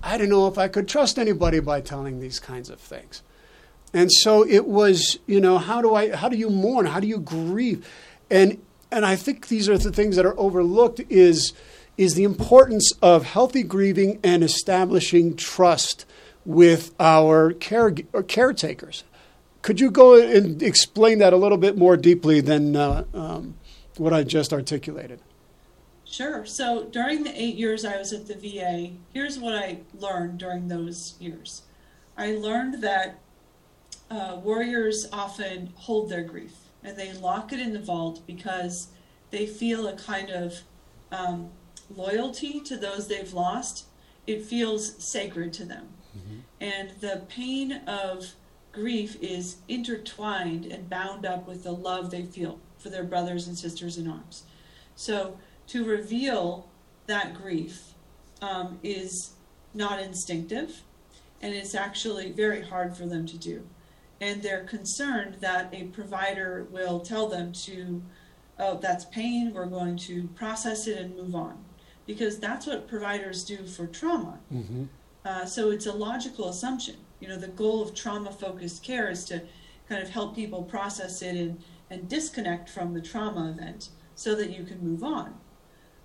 I 0.04 0.20
didn't 0.20 0.30
know 0.30 0.46
if 0.46 0.60
I 0.60 0.68
could 0.68 0.88
trust 0.88 1.18
anybody 1.18 1.60
by 1.60 1.82
telling 1.82 2.20
these 2.20 2.40
kinds 2.40 2.70
of 2.70 2.80
things. 2.80 3.24
And 3.92 4.12
so 4.12 4.46
it 4.46 4.68
was, 4.68 5.18
you 5.26 5.42
know, 5.42 5.58
how 5.58 5.82
do 5.82 5.96
I, 5.96 6.16
how 6.16 6.30
do 6.30 6.38
you 6.38 6.52
mourn? 6.52 6.86
How 6.86 7.00
do 7.00 7.08
you 7.08 7.20
grieve? 7.20 7.90
And 8.30 8.62
and 8.92 9.06
I 9.06 9.16
think 9.16 9.48
these 9.48 9.70
are 9.70 9.78
the 9.78 9.92
things 9.92 10.16
that 10.16 10.26
are 10.26 10.40
overlooked 10.40 11.02
is 11.10 11.54
is 11.98 12.16
the 12.16 12.24
importance 12.24 12.94
of 13.02 13.26
healthy 13.26 13.62
grieving 13.62 14.20
and 14.24 14.42
establishing 14.42 15.36
trust 15.36 16.06
with 16.46 16.96
our 16.98 17.52
care, 17.52 17.92
caretakers. 17.92 19.04
Could 19.62 19.82
you 19.82 19.92
go 19.92 20.18
and 20.18 20.64
explain 20.64 21.20
that 21.20 21.34
a 21.34 21.36
little 21.36 21.58
bit 21.58 21.78
more 21.78 21.98
deeply 21.98 22.40
than 22.40 22.78
uh, 22.78 23.04
um, 23.14 23.56
what 23.98 24.14
I 24.14 24.24
just 24.24 24.54
articulated? 24.54 25.20
Sure. 26.06 26.46
So 26.46 26.86
during 26.86 27.26
the 27.26 27.40
eight 27.40 27.56
years 27.56 27.84
I 27.84 27.98
was 27.98 28.14
at 28.14 28.28
the 28.28 28.36
VA, 28.36 28.92
here's 29.14 29.38
what 29.38 29.56
I 29.56 29.80
learned 30.00 30.38
during 30.38 30.70
those 30.70 31.16
years. 31.20 31.64
I 32.18 32.32
learned 32.32 32.82
that 32.82 33.20
uh, 34.10 34.38
warriors 34.42 35.06
often 35.12 35.74
hold 35.76 36.10
their 36.10 36.24
grief 36.24 36.54
and 36.84 36.98
they 36.98 37.14
lock 37.14 37.52
it 37.52 37.60
in 37.60 37.74
the 37.74 37.80
vault 37.80 38.26
because 38.26 38.88
they 39.32 39.46
feel 39.46 39.88
a 39.88 39.96
kind 39.96 40.30
of 40.30 40.62
um, 41.12 41.50
loyalty 41.96 42.60
to 42.62 42.78
those 42.78 43.08
they've 43.08 43.34
lost. 43.34 43.86
It 44.28 44.44
feels 44.44 45.04
sacred 45.04 45.54
to 45.54 45.66
them. 45.66 45.88
Mm-hmm. 46.18 46.40
And 46.62 46.92
the 47.00 47.24
pain 47.28 47.74
of 47.88 48.34
grief 48.72 49.18
is 49.22 49.58
intertwined 49.68 50.66
and 50.66 50.90
bound 50.90 51.26
up 51.26 51.48
with 51.48 51.64
the 51.64 51.72
love 51.72 52.12
they 52.12 52.24
feel 52.24 52.60
for 52.78 52.90
their 52.90 53.04
brothers 53.04 53.48
and 53.48 53.58
sisters 53.58 53.98
in 53.98 54.08
arms. 54.08 54.44
So 54.96 55.38
to 55.68 55.84
reveal 55.84 56.70
that 57.08 57.34
grief 57.34 57.94
um, 58.42 58.80
is 58.84 59.32
not 59.74 60.00
instinctive, 60.00 60.84
and 61.42 61.54
it's 61.54 61.76
actually 61.76 62.32
very 62.32 62.62
hard 62.62 62.96
for 62.96 63.06
them 63.06 63.26
to 63.28 63.38
do 63.38 63.66
and 64.22 64.42
they're 64.42 64.66
concerned 64.66 65.38
that 65.40 65.74
a 65.74 65.84
provider 65.86 66.68
will 66.72 67.00
tell 67.00 67.28
them 67.28 67.54
to, 67.54 68.02
oh, 68.58 68.78
that's 68.78 69.06
pain, 69.06 69.54
we're 69.54 69.66
going 69.66 69.98
to 69.98 70.28
process 70.36 70.88
it 70.88 70.98
and 70.98 71.16
move 71.16 71.36
on. 71.36 71.64
Because 72.06 72.40
that's 72.40 72.66
what 72.66 72.88
providers 72.88 73.44
do 73.44 73.66
for 73.66 73.88
trauma. 73.88 74.40
Mm-hmm. 74.54 74.86
Uh, 75.24 75.46
so 75.46 75.72
it's 75.72 75.86
a 75.86 75.94
logical 75.94 76.50
assumption. 76.50 76.96
You 77.20 77.28
know, 77.28 77.38
the 77.38 77.50
goal 77.50 77.82
of 77.82 77.94
trauma 77.94 78.32
focused 78.32 78.84
care 78.84 79.10
is 79.10 79.26
to 79.26 79.42
kind 79.88 80.02
of 80.02 80.10
help 80.10 80.36
people 80.36 80.64
process 80.64 81.22
it 81.22 81.36
and, 81.36 81.62
and 81.90 82.10
disconnect 82.10 82.70
from 82.70 82.94
the 82.94 83.02
trauma 83.02 83.52
event 83.52 83.90
so 84.16 84.36
that 84.36 84.50
you 84.50 84.64
can 84.64 84.80
move 84.80 85.04
on. 85.04 85.36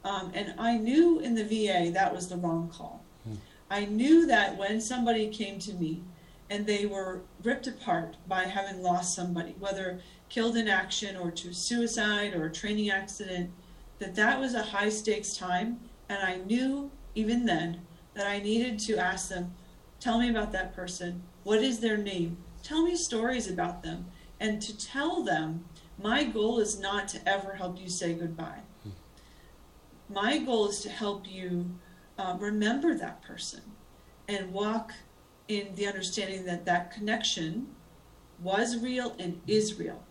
Um, 0.05 0.31
and 0.35 0.55
I 0.59 0.77
knew 0.77 1.21
in 1.21 1.35
the 1.35 1.45
VA 1.45 1.91
that 1.93 2.15
was 2.15 2.29
the 2.29 2.37
wrong 2.37 2.69
call. 2.69 3.03
Mm. 3.29 3.39
I 3.71 3.87
knew 3.87 4.27
that 4.27 4.57
when 4.59 4.81
somebody 4.81 5.29
came 5.29 5.59
to 5.61 5.73
me 5.73 6.03
and 6.51 6.67
they 6.67 6.87
were 6.87 7.23
ripped 7.43 7.67
apart 7.67 8.17
by 8.27 8.45
having 8.45 8.83
lost 8.83 9.15
somebody, 9.15 9.55
whether 9.59 10.01
killed 10.29 10.57
in 10.57 10.69
action 10.69 11.17
or 11.17 11.31
to 11.31 11.53
suicide 11.53 12.35
or 12.35 12.47
a 12.47 12.53
training 12.53 12.91
accident, 12.91 13.51
that 13.99 14.15
that 14.15 14.39
was 14.41 14.55
a 14.55 14.63
high 14.63 14.89
stakes 14.89 15.37
time. 15.37 15.81
And 16.09 16.19
I 16.19 16.37
knew 16.37 16.91
even 17.15 17.47
then 17.47 17.83
that 18.15 18.27
I 18.27 18.41
needed 18.41 18.79
to 18.81 18.97
ask 18.97 19.29
them, 19.29 19.55
tell 20.01 20.19
me 20.19 20.29
about 20.29 20.53
that 20.53 20.75
person. 20.75 21.23
What 21.45 21.63
is 21.63 21.81
their 21.81 21.97
name? 21.97 22.37
Tell 22.63 22.83
me 22.83 22.97
stories 22.97 23.51
about 23.51 23.83
them. 23.83 24.07
And 24.41 24.61
to 24.63 24.77
tell 24.77 25.23
them, 25.23 25.65
my 26.03 26.25
goal 26.25 26.59
is 26.59 26.79
not 26.79 27.09
to 27.09 27.29
ever 27.29 27.55
help 27.55 27.81
you 27.81 27.89
say 27.89 28.15
goodbye. 28.15 28.61
My 30.09 30.39
goal 30.39 30.69
is 30.69 30.81
to 30.81 30.91
help 30.91 31.27
you 31.27 31.71
uh, 32.19 32.37
remember 32.39 32.95
that 32.95 33.23
person 33.23 33.63
and 34.29 34.53
walk 34.53 34.93
in 35.49 35.75
the 35.75 35.87
understanding 35.87 36.45
that 36.47 36.65
that 36.65 36.93
connection 36.93 37.69
was 38.43 38.79
real 38.79 39.15
and 39.19 39.41
is 39.47 39.79
real. 39.79 40.03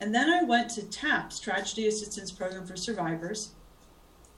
And 0.00 0.14
then 0.14 0.30
I 0.30 0.42
went 0.42 0.70
to 0.70 0.82
TAPS, 0.82 1.38
Tragedy 1.38 1.86
Assistance 1.86 2.32
Program 2.32 2.66
for 2.66 2.76
Survivors, 2.76 3.52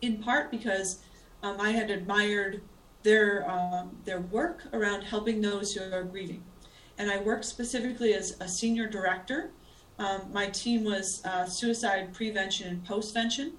in 0.02 0.22
part 0.22 0.50
because 0.50 0.98
um, 1.42 1.60
I 1.60 1.70
had 1.70 1.90
admired 1.90 2.60
their 3.02 3.48
um, 3.50 3.96
their 4.04 4.20
work 4.20 4.64
around 4.72 5.02
helping 5.02 5.40
those 5.40 5.74
who 5.74 5.92
are 5.92 6.04
grieving. 6.04 6.42
And 6.98 7.10
I 7.10 7.18
worked 7.20 7.44
specifically 7.44 8.14
as 8.14 8.36
a 8.40 8.48
senior 8.48 8.88
director. 8.88 9.50
Um, 9.98 10.22
my 10.32 10.48
team 10.48 10.84
was 10.84 11.24
uh, 11.24 11.46
suicide 11.46 12.12
prevention 12.12 12.68
and 12.68 12.84
postvention, 12.84 13.52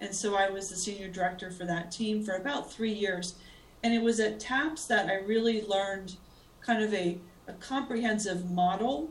and 0.00 0.14
so 0.14 0.36
I 0.36 0.48
was 0.50 0.70
the 0.70 0.76
senior 0.76 1.08
director 1.08 1.50
for 1.50 1.64
that 1.64 1.90
team 1.90 2.22
for 2.22 2.36
about 2.36 2.72
three 2.72 2.92
years. 2.92 3.34
And 3.82 3.94
it 3.94 4.02
was 4.02 4.20
at 4.20 4.40
TAPS 4.40 4.86
that 4.86 5.06
I 5.06 5.16
really 5.16 5.62
learned 5.62 6.16
kind 6.60 6.82
of 6.82 6.92
a, 6.92 7.18
a 7.48 7.52
comprehensive 7.54 8.50
model 8.50 9.10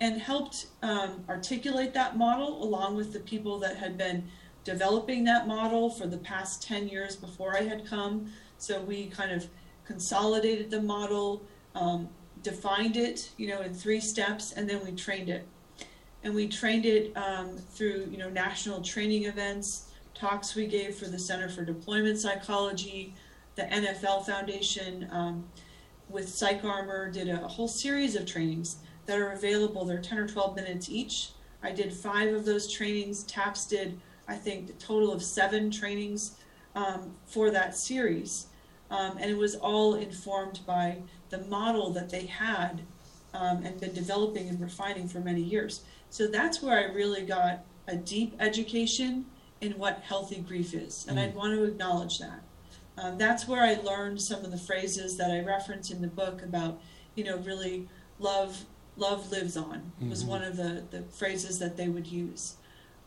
and 0.00 0.20
helped 0.20 0.66
um, 0.82 1.24
articulate 1.28 1.94
that 1.94 2.16
model 2.16 2.62
along 2.62 2.96
with 2.96 3.12
the 3.12 3.20
people 3.20 3.58
that 3.60 3.76
had 3.76 3.96
been 3.96 4.24
developing 4.64 5.24
that 5.24 5.46
model 5.46 5.90
for 5.90 6.06
the 6.06 6.18
past 6.18 6.62
10 6.62 6.88
years 6.88 7.16
before 7.16 7.56
I 7.56 7.62
had 7.62 7.86
come. 7.86 8.32
So 8.58 8.80
we 8.80 9.06
kind 9.06 9.30
of 9.30 9.46
consolidated 9.84 10.70
the 10.70 10.80
model, 10.80 11.42
um, 11.74 12.08
defined 12.42 12.96
it, 12.96 13.30
you 13.36 13.48
know, 13.48 13.60
in 13.60 13.74
three 13.74 14.00
steps, 14.00 14.52
and 14.52 14.68
then 14.68 14.84
we 14.84 14.92
trained 14.92 15.28
it. 15.28 15.46
And 16.22 16.34
we 16.34 16.48
trained 16.48 16.86
it 16.86 17.14
um, 17.16 17.58
through, 17.58 18.08
you 18.10 18.16
know, 18.16 18.30
national 18.30 18.80
training 18.80 19.24
events, 19.24 19.90
talks 20.14 20.54
we 20.54 20.66
gave 20.66 20.94
for 20.94 21.06
the 21.06 21.18
Center 21.18 21.48
for 21.48 21.64
Deployment 21.64 22.18
Psychology, 22.18 23.14
the 23.56 23.62
NFL 23.62 24.26
Foundation 24.26 25.08
um, 25.10 25.44
with 26.08 26.26
PsychArmor 26.26 27.12
did 27.12 27.28
a 27.28 27.36
whole 27.36 27.68
series 27.68 28.16
of 28.16 28.26
trainings 28.26 28.76
that 29.06 29.18
are 29.18 29.32
available. 29.32 29.84
They're 29.84 30.00
10 30.00 30.18
or 30.18 30.28
12 30.28 30.56
minutes 30.56 30.88
each. 30.88 31.30
I 31.62 31.72
did 31.72 31.92
five 31.92 32.34
of 32.34 32.44
those 32.44 32.70
trainings. 32.70 33.24
TAPS 33.24 33.66
did, 33.66 33.98
I 34.28 34.36
think, 34.36 34.70
a 34.70 34.72
total 34.74 35.12
of 35.12 35.22
seven 35.22 35.70
trainings 35.70 36.36
um, 36.74 37.14
for 37.26 37.50
that 37.50 37.76
series. 37.76 38.46
Um, 38.90 39.16
and 39.18 39.30
it 39.30 39.38
was 39.38 39.54
all 39.56 39.94
informed 39.94 40.60
by 40.66 40.98
the 41.30 41.38
model 41.38 41.90
that 41.90 42.10
they 42.10 42.26
had 42.26 42.82
um, 43.32 43.64
and 43.64 43.80
been 43.80 43.92
developing 43.92 44.48
and 44.48 44.60
refining 44.60 45.08
for 45.08 45.20
many 45.20 45.40
years. 45.40 45.82
So 46.10 46.26
that's 46.26 46.62
where 46.62 46.78
I 46.78 46.92
really 46.92 47.22
got 47.22 47.64
a 47.88 47.96
deep 47.96 48.36
education 48.38 49.26
in 49.60 49.72
what 49.72 50.00
healthy 50.00 50.40
grief 50.40 50.74
is, 50.74 51.06
and 51.08 51.18
mm. 51.18 51.22
I'd 51.22 51.34
want 51.34 51.54
to 51.54 51.64
acknowledge 51.64 52.18
that. 52.18 52.43
Um, 52.96 53.18
that's 53.18 53.48
where 53.48 53.62
I 53.62 53.74
learned 53.74 54.20
some 54.20 54.44
of 54.44 54.50
the 54.50 54.58
phrases 54.58 55.16
that 55.16 55.30
I 55.30 55.40
reference 55.40 55.90
in 55.90 56.00
the 56.00 56.08
book 56.08 56.42
about, 56.42 56.80
you 57.14 57.24
know, 57.24 57.38
really 57.38 57.88
love 58.18 58.64
love 58.96 59.30
lives 59.32 59.56
on 59.56 59.90
was 60.08 60.20
mm-hmm. 60.20 60.30
one 60.30 60.44
of 60.44 60.56
the, 60.56 60.84
the 60.90 61.02
phrases 61.02 61.58
that 61.58 61.76
they 61.76 61.88
would 61.88 62.06
use. 62.06 62.54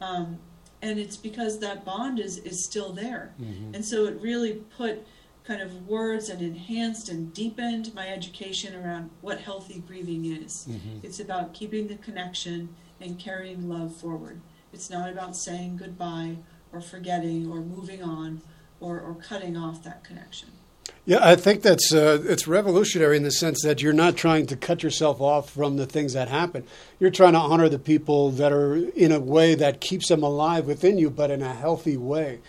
Um, 0.01 0.38
and 0.81 0.99
it's 0.99 1.17
because 1.17 1.59
that 1.59 1.85
bond 1.85 2.19
is, 2.19 2.38
is 2.39 2.63
still 2.63 2.91
there. 2.91 3.33
Mm-hmm. 3.41 3.75
And 3.75 3.85
so 3.85 4.05
it 4.05 4.19
really 4.21 4.53
put 4.77 5.05
kind 5.43 5.61
of 5.61 5.88
words 5.88 6.29
and 6.29 6.41
enhanced 6.41 7.07
and 7.07 7.33
deepened 7.33 7.93
my 7.95 8.09
education 8.09 8.75
around 8.75 9.09
what 9.21 9.39
healthy 9.39 9.81
grieving 9.88 10.25
is. 10.25 10.67
Mm-hmm. 10.69 10.99
It's 11.03 11.21
about 11.21 11.53
keeping 11.53 11.88
the 11.88 11.95
connection 11.95 12.75
and 12.99 13.17
carrying 13.17 13.69
love 13.69 13.95
forward. 13.95 14.41
It's 14.73 14.89
not 14.89 15.09
about 15.09 15.38
saying 15.38 15.77
goodbye 15.77 16.38
or 16.73 16.81
forgetting 16.81 17.49
or 17.49 17.61
moving 17.61 18.03
on 18.03 18.41
or, 18.80 18.99
or 18.99 19.15
cutting 19.15 19.57
off 19.57 19.84
that 19.84 20.03
connection. 20.03 20.49
Yeah, 21.05 21.19
I 21.21 21.38
think 21.38 21.61
that's 21.61 21.93
uh, 21.93 22.21
it's 22.25 22.47
revolutionary 22.47 23.15
in 23.15 23.23
the 23.23 23.32
sense 23.32 23.63
that 23.63 23.82
you're 23.82 23.93
not 23.93 24.17
trying 24.17 24.45
to 24.47 24.57
cut 24.57 24.84
yourself 24.84 25.21
off 25.21 25.49
from 25.49 25.78
the 25.78 25.86
things 25.86 26.13
that 26.13 26.28
happen. 26.28 26.65
You're 26.99 27.11
trying 27.11 27.34
to 27.34 27.39
honor 27.39 27.69
the 27.69 27.80
people 27.80 28.32
that 28.32 28.51
are 28.51 28.75
in 28.75 29.13
a 29.13 29.19
way 29.19 29.55
that 29.55 29.80
keeps 29.80 30.09
them 30.09 30.21
alive 30.21 30.65
within 30.65 30.97
you, 30.97 31.09
but 31.09 31.32
in 31.32 31.41
a 31.41 31.53
healthy 31.53 31.95
way. 31.95 32.39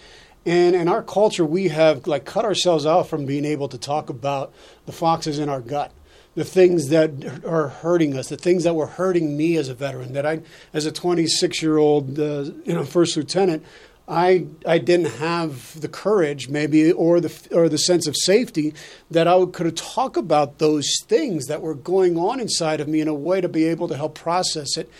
And 0.45 0.75
in 0.75 0.89
our 0.89 1.03
culture, 1.03 1.45
we 1.45 1.69
have 1.69 2.07
like 2.07 2.25
cut 2.25 2.45
ourselves 2.45 2.87
off 2.87 3.09
from 3.09 3.27
being 3.27 3.45
able 3.45 3.69
to 3.69 3.79
talk 3.79 4.09
about 4.11 4.53
the 4.87 4.93
foxes 4.93 5.39
in 5.39 5.49
our 5.49 5.61
gut, 5.61 5.93
the 6.35 6.45
things 6.45 6.89
that 6.89 7.45
are 7.45 7.69
hurting 7.69 8.17
us, 8.17 8.29
the 8.29 8.37
things 8.37 8.65
that 8.65 8.75
were 8.75 8.87
hurting 8.87 9.37
me 9.37 9.57
as 9.57 9.69
a 9.69 9.75
veteran. 9.75 10.15
That 10.15 10.27
I, 10.27 10.41
as 10.73 10.87
a 10.87 10.91
26 10.91 11.63
year 11.63 11.77
old, 11.77 12.19
uh, 12.19 12.51
you 12.65 12.75
know, 12.75 12.85
first 12.85 13.17
lieutenant, 13.17 13.65
I 14.09 14.47
I 14.67 14.79
didn't 14.79 15.19
have 15.19 15.79
the 15.81 15.89
courage, 15.89 16.49
maybe, 16.49 16.91
or 16.91 17.21
the 17.21 17.49
or 17.53 17.69
the 17.69 17.79
sense 17.79 18.07
of 18.07 18.17
safety 18.17 18.73
that 19.11 19.29
I 19.29 19.45
could 19.47 19.77
talk 19.77 20.17
about 20.17 20.59
those 20.59 20.89
things 21.05 21.47
that 21.47 21.61
were 21.61 21.75
going 21.75 22.17
on 22.17 22.41
inside 22.41 22.81
of 22.81 22.89
me 22.89 23.01
in 23.01 23.09
a 23.09 23.15
way 23.15 23.41
to 23.41 23.49
be 23.49 23.65
able 23.65 23.89
to 23.89 23.97
help 23.97 24.15
process 24.15 24.77
it 24.77 24.91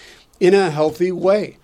in 0.41 0.55
a 0.55 0.71
healthy 0.71 1.11
way. 1.11 1.57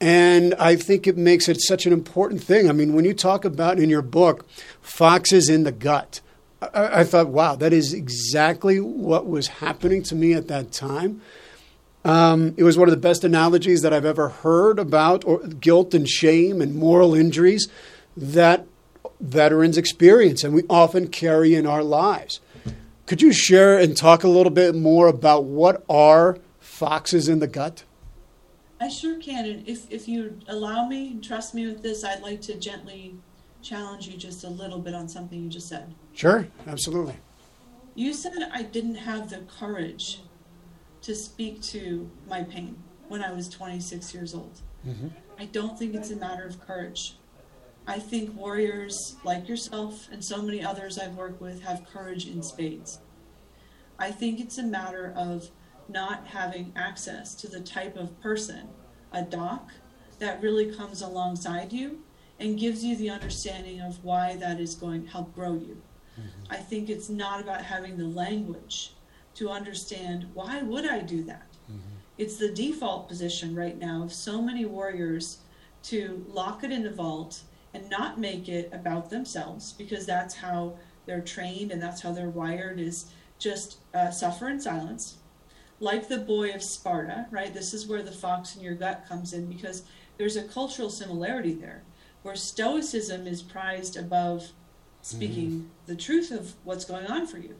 And 0.00 0.54
I 0.54 0.76
think 0.76 1.06
it 1.06 1.18
makes 1.18 1.48
it 1.48 1.60
such 1.60 1.84
an 1.84 1.92
important 1.92 2.42
thing. 2.42 2.70
I 2.70 2.72
mean, 2.72 2.94
when 2.94 3.04
you 3.04 3.12
talk 3.12 3.44
about 3.44 3.78
in 3.78 3.90
your 3.90 4.00
book, 4.00 4.46
foxes 4.80 5.50
in 5.50 5.64
the 5.64 5.72
gut, 5.72 6.22
I, 6.62 7.00
I 7.00 7.04
thought, 7.04 7.28
wow, 7.28 7.56
that 7.56 7.74
is 7.74 7.92
exactly 7.92 8.80
what 8.80 9.26
was 9.26 9.48
happening 9.48 10.02
to 10.04 10.14
me 10.14 10.32
at 10.32 10.48
that 10.48 10.72
time. 10.72 11.20
Um, 12.04 12.54
it 12.56 12.64
was 12.64 12.78
one 12.78 12.88
of 12.88 12.92
the 12.92 13.00
best 13.00 13.24
analogies 13.24 13.82
that 13.82 13.92
I've 13.92 14.04
ever 14.04 14.28
heard 14.28 14.78
about 14.78 15.24
or, 15.24 15.38
guilt 15.46 15.92
and 15.92 16.08
shame 16.08 16.62
and 16.62 16.74
moral 16.74 17.14
injuries 17.14 17.68
that 18.16 18.66
veterans 19.20 19.76
experience 19.76 20.42
and 20.42 20.54
we 20.54 20.62
often 20.70 21.08
carry 21.08 21.54
in 21.54 21.66
our 21.66 21.82
lives. 21.82 22.40
Could 23.06 23.20
you 23.20 23.32
share 23.32 23.78
and 23.78 23.96
talk 23.96 24.24
a 24.24 24.28
little 24.28 24.52
bit 24.52 24.74
more 24.74 25.08
about 25.08 25.44
what 25.44 25.84
are 25.88 26.38
foxes 26.58 27.28
in 27.28 27.40
the 27.40 27.46
gut? 27.46 27.84
I 28.80 28.88
sure 28.88 29.18
can. 29.20 29.44
And 29.44 29.68
if, 29.68 29.90
if 29.90 30.08
you 30.08 30.38
allow 30.48 30.86
me 30.86 31.10
and 31.10 31.22
trust 31.22 31.52
me 31.52 31.66
with 31.66 31.82
this, 31.82 32.02
I'd 32.02 32.22
like 32.22 32.40
to 32.42 32.54
gently 32.54 33.14
challenge 33.62 34.06
you 34.06 34.16
just 34.16 34.44
a 34.44 34.48
little 34.48 34.78
bit 34.78 34.94
on 34.94 35.06
something 35.08 35.42
you 35.42 35.50
just 35.50 35.68
said. 35.68 35.92
Sure, 36.14 36.48
absolutely. 36.66 37.16
You 37.94 38.14
said 38.14 38.32
I 38.54 38.62
didn't 38.62 38.94
have 38.94 39.28
the 39.28 39.40
courage 39.58 40.20
to 41.02 41.14
speak 41.14 41.62
to 41.62 42.10
my 42.28 42.42
pain 42.42 42.76
when 43.08 43.22
I 43.22 43.32
was 43.32 43.48
26 43.48 44.14
years 44.14 44.34
old. 44.34 44.60
Mm-hmm. 44.86 45.08
I 45.38 45.46
don't 45.46 45.78
think 45.78 45.94
it's 45.94 46.10
a 46.10 46.16
matter 46.16 46.44
of 46.44 46.60
courage. 46.60 47.16
I 47.86 47.98
think 47.98 48.36
warriors 48.36 49.16
like 49.24 49.48
yourself 49.48 50.08
and 50.12 50.24
so 50.24 50.42
many 50.42 50.62
others 50.62 50.98
I've 50.98 51.16
worked 51.16 51.40
with 51.40 51.62
have 51.62 51.86
courage 51.92 52.26
in 52.26 52.42
spades. 52.42 53.00
I 53.98 54.10
think 54.10 54.40
it's 54.40 54.58
a 54.58 54.62
matter 54.62 55.12
of 55.16 55.50
not 55.88 56.26
having 56.28 56.72
access 56.76 57.34
to 57.36 57.48
the 57.48 57.60
type 57.60 57.96
of 57.96 58.20
person, 58.20 58.68
a 59.12 59.22
doc, 59.22 59.70
that 60.18 60.40
really 60.42 60.74
comes 60.74 61.02
alongside 61.02 61.72
you 61.72 62.00
and 62.38 62.58
gives 62.58 62.84
you 62.84 62.96
the 62.96 63.10
understanding 63.10 63.80
of 63.80 64.02
why 64.04 64.36
that 64.36 64.60
is 64.60 64.74
going 64.74 65.04
to 65.04 65.10
help 65.10 65.34
grow 65.34 65.54
you. 65.54 65.82
Mm-hmm. 66.18 66.52
I 66.52 66.56
think 66.56 66.88
it's 66.88 67.08
not 67.08 67.40
about 67.40 67.62
having 67.62 67.96
the 67.96 68.06
language 68.06 68.92
to 69.34 69.48
understand 69.48 70.26
why 70.34 70.62
would 70.62 70.86
I 70.86 71.00
do 71.00 71.22
that? 71.24 71.46
Mm-hmm. 71.70 71.96
It's 72.18 72.36
the 72.36 72.52
default 72.52 73.08
position 73.08 73.54
right 73.54 73.78
now 73.78 74.02
of 74.02 74.12
so 74.12 74.42
many 74.42 74.64
warriors 74.64 75.38
to 75.84 76.24
lock 76.28 76.64
it 76.64 76.70
in 76.72 76.82
the 76.82 76.90
vault 76.90 77.42
and 77.72 77.88
not 77.88 78.18
make 78.18 78.48
it 78.48 78.68
about 78.72 79.10
themselves 79.10 79.72
because 79.72 80.04
that's 80.04 80.34
how 80.34 80.74
they're 81.06 81.20
trained 81.20 81.70
and 81.70 81.80
that's 81.80 82.02
how 82.02 82.12
they're 82.12 82.28
wired 82.28 82.78
is 82.78 83.06
just 83.38 83.78
uh, 83.94 84.10
suffer 84.10 84.48
in 84.48 84.60
silence 84.60 85.16
like 85.80 86.08
the 86.08 86.18
boy 86.18 86.50
of 86.50 86.62
Sparta, 86.62 87.26
right? 87.30 87.52
This 87.52 87.72
is 87.72 87.86
where 87.86 88.02
the 88.02 88.12
fox 88.12 88.54
in 88.54 88.62
your 88.62 88.74
gut 88.74 89.06
comes 89.08 89.32
in 89.32 89.46
because 89.46 89.82
there's 90.18 90.36
a 90.36 90.42
cultural 90.42 90.90
similarity 90.90 91.54
there 91.54 91.82
where 92.22 92.36
stoicism 92.36 93.26
is 93.26 93.42
prized 93.42 93.96
above 93.96 94.50
speaking 95.00 95.50
mm-hmm. 95.50 95.66
the 95.86 95.96
truth 95.96 96.30
of 96.30 96.52
what's 96.64 96.84
going 96.84 97.06
on 97.06 97.26
for 97.26 97.38
you. 97.38 97.56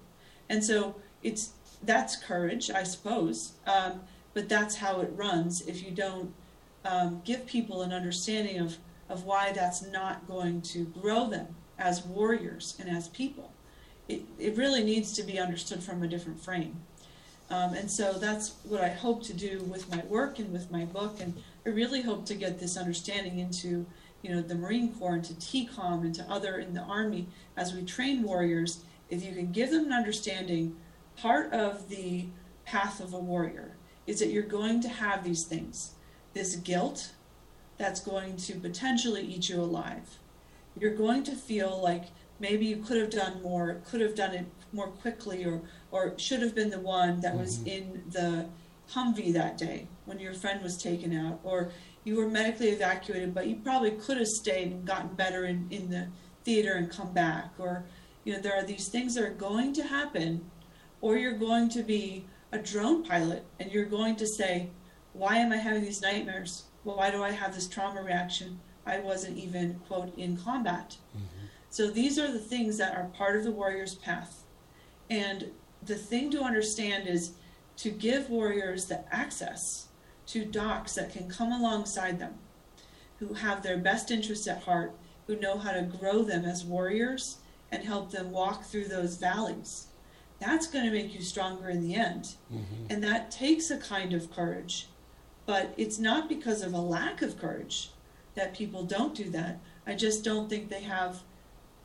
And 0.51 0.63
so 0.63 0.97
it's 1.23 1.53
that's 1.83 2.17
courage, 2.17 2.71
I 2.71 2.83
suppose, 2.83 3.53
um, 3.67 4.01
but 4.35 4.49
that's 4.49 4.77
how 4.77 5.01
it 5.01 5.11
runs 5.15 5.63
if 5.63 5.83
you 5.83 5.91
don't 5.91 6.33
um, 6.85 7.23
give 7.25 7.47
people 7.47 7.83
an 7.83 7.93
understanding 7.93 8.59
of, 8.59 8.77
of 9.09 9.25
why 9.25 9.53
that's 9.53 9.83
not 9.83 10.27
going 10.27 10.63
to 10.63 10.85
grow 10.85 11.29
them 11.29 11.49
as 11.79 12.05
warriors 12.05 12.77
and 12.79 12.89
as 12.89 13.09
people. 13.09 13.53
It, 14.09 14.23
it 14.39 14.57
really 14.57 14.83
needs 14.83 15.13
to 15.15 15.23
be 15.23 15.39
understood 15.39 15.83
from 15.83 16.03
a 16.03 16.09
different 16.09 16.41
frame. 16.41 16.77
Um, 17.49 17.75
and 17.75 17.91
so 17.91 18.13
that's 18.13 18.55
what 18.65 18.81
I 18.81 18.89
hope 18.89 19.25
to 19.25 19.33
do 19.33 19.61
with 19.65 19.91
my 19.91 20.05
work 20.05 20.39
and 20.39 20.53
with 20.53 20.71
my 20.71 20.85
book. 20.85 21.21
And 21.21 21.35
I 21.67 21.71
really 21.71 22.03
hope 22.03 22.25
to 22.27 22.35
get 22.35 22.61
this 22.61 22.77
understanding 22.77 23.39
into, 23.41 23.87
you 24.23 24.31
know, 24.31 24.41
the 24.41 24.55
Marine 24.55 24.93
Corps, 24.93 25.17
into 25.17 25.35
TCOM, 25.35 26.05
into 26.05 26.25
other 26.31 26.59
in 26.59 26.75
the 26.75 26.83
Army 26.83 27.27
as 27.57 27.75
we 27.75 27.83
train 27.83 28.23
warriors. 28.23 28.85
If 29.09 29.25
you 29.25 29.33
can 29.33 29.51
give 29.51 29.71
them 29.71 29.87
an 29.87 29.93
understanding 29.93 30.77
part 31.21 31.53
of 31.53 31.89
the 31.89 32.27
path 32.65 33.01
of 33.01 33.13
a 33.13 33.19
warrior 33.19 33.77
is 34.07 34.19
that 34.21 34.29
you're 34.29 34.43
going 34.43 34.81
to 34.81 34.89
have 34.89 35.25
these 35.25 35.45
things 35.45 35.93
this 36.33 36.57
guilt 36.57 37.11
that's 37.77 38.01
going 38.01 38.37
to 38.37 38.55
potentially 38.55 39.23
eat 39.23 39.49
you 39.49 39.61
alive. 39.61 40.19
You're 40.79 40.95
going 40.95 41.25
to 41.25 41.33
feel 41.33 41.81
like 41.83 42.05
maybe 42.39 42.67
you 42.67 42.77
could 42.77 42.99
have 42.99 43.11
done 43.11 43.43
more, 43.43 43.81
could 43.89 44.01
have 44.01 44.15
done 44.15 44.35
it 44.35 44.47
more 44.73 44.89
quickly, 44.89 45.45
or, 45.45 45.63
or 45.91 46.17
should 46.19 46.43
have 46.43 46.55
been 46.55 46.71
the 46.71 46.79
one 46.79 47.21
that 47.21 47.37
was 47.37 47.59
mm-hmm. 47.59 47.69
in 47.69 48.03
the 48.11 48.47
Humvee 48.93 49.33
that 49.33 49.59
day 49.59 49.89
when 50.05 50.19
your 50.19 50.35
friend 50.35 50.63
was 50.63 50.77
taken 50.77 51.17
out, 51.17 51.41
or 51.43 51.71
you 52.05 52.17
were 52.17 52.29
medically 52.29 52.69
evacuated, 52.69 53.35
but 53.35 53.47
you 53.47 53.57
probably 53.57 53.93
could 53.93 54.19
have 54.19 54.29
stayed 54.29 54.73
and 54.73 54.85
gotten 54.85 55.15
better 55.15 55.45
in, 55.45 55.67
in 55.71 55.91
the 55.91 56.07
theater 56.45 56.75
and 56.75 56.91
come 56.91 57.13
back. 57.13 57.53
Or, 57.59 57.85
you 58.25 58.33
know, 58.33 58.41
there 58.41 58.55
are 58.55 58.65
these 58.65 58.89
things 58.89 59.15
that 59.15 59.25
are 59.25 59.31
going 59.31 59.73
to 59.75 59.83
happen 59.83 60.51
or 61.01 61.17
you're 61.17 61.33
going 61.33 61.69
to 61.71 61.83
be 61.83 62.25
a 62.53 62.59
drone 62.59 63.03
pilot 63.05 63.45
and 63.59 63.71
you're 63.73 63.85
going 63.85 64.17
to 64.17 64.27
say, 64.27 64.71
Why 65.13 65.37
am 65.37 65.53
I 65.53 65.57
having 65.57 65.83
these 65.83 66.03
nightmares? 66.03 66.65
Well, 66.85 66.97
why 66.97 67.11
do 67.11 67.23
I 67.23 67.31
have 67.31 67.55
this 67.55 67.69
trauma 67.69 68.03
reaction? 68.03 68.61
I 68.87 69.01
wasn't 69.01 69.39
even, 69.39 69.81
quote, 69.87 70.17
in 70.17 70.37
combat. 70.37 70.97
Mm-hmm. 71.17 71.47
So 71.69 71.91
these 71.91 72.19
are 72.19 72.33
the 72.33 72.39
things 72.39 72.79
that 72.79 72.97
are 72.97 73.05
part 73.17 73.37
of 73.37 73.45
the 73.45 73.53
warrior's 73.53 73.95
path. 73.95 74.45
And 75.09 75.51
the 75.83 75.95
thing 75.95 76.31
to 76.31 76.43
understand 76.43 77.07
is 77.07 77.33
to 77.77 77.91
give 77.91 78.31
warriors 78.31 78.87
the 78.87 79.05
access 79.15 79.89
to 80.27 80.45
docs 80.45 80.95
that 80.95 81.13
can 81.13 81.29
come 81.29 81.53
alongside 81.53 82.19
them, 82.19 82.35
who 83.19 83.35
have 83.35 83.63
their 83.63 83.79
best 83.79 84.11
interests 84.11 84.49
at 84.49 84.63
heart, 84.63 84.95
who 85.27 85.37
know 85.37 85.59
how 85.59 85.73
to 85.73 85.83
grow 85.83 86.23
them 86.23 86.45
as 86.45 86.65
warriors 86.65 87.39
and 87.71 87.85
help 87.85 88.11
them 88.11 88.31
walk 88.31 88.65
through 88.65 88.87
those 88.87 89.17
valleys 89.17 89.90
that's 90.41 90.67
going 90.67 90.87
to 90.87 90.91
make 90.91 91.15
you 91.15 91.21
stronger 91.21 91.69
in 91.69 91.87
the 91.87 91.95
end. 91.95 92.35
Mm-hmm. 92.53 92.87
And 92.89 93.05
that 93.05 93.31
takes 93.31 93.71
a 93.71 93.77
kind 93.77 94.15
of 94.15 94.35
courage. 94.35 94.89
But 95.47 95.75
it's 95.77 95.99
not 95.99 96.29
because 96.29 96.63
of 96.63 96.73
a 96.73 96.81
lack 96.81 97.23
of 97.23 97.39
courage 97.39 97.91
that 98.35 98.55
people 98.55 98.85
don't 98.85 99.15
do 99.15 99.31
that. 99.31 99.61
I 99.87 99.95
just 99.95 100.25
don't 100.25 100.49
think 100.49 100.69
they 100.69 100.83
have 100.83 101.21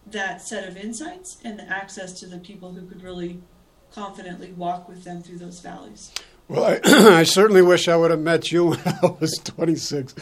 that 0.08 0.42
set 0.42 0.68
of 0.68 0.78
insights 0.78 1.38
and 1.44 1.60
the 1.60 1.70
access 1.70 2.14
to 2.20 2.28
the 2.28 2.38
people 2.38 2.74
who 2.74 2.86
could 2.86 3.02
really 3.02 3.42
confidently 3.92 4.52
walk 4.52 4.88
with 4.88 5.04
them 5.04 5.22
through 5.22 5.40
those 5.40 5.60
valleys. 5.60 6.12
Well, 6.48 6.64
I, 6.64 6.80
I, 7.20 7.24
certainly 7.24 7.64
wish 7.64 7.88
I 7.88 7.96
would 7.96 8.12
have 8.12 8.20
met 8.20 8.52
you 8.52 8.66
when 8.70 8.80
I 8.86 9.16
was 9.20 9.34
26, 9.44 10.14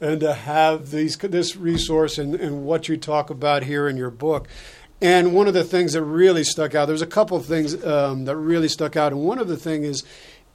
and 0.00 0.20
to 0.20 0.32
have 0.32 0.90
these 0.90 1.18
this 1.18 1.54
resource 1.54 2.16
and, 2.16 2.34
and 2.34 2.64
what 2.64 2.88
you 2.88 2.96
talk 2.96 3.28
about 3.28 3.64
here 3.64 3.86
in 3.86 3.96
your 3.96 4.10
book 4.10 4.48
And 5.00 5.34
one 5.34 5.46
of 5.46 5.54
the 5.54 5.64
things 5.64 5.92
that 5.92 6.02
really 6.02 6.44
stuck 6.44 6.74
out, 6.74 6.86
there's 6.86 7.02
a 7.02 7.06
couple 7.06 7.36
of 7.36 7.44
things 7.44 7.84
um, 7.84 8.24
that 8.24 8.36
really 8.36 8.68
stuck 8.68 8.96
out, 8.96 9.12
and 9.12 9.22
one 9.22 9.38
of 9.38 9.48
the 9.48 9.56
things 9.56 9.86
is, 9.86 10.04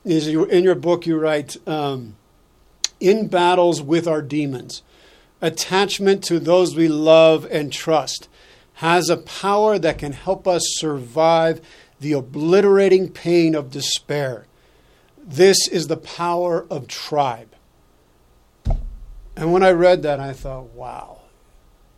is 0.04 0.28
you, 0.28 0.46
in 0.46 0.64
your 0.64 0.76
book 0.76 1.06
you 1.06 1.20
write, 1.20 1.58
um, 1.68 2.16
in 3.00 3.28
battles 3.28 3.82
with 3.82 4.08
our 4.08 4.22
demons, 4.22 4.82
attachment 5.42 6.24
to 6.24 6.40
those 6.40 6.76
we 6.76 6.88
love 6.88 7.46
and 7.52 7.72
trust 7.72 8.28
has 8.76 9.10
a 9.10 9.18
power 9.18 9.78
that 9.78 10.00
can 10.00 10.12
help 10.12 10.48
us 10.48 10.64
survive 10.78 11.62
the 12.00 12.14
obliterating 12.14 13.10
pain 13.10 13.54
of 13.54 13.70
despair. 13.70 14.48
This 15.24 15.68
is 15.68 15.86
the 15.86 15.98
power 15.98 16.66
of 16.70 16.88
tribe. 16.88 17.56
And 19.36 19.54
when 19.54 19.64
I 19.64 19.72
read 19.72 20.02
that, 20.04 20.20
I 20.20 20.34
thought, 20.34 20.72
wow, 20.74 21.21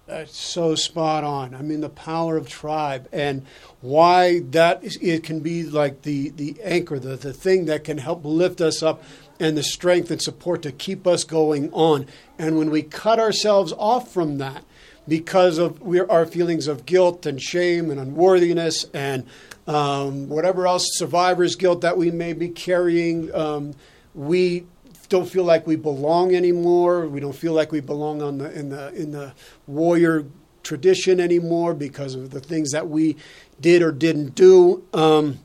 that's 0.06 0.36
so 0.36 0.76
spot 0.76 1.24
on. 1.24 1.56
I 1.56 1.62
mean, 1.62 1.80
the 1.80 1.90
power 1.90 2.36
of 2.36 2.50
tribe 2.50 3.08
and 3.14 3.46
why 3.80 4.40
that 4.52 4.84
is, 4.84 4.98
it 5.02 5.24
can 5.24 5.40
be 5.40 5.64
like 5.64 6.02
the, 6.02 6.30
the 6.30 6.58
anchor, 6.62 7.00
the, 7.00 7.16
the 7.16 7.32
thing 7.32 7.66
that 7.66 7.86
can 7.86 8.00
help 8.00 8.26
lift 8.26 8.60
us 8.60 8.84
up 8.84 9.02
and 9.40 9.58
the 9.58 9.64
strength 9.64 10.12
and 10.12 10.22
support 10.22 10.62
to 10.64 10.72
keep 10.72 11.08
us 11.08 11.24
going 11.24 11.72
on. 11.72 12.06
And 12.38 12.58
when 12.58 12.70
we 12.70 12.82
cut 12.82 13.20
ourselves 13.20 13.74
off 13.78 14.12
from 14.12 14.40
that 14.40 14.66
because 15.08 15.58
of 15.58 15.82
our 16.10 16.26
feelings 16.26 16.68
of 16.68 16.86
guilt 16.86 17.26
and 17.26 17.42
shame 17.42 17.90
and 17.90 18.00
unworthiness 18.00 18.86
and 18.94 19.26
um, 19.68 20.28
whatever 20.28 20.68
else 20.68 20.86
survivor's 20.94 21.56
guilt 21.56 21.82
that 21.82 21.98
we 21.98 22.12
may 22.12 22.34
be 22.34 22.50
carrying, 22.50 23.34
um, 23.34 23.74
we 24.14 24.66
don't 25.14 25.30
feel 25.30 25.44
like 25.44 25.68
we 25.68 25.76
belong 25.76 26.34
anymore. 26.34 27.08
We 27.08 27.20
don't 27.20 27.36
feel 27.36 27.54
like 27.54 27.72
we 27.72 27.82
belong 27.82 28.24
on 28.24 28.40
the 28.40 28.52
in 28.52 28.70
the 28.70 28.92
in 28.94 29.12
the 29.12 29.34
warrior 29.68 30.26
tradition 30.64 31.20
anymore 31.20 31.76
because 31.76 32.16
of 32.16 32.32
the 32.32 32.40
things 32.40 32.72
that 32.72 32.90
we 32.90 33.16
did 33.62 33.84
or 33.84 33.92
didn't 33.92 34.34
do. 34.34 34.84
Um, 34.92 35.40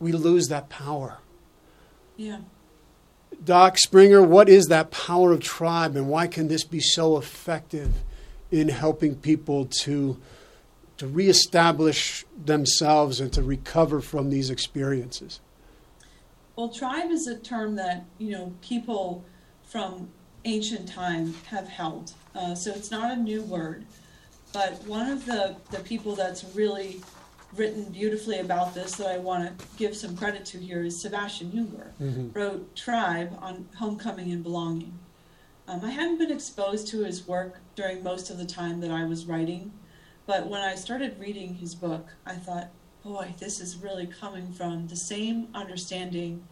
we 0.00 0.12
lose 0.12 0.46
that 0.46 0.70
power. 0.70 1.18
Yeah. 2.16 2.38
Doc 3.44 3.76
Springer, 3.76 4.22
what 4.22 4.48
is 4.48 4.66
that 4.66 4.90
power 4.90 5.32
of 5.32 5.40
tribe, 5.40 5.94
and 5.94 6.08
why 6.08 6.26
can 6.26 6.48
this 6.48 6.64
be 6.64 6.80
so 6.80 7.18
effective 7.18 7.92
in 8.50 8.70
helping 8.70 9.16
people 9.16 9.66
to 9.82 10.18
to 10.96 11.06
reestablish 11.06 12.24
themselves 12.42 13.20
and 13.20 13.32
to 13.34 13.42
recover 13.42 14.00
from 14.00 14.30
these 14.30 14.48
experiences? 14.48 15.40
Well, 16.58 16.68
tribe 16.68 17.12
is 17.12 17.28
a 17.28 17.38
term 17.38 17.76
that 17.76 18.04
you 18.18 18.32
know 18.32 18.52
people 18.62 19.24
from 19.62 20.08
ancient 20.44 20.88
time 20.88 21.34
have 21.46 21.68
held, 21.68 22.14
uh, 22.34 22.56
so 22.56 22.72
it's 22.72 22.90
not 22.90 23.12
a 23.12 23.16
new 23.16 23.42
word. 23.42 23.86
But 24.52 24.84
one 24.84 25.08
of 25.08 25.24
the 25.24 25.54
the 25.70 25.78
people 25.78 26.16
that's 26.16 26.42
really 26.56 27.00
written 27.54 27.84
beautifully 27.84 28.40
about 28.40 28.74
this 28.74 28.96
that 28.96 29.06
I 29.06 29.18
want 29.18 29.56
to 29.56 29.66
give 29.76 29.96
some 29.96 30.16
credit 30.16 30.44
to 30.46 30.58
here 30.58 30.82
is 30.82 31.00
Sebastian 31.00 31.52
Junger. 31.52 31.92
Mm-hmm. 32.02 32.36
Wrote 32.36 32.74
Tribe 32.74 33.38
on 33.40 33.68
Homecoming 33.76 34.32
and 34.32 34.42
Belonging. 34.42 34.98
Um, 35.68 35.84
I 35.84 35.90
hadn't 35.90 36.18
been 36.18 36.32
exposed 36.32 36.88
to 36.88 37.04
his 37.04 37.28
work 37.28 37.60
during 37.76 38.02
most 38.02 38.30
of 38.30 38.36
the 38.36 38.44
time 38.44 38.80
that 38.80 38.90
I 38.90 39.04
was 39.04 39.26
writing, 39.26 39.70
but 40.26 40.48
when 40.48 40.62
I 40.62 40.74
started 40.74 41.20
reading 41.20 41.54
his 41.54 41.76
book, 41.76 42.08
I 42.26 42.34
thought, 42.34 42.70
boy, 43.02 43.34
this 43.38 43.60
is 43.60 43.76
really 43.76 44.06
coming 44.06 44.52
from 44.52 44.86
the 44.88 44.96
same 44.96 45.48
understanding 45.54 46.44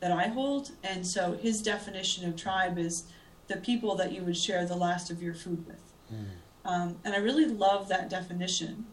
that 0.00 0.12
I 0.12 0.28
hold. 0.28 0.72
And 0.82 1.06
so 1.06 1.36
his 1.36 1.62
definition 1.62 2.28
of 2.28 2.36
tribe 2.36 2.78
is 2.78 3.04
the 3.48 3.56
people 3.56 3.94
that 3.96 4.12
you 4.12 4.22
would 4.22 4.36
share 4.36 4.64
the 4.64 4.76
last 4.76 5.10
of 5.10 5.22
your 5.22 5.34
food 5.34 5.66
with. 5.66 5.82
Mm. 6.12 6.26
Um, 6.64 6.96
and 7.04 7.14
I 7.14 7.18
really 7.18 7.46
love 7.46 7.88
that 7.88 8.08
definition. 8.08 8.86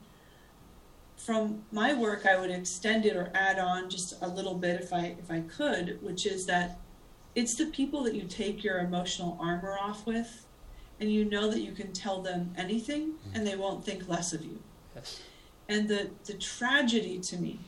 From 1.16 1.64
my 1.72 1.94
work, 1.94 2.26
I 2.26 2.40
would 2.40 2.52
extend 2.52 3.06
it 3.06 3.16
or 3.16 3.32
add 3.34 3.60
on 3.60 3.90
just 3.90 4.22
a 4.22 4.28
little 4.28 4.54
bit 4.54 4.80
if 4.80 4.94
I 4.94 5.16
if 5.20 5.32
I 5.32 5.42
could, 5.42 6.00
which 6.02 6.26
is 6.26 6.46
that 6.46 6.80
it's 7.36 7.56
the 7.56 7.66
people 7.66 8.04
that 8.04 8.16
you 8.16 8.24
take 8.24 8.64
your 8.64 8.80
emotional 8.80 9.38
armor 9.42 9.78
off 9.80 10.06
with, 10.06 10.46
and 11.00 11.12
you 11.12 11.26
know 11.26 11.50
that 11.50 11.60
you 11.60 11.72
can 11.72 11.92
tell 11.92 12.22
them 12.22 12.54
anything, 12.56 13.14
mm. 13.14 13.36
and 13.36 13.46
they 13.46 13.56
won't 13.56 13.84
think 13.84 14.08
less 14.08 14.32
of 14.32 14.46
you. 14.46 14.60
Yes. 14.96 15.22
And 15.70 15.88
the, 15.88 16.12
the 16.26 16.34
tragedy 16.34 17.20
to 17.20 17.38
me 17.38 17.60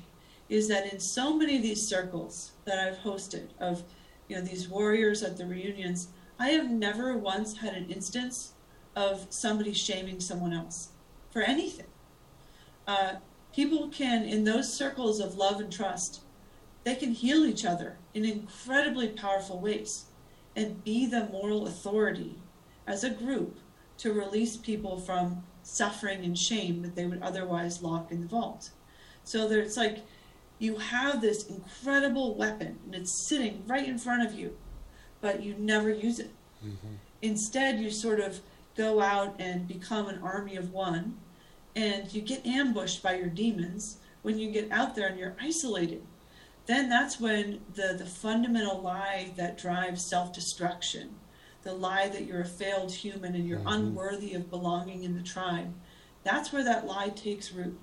is 0.48 0.68
that 0.68 0.92
in 0.92 1.00
so 1.00 1.36
many 1.36 1.58
of 1.58 1.62
these 1.62 1.86
circles 1.86 2.52
that 2.66 2.80
I've 2.80 2.98
hosted 3.00 3.50
of 3.60 3.84
you 4.28 4.36
know 4.36 4.42
these 4.42 4.68
warriors 4.70 5.24
at 5.24 5.38
the 5.38 5.46
reunions, 5.46 6.10
I 6.40 6.50
have 6.50 6.70
never 6.70 7.18
once 7.18 7.58
had 7.58 7.74
an 7.74 7.90
instance 7.90 8.54
of 8.96 9.28
somebody 9.30 9.74
shaming 9.74 10.20
someone 10.20 10.54
else 10.54 10.90
for 11.32 11.42
anything. 11.42 11.86
Uh, 12.88 13.16
people 13.54 13.90
can, 13.90 14.24
in 14.24 14.44
those 14.44 14.74
circles 14.74 15.20
of 15.20 15.36
love 15.36 15.60
and 15.60 15.72
trust, 15.72 16.22
they 16.84 16.96
can 16.96 17.12
heal 17.12 17.46
each 17.46 17.66
other 17.66 17.98
in 18.14 18.26
incredibly 18.26 19.10
powerful 19.10 19.60
ways 19.60 20.06
and 20.56 20.84
be 20.84 21.06
the 21.06 21.28
moral 21.28 21.68
authority 21.68 22.36
as 22.88 23.04
a 23.04 23.10
group 23.10 23.58
to 23.98 24.14
release 24.14 24.58
people 24.58 24.98
from 24.98 25.44
suffering 25.70 26.24
and 26.24 26.38
shame 26.38 26.82
that 26.82 26.96
they 26.96 27.06
would 27.06 27.22
otherwise 27.22 27.82
lock 27.82 28.12
in 28.12 28.22
the 28.22 28.28
vault. 28.28 28.70
So 29.24 29.50
it's 29.52 29.78
like 29.78 30.00
you 30.58 30.78
have 30.78 31.22
this 31.22 31.48
incredible 31.48 32.36
weapon 32.36 32.80
and 32.86 32.96
it's 32.96 33.28
sitting 33.28 33.64
right 33.68 33.88
in 33.88 33.98
front 33.98 34.26
of 34.26 34.34
you, 34.34 34.58
but 35.22 35.44
you 35.44 35.56
never 35.58 35.90
use 35.90 36.20
it. 36.20 36.32
Mm-hmm. 36.66 36.96
Instead, 37.22 37.80
you 37.80 37.92
sort 37.92 38.20
of 38.20 38.40
go 38.76 39.02
out 39.02 39.36
and 39.40 39.68
become 39.68 40.08
an 40.08 40.20
army 40.24 40.56
of 40.56 40.72
one, 40.72 41.18
and 41.76 42.14
you 42.14 42.22
get 42.22 42.46
ambushed 42.46 43.04
by 43.04 43.16
your 43.16 43.28
demons 43.28 43.98
when 44.22 44.38
you 44.38 44.52
get 44.52 44.72
out 44.72 44.96
there 44.96 45.08
and 45.08 45.20
you're 45.20 45.36
isolated. 45.40 46.02
Then 46.66 46.90
that's 46.90 47.20
when 47.20 47.62
the, 47.74 47.96
the 47.98 48.06
fundamental 48.06 48.80
lie 48.80 49.32
that 49.38 49.58
drives 49.58 50.06
self 50.06 50.34
destruction, 50.34 51.16
the 51.64 51.74
lie 51.74 52.08
that 52.10 52.26
you're 52.26 52.42
a 52.42 52.46
failed 52.46 52.92
human 52.92 53.36
and 53.36 53.48
you're 53.48 53.60
mm-hmm. 53.60 53.68
unworthy 53.68 54.34
of 54.34 54.50
belonging 54.50 55.04
in 55.04 55.16
the 55.16 55.24
tribe, 55.24 55.74
that's 56.24 56.52
where 56.52 56.64
that 56.64 56.86
lie 56.86 57.10
takes 57.10 57.52
root. 57.52 57.78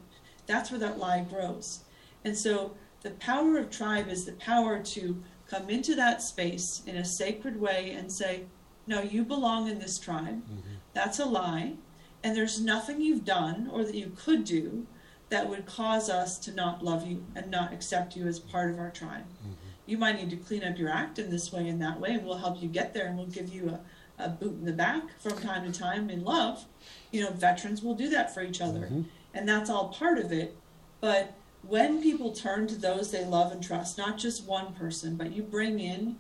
That's 0.47 0.71
where 0.71 0.81
that 0.81 0.99
lie 0.99 1.27
grows. 1.29 1.81
And 2.25 2.37
so 2.37 2.75
the 3.03 3.11
power 3.13 3.59
of 3.59 3.71
tribe 3.71 4.09
is 4.09 4.25
the 4.25 4.33
power 4.33 4.83
to 4.83 5.23
come 5.49 5.71
into 5.71 5.95
that 5.95 6.23
space 6.23 6.83
in 6.87 6.97
a 6.97 7.05
sacred 7.05 7.61
way 7.61 7.93
and 7.93 8.11
say, 8.11 8.45
No, 8.87 9.03
you 9.03 9.25
belong 9.25 9.69
in 9.69 9.79
this 9.79 9.99
tribe. 9.99 10.43
Mm-hmm. 10.43 10.75
That's 10.93 11.19
a 11.19 11.25
lie. 11.25 11.75
And 12.23 12.37
there's 12.37 12.61
nothing 12.61 13.01
you've 13.01 13.25
done 13.25 13.69
or 13.73 13.85
that 13.85 13.95
you 13.95 14.13
could 14.17 14.45
do 14.45 14.87
that 15.29 15.49
would 15.49 15.67
cause 15.67 16.09
us 16.09 16.39
to 16.39 16.53
not 16.53 16.85
love 16.85 17.07
you 17.07 17.25
and 17.35 17.51
not 17.51 17.73
accept 17.73 18.17
you 18.17 18.27
as 18.27 18.39
part 18.39 18.71
of 18.71 18.79
our 18.79 18.91
tribe. 18.91 19.25
Mm-hmm. 19.25 19.53
You 19.87 19.99
might 19.99 20.17
need 20.17 20.31
to 20.31 20.37
clean 20.37 20.65
up 20.65 20.79
your 20.79 20.91
act 20.91 21.19
in 21.19 21.31
this 21.31 21.53
way 21.53 21.69
and 21.69 21.81
that 21.81 22.01
way, 22.01 22.11
and 22.11 22.27
we'll 22.27 22.39
help 22.39 22.61
you 22.61 22.69
get 22.69 22.93
there 22.93 23.07
and 23.07 23.17
we'll 23.17 23.27
give 23.27 23.49
you 23.49 23.71
a, 23.71 24.25
a 24.25 24.29
boot 24.29 24.55
in 24.55 24.65
the 24.65 24.73
back 24.73 25.03
from 25.21 25.39
time 25.39 25.71
to 25.71 25.79
time 25.79 26.11
in 26.11 26.25
love. 26.25 26.65
You 27.13 27.23
know, 27.23 27.31
veterans 27.31 27.83
will 27.83 27.95
do 27.95 28.09
that 28.11 28.35
for 28.35 28.43
each 28.43 28.61
other. 28.61 28.81
Mm-hmm. 28.81 29.03
And 29.35 29.49
that's 29.49 29.71
all 29.71 29.89
part 29.89 30.19
of 30.19 30.33
it. 30.33 30.57
But 31.01 31.35
when 31.63 32.03
people 32.03 32.33
turn 32.33 32.67
to 32.69 32.75
those 32.77 33.11
they 33.11 33.25
love 33.25 33.53
and 33.53 33.63
trust, 33.63 33.99
not 33.99 34.19
just 34.19 34.45
one 34.45 34.75
person, 34.75 35.17
but 35.17 35.33
you 35.33 35.43
bring 35.43 35.79
in 35.79 36.17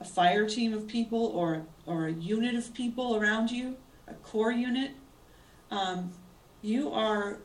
a 0.00 0.04
fire 0.04 0.48
team 0.48 0.72
of 0.74 0.86
people 0.86 1.26
or 1.26 1.64
or 1.86 2.06
a 2.06 2.12
unit 2.12 2.54
of 2.54 2.72
people 2.74 3.16
around 3.16 3.50
you, 3.50 3.76
a 4.06 4.14
core 4.14 4.52
unit, 4.52 4.92
um, 5.70 6.12
you 6.60 6.92
are 6.92 7.38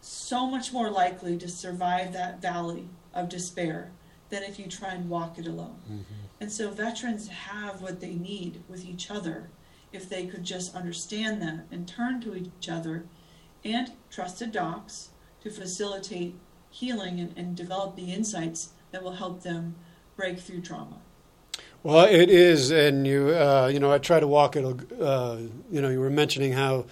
so 0.00 0.46
much 0.46 0.72
more 0.72 0.90
likely 0.90 1.36
to 1.38 1.48
survive 1.48 2.12
that 2.12 2.40
valley 2.40 2.88
of 3.14 3.28
despair 3.28 3.90
than 4.30 4.42
if 4.42 4.58
you 4.58 4.66
try 4.66 4.90
and 4.90 5.08
walk 5.08 5.38
it 5.38 5.46
alone. 5.46 5.76
Mm-hmm. 5.84 6.02
And 6.40 6.52
so 6.52 6.70
veterans 6.70 7.28
have 7.28 7.82
what 7.82 8.00
they 8.00 8.14
need 8.14 8.62
with 8.68 8.84
each 8.84 9.10
other 9.10 9.50
if 9.92 10.08
they 10.08 10.26
could 10.26 10.44
just 10.44 10.74
understand 10.74 11.40
that 11.42 11.66
and 11.70 11.88
turn 11.88 12.20
to 12.20 12.34
each 12.34 12.68
other 12.68 13.06
and 13.64 13.92
trusted 14.10 14.52
docs 14.52 15.10
to 15.42 15.50
facilitate 15.50 16.36
healing 16.70 17.18
and, 17.18 17.36
and 17.36 17.56
develop 17.56 17.96
the 17.96 18.12
insights 18.12 18.72
that 18.90 19.02
will 19.02 19.12
help 19.12 19.42
them 19.42 19.74
break 20.16 20.38
through 20.38 20.60
trauma. 20.60 20.98
Well, 21.84 22.06
it 22.06 22.28
is, 22.28 22.72
and 22.72 23.06
you, 23.06 23.28
uh, 23.28 23.70
you 23.72 23.78
know, 23.78 23.92
I 23.92 23.98
try 23.98 24.18
to 24.18 24.26
walk 24.26 24.56
it. 24.56 24.64
Uh, 25.00 25.36
you 25.70 25.80
know, 25.80 25.88
you 25.88 26.00
were 26.00 26.10
mentioning 26.10 26.52
how 26.52 26.86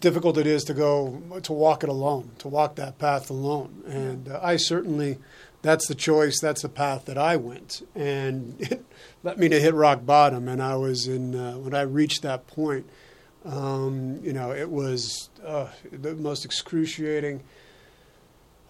difficult 0.00 0.36
it 0.36 0.46
is 0.46 0.62
to 0.64 0.74
go 0.74 1.40
to 1.42 1.52
walk 1.54 1.82
it 1.82 1.88
alone, 1.88 2.32
to 2.38 2.48
walk 2.48 2.76
that 2.76 2.98
path 2.98 3.30
alone, 3.30 3.82
and 3.86 4.28
uh, 4.28 4.38
I 4.42 4.56
certainly, 4.56 5.18
that's 5.66 5.88
the 5.88 5.94
choice, 5.94 6.38
that's 6.40 6.62
the 6.62 6.68
path 6.68 7.06
that 7.06 7.18
I 7.18 7.36
went, 7.36 7.86
and 7.94 8.56
it 8.60 8.84
led 9.22 9.38
me 9.38 9.48
to 9.48 9.60
hit 9.60 9.74
rock 9.74 10.06
bottom, 10.06 10.48
and 10.48 10.62
I 10.62 10.76
was 10.76 11.06
in 11.06 11.34
uh, 11.34 11.54
when 11.54 11.74
I 11.74 11.82
reached 11.82 12.22
that 12.22 12.46
point. 12.46 12.88
Um, 13.44 14.20
you 14.24 14.32
know, 14.32 14.52
it 14.52 14.70
was 14.70 15.30
uh, 15.44 15.68
the 15.92 16.14
most 16.14 16.44
excruciating 16.44 17.42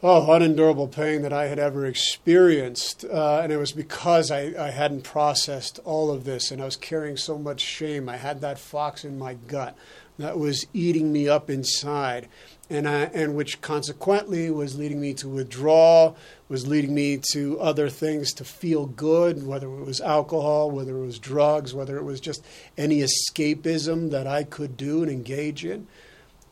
oh, 0.02 0.30
unendurable 0.32 0.88
pain 0.88 1.22
that 1.22 1.32
I 1.32 1.46
had 1.46 1.58
ever 1.58 1.86
experienced. 1.86 3.04
Uh, 3.04 3.40
and 3.42 3.52
it 3.52 3.56
was 3.56 3.72
because 3.72 4.30
I, 4.30 4.52
I 4.58 4.70
hadn't 4.70 5.02
processed 5.02 5.80
all 5.84 6.10
of 6.10 6.24
this 6.24 6.50
and 6.50 6.60
I 6.60 6.64
was 6.64 6.76
carrying 6.76 7.16
so 7.16 7.38
much 7.38 7.60
shame. 7.60 8.08
I 8.08 8.16
had 8.16 8.40
that 8.40 8.58
fox 8.58 9.04
in 9.04 9.18
my 9.18 9.34
gut. 9.34 9.76
that 10.18 10.38
was 10.38 10.66
eating 10.72 11.12
me 11.12 11.28
up 11.28 11.50
inside 11.50 12.28
and 12.68 12.88
I, 12.88 13.04
and 13.14 13.36
which 13.36 13.60
consequently 13.60 14.50
was 14.50 14.76
leading 14.76 15.00
me 15.00 15.14
to 15.14 15.28
withdraw, 15.28 16.14
was 16.48 16.66
leading 16.66 16.94
me 16.94 17.20
to 17.32 17.60
other 17.60 17.88
things 17.88 18.32
to 18.34 18.44
feel 18.44 18.86
good, 18.86 19.46
whether 19.46 19.68
it 19.68 19.84
was 19.84 20.00
alcohol, 20.00 20.70
whether 20.70 20.96
it 20.96 21.06
was 21.06 21.18
drugs, 21.18 21.74
whether 21.74 21.96
it 21.96 22.02
was 22.02 22.20
just 22.20 22.44
any 22.76 23.02
escapism 23.02 24.10
that 24.10 24.26
I 24.26 24.42
could 24.42 24.76
do 24.76 25.02
and 25.02 25.10
engage 25.10 25.64
in, 25.64 25.86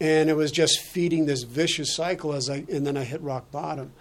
and 0.01 0.31
it 0.31 0.37
was 0.37 0.53
just 0.53 0.81
feeding 0.81 1.27
this 1.27 1.43
vicious 1.43 1.95
cycle 1.95 2.33
as 2.33 2.49
I 2.49 2.65
and 2.71 2.87
then 2.87 2.97
I 2.97 3.05
hit 3.05 3.21
rock 3.21 3.51
bottom, 3.51 3.93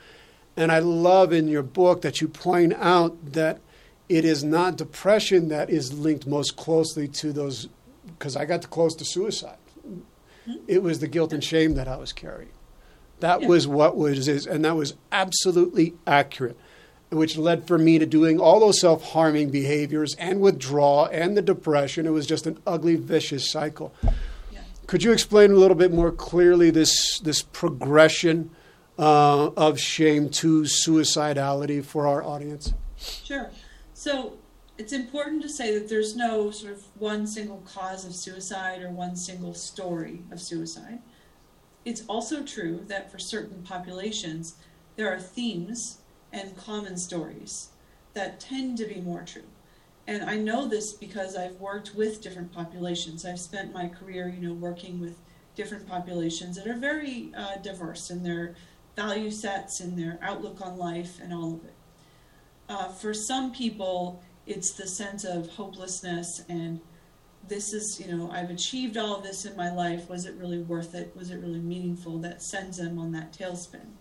and 0.55 0.71
I 0.71 0.79
love 0.79 1.33
in 1.33 1.47
your 1.47 1.63
book 1.63 2.03
that 2.03 2.21
you 2.21 2.27
point 2.27 2.73
out 2.73 3.33
that 3.33 3.59
it 4.07 4.23
is 4.23 4.43
not 4.43 4.77
depression 4.77 5.49
that 5.49 5.71
is 5.71 5.93
linked 5.93 6.27
most 6.27 6.55
closely 6.57 7.07
to 7.07 7.33
those 7.33 7.69
because 8.05 8.35
I 8.35 8.45
got 8.45 8.69
close 8.69 8.93
to 8.95 9.05
suicide 9.05 9.57
it 10.67 10.81
was 10.81 10.99
the 10.99 11.07
guilt 11.07 11.33
and 11.33 11.43
shame 11.43 11.75
that 11.75 11.87
I 11.87 11.97
was 11.97 12.13
carrying. 12.13 12.51
That 13.19 13.41
yeah. 13.41 13.47
was 13.47 13.67
what 13.67 13.95
was 13.95 14.27
is, 14.27 14.45
and 14.45 14.65
that 14.65 14.75
was 14.75 14.95
absolutely 15.11 15.93
accurate, 16.05 16.57
which 17.09 17.37
led 17.37 17.67
for 17.67 17.77
me 17.77 17.99
to 17.99 18.05
doing 18.05 18.39
all 18.39 18.59
those 18.59 18.81
self 18.81 19.11
harming 19.11 19.49
behaviors 19.49 20.15
and 20.15 20.41
withdrawal 20.41 21.05
and 21.05 21.37
the 21.37 21.41
depression. 21.41 22.05
It 22.05 22.11
was 22.11 22.27
just 22.27 22.47
an 22.47 22.59
ugly, 22.67 22.95
vicious 22.95 23.49
cycle. 23.49 23.93
Yeah. 24.51 24.59
Could 24.87 25.03
you 25.03 25.11
explain 25.11 25.51
a 25.51 25.55
little 25.55 25.77
bit 25.77 25.93
more 25.93 26.11
clearly 26.11 26.69
this 26.69 27.19
this 27.19 27.41
progression 27.41 28.51
uh, 28.99 29.51
of 29.55 29.79
shame 29.79 30.29
to 30.29 30.63
suicidality 30.63 31.83
for 31.83 32.07
our 32.07 32.23
audience? 32.23 32.73
Sure. 32.97 33.49
So 33.93 34.33
it's 34.83 34.91
important 34.91 35.41
to 35.41 35.47
say 35.47 35.73
that 35.79 35.87
there's 35.87 36.13
no 36.13 36.51
sort 36.51 36.73
of 36.73 36.83
one 36.99 37.25
single 37.25 37.63
cause 37.65 38.03
of 38.03 38.13
suicide 38.13 38.81
or 38.81 38.89
one 38.89 39.15
single 39.15 39.53
story 39.53 40.23
of 40.29 40.41
suicide. 40.41 40.99
It's 41.85 42.03
also 42.09 42.43
true 42.43 42.83
that 42.89 43.09
for 43.09 43.17
certain 43.17 43.63
populations, 43.63 44.55
there 44.97 45.09
are 45.09 45.21
themes 45.21 45.99
and 46.33 46.57
common 46.57 46.97
stories 46.97 47.69
that 48.13 48.41
tend 48.41 48.77
to 48.77 48.85
be 48.85 48.99
more 48.99 49.23
true. 49.23 49.47
And 50.05 50.29
I 50.29 50.35
know 50.35 50.67
this 50.67 50.91
because 50.91 51.37
I've 51.37 51.61
worked 51.61 51.95
with 51.95 52.21
different 52.21 52.51
populations. 52.51 53.23
I've 53.23 53.39
spent 53.39 53.73
my 53.73 53.87
career, 53.87 54.27
you 54.27 54.45
know, 54.45 54.53
working 54.53 54.99
with 54.99 55.15
different 55.55 55.87
populations 55.87 56.57
that 56.57 56.67
are 56.67 56.75
very 56.75 57.31
uh, 57.37 57.55
diverse 57.63 58.09
in 58.09 58.23
their 58.23 58.55
value 58.97 59.31
sets, 59.31 59.79
in 59.79 59.95
their 59.95 60.19
outlook 60.21 60.59
on 60.59 60.77
life, 60.77 61.21
and 61.23 61.33
all 61.33 61.53
of 61.53 61.63
it. 61.63 61.73
Uh, 62.67 62.89
for 62.89 63.13
some 63.13 63.53
people, 63.53 64.21
it's 64.45 64.71
the 64.71 64.87
sense 64.87 65.23
of 65.23 65.49
hopelessness 65.49 66.43
and 66.49 66.81
this 67.47 67.73
is 67.73 67.99
you 67.99 68.13
know 68.13 68.31
i've 68.31 68.49
achieved 68.49 68.97
all 68.97 69.19
this 69.19 69.45
in 69.45 69.55
my 69.55 69.71
life. 69.71 70.09
Was 70.09 70.25
it 70.25 70.35
really 70.35 70.59
worth 70.59 70.95
it? 70.95 71.13
Was 71.15 71.29
it 71.29 71.41
really 71.41 71.59
meaningful? 71.59 72.17
That 72.19 72.41
sends 72.41 72.77
them 72.77 72.97
on 72.97 73.11
that 73.11 73.33
tailspin. 73.33 73.91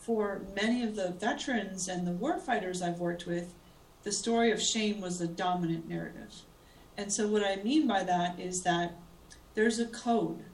For 0.00 0.42
many 0.54 0.82
of 0.82 0.96
the 0.96 1.10
veterans 1.12 1.88
and 1.88 2.06
the 2.06 2.12
war 2.12 2.38
fighters 2.38 2.82
i've 2.82 2.98
worked 2.98 3.26
with 3.26 3.54
the 4.02 4.12
story 4.12 4.50
of 4.50 4.62
shame 4.62 5.00
was 5.00 5.18
the 5.18 5.28
dominant 5.28 5.88
narrative. 5.88 6.34
And 6.96 7.12
so 7.12 7.28
what 7.28 7.44
i 7.44 7.56
mean 7.56 7.86
by 7.86 8.02
that 8.04 8.38
is 8.38 8.62
that 8.62 8.96
there's 9.54 9.78
a 9.78 9.86
code 9.86 10.44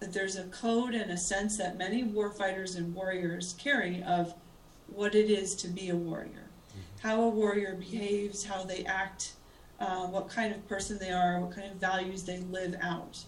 that 0.00 0.12
there's 0.12 0.36
a 0.36 0.44
code 0.44 0.94
and 0.94 1.10
a 1.10 1.16
sense 1.16 1.56
that 1.56 1.78
many 1.78 2.02
war 2.04 2.30
fighters 2.30 2.74
and 2.74 2.94
warriors 2.94 3.54
carry 3.58 4.02
of 4.02 4.34
what 4.88 5.14
it 5.14 5.30
is 5.30 5.54
to 5.56 5.68
be 5.68 5.88
a 5.88 5.96
warrior 5.96 6.45
how 7.06 7.22
a 7.22 7.28
warrior 7.28 7.76
behaves, 7.76 8.44
how 8.44 8.64
they 8.64 8.84
act, 8.84 9.34
uh, 9.78 10.08
what 10.08 10.28
kind 10.28 10.52
of 10.52 10.66
person 10.66 10.98
they 10.98 11.12
are, 11.12 11.38
what 11.38 11.54
kind 11.54 11.70
of 11.70 11.76
values 11.76 12.24
they 12.24 12.38
live 12.38 12.74
out. 12.82 13.24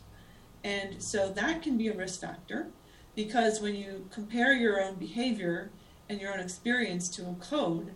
And 0.65 1.01
so 1.01 1.29
that 1.29 1.63
can 1.63 1.79
be 1.79 1.87
a 1.87 1.95
risk 1.95 2.21
factor 2.21 2.67
because 3.15 3.61
when 3.61 3.77
you 3.77 4.09
compare 4.11 4.53
your 4.53 4.83
own 4.83 4.97
behavior 4.97 5.71
and 6.09 6.21
your 6.21 6.33
own 6.33 6.41
experience 6.41 7.09
to 7.11 7.23
a 7.23 7.35
code, 7.35 7.93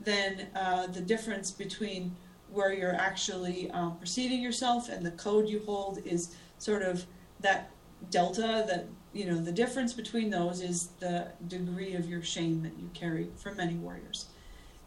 then 0.00 0.46
uh, 0.56 0.86
the 0.86 1.02
difference 1.02 1.50
between 1.50 2.16
where 2.50 2.72
you're 2.72 2.94
actually 2.94 3.70
um, 3.72 3.98
perceiving 3.98 4.40
yourself 4.40 4.88
and 4.88 5.04
the 5.04 5.10
code 5.10 5.50
you 5.50 5.60
hold 5.66 5.98
is 6.06 6.34
sort 6.56 6.80
of 6.80 7.04
that 7.40 7.70
delta 8.10 8.64
that 8.66 8.86
you 9.12 9.26
know 9.26 9.36
the 9.36 9.52
difference 9.52 9.92
between 9.92 10.30
those 10.30 10.60
is 10.62 10.88
the 11.00 11.26
degree 11.48 11.94
of 11.94 12.08
your 12.08 12.22
shame 12.22 12.62
that 12.62 12.72
you 12.78 12.88
carry 12.94 13.28
for 13.36 13.52
many 13.52 13.74
warriors 13.74 14.26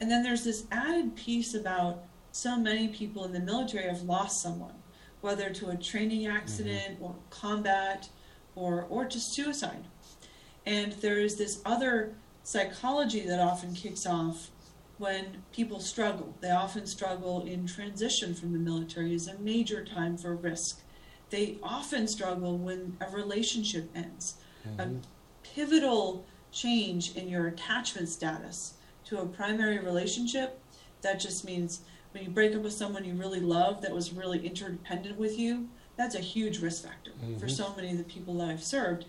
and 0.01 0.09
then 0.09 0.23
there's 0.23 0.43
this 0.43 0.65
added 0.71 1.15
piece 1.15 1.53
about 1.53 2.03
so 2.31 2.57
many 2.57 2.87
people 2.87 3.25
in 3.25 3.33
the 3.33 3.39
military 3.39 3.87
have 3.87 4.03
lost 4.03 4.41
someone, 4.41 4.75
whether 5.21 5.49
to 5.49 5.69
a 5.69 5.75
training 5.75 6.27
accident 6.27 6.95
mm-hmm. 6.95 7.03
or 7.03 7.15
combat 7.29 8.09
or, 8.55 8.85
or 8.89 9.05
to 9.05 9.19
suicide. 9.19 9.85
And 10.65 10.93
there 10.93 11.19
is 11.19 11.37
this 11.37 11.61
other 11.65 12.15
psychology 12.43 13.21
that 13.21 13.39
often 13.39 13.73
kicks 13.73 14.05
off 14.05 14.51
when 14.97 15.43
people 15.53 15.79
struggle. 15.79 16.35
They 16.41 16.51
often 16.51 16.85
struggle 16.85 17.45
in 17.45 17.65
transition 17.65 18.35
from 18.35 18.53
the 18.53 18.59
military 18.59 19.13
is 19.13 19.27
a 19.27 19.37
major 19.39 19.83
time 19.83 20.17
for 20.17 20.35
risk. 20.35 20.81
They 21.29 21.57
often 21.63 22.07
struggle 22.07 22.57
when 22.57 22.97
a 22.99 23.09
relationship 23.09 23.89
ends. 23.95 24.35
Mm-hmm. 24.67 24.79
A 24.97 25.01
pivotal 25.43 26.25
change 26.51 27.15
in 27.15 27.29
your 27.29 27.47
attachment 27.47 28.09
status 28.09 28.73
to 29.09 29.19
a 29.19 29.25
primary 29.25 29.79
relationship, 29.79 30.59
that 31.01 31.19
just 31.19 31.43
means 31.43 31.81
when 32.11 32.23
you 32.23 32.29
break 32.29 32.55
up 32.55 32.61
with 32.61 32.73
someone 32.73 33.03
you 33.03 33.13
really 33.13 33.39
love 33.39 33.81
that 33.81 33.91
was 33.91 34.13
really 34.13 34.45
interdependent 34.45 35.17
with 35.17 35.37
you, 35.37 35.67
that's 35.95 36.15
a 36.15 36.19
huge 36.19 36.59
risk 36.59 36.83
factor 36.83 37.11
mm-hmm. 37.11 37.37
for 37.37 37.49
so 37.49 37.73
many 37.75 37.91
of 37.91 37.97
the 37.97 38.03
people 38.03 38.35
that 38.35 38.49
I've 38.49 38.63
served. 38.63 39.05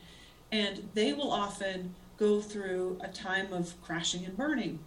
And 0.50 0.88
they 0.94 1.12
will 1.12 1.30
often 1.30 1.94
go 2.16 2.40
through 2.40 2.98
a 3.02 3.08
time 3.08 3.52
of 3.52 3.74
crashing 3.82 4.24
and 4.24 4.36
burning 4.36 4.80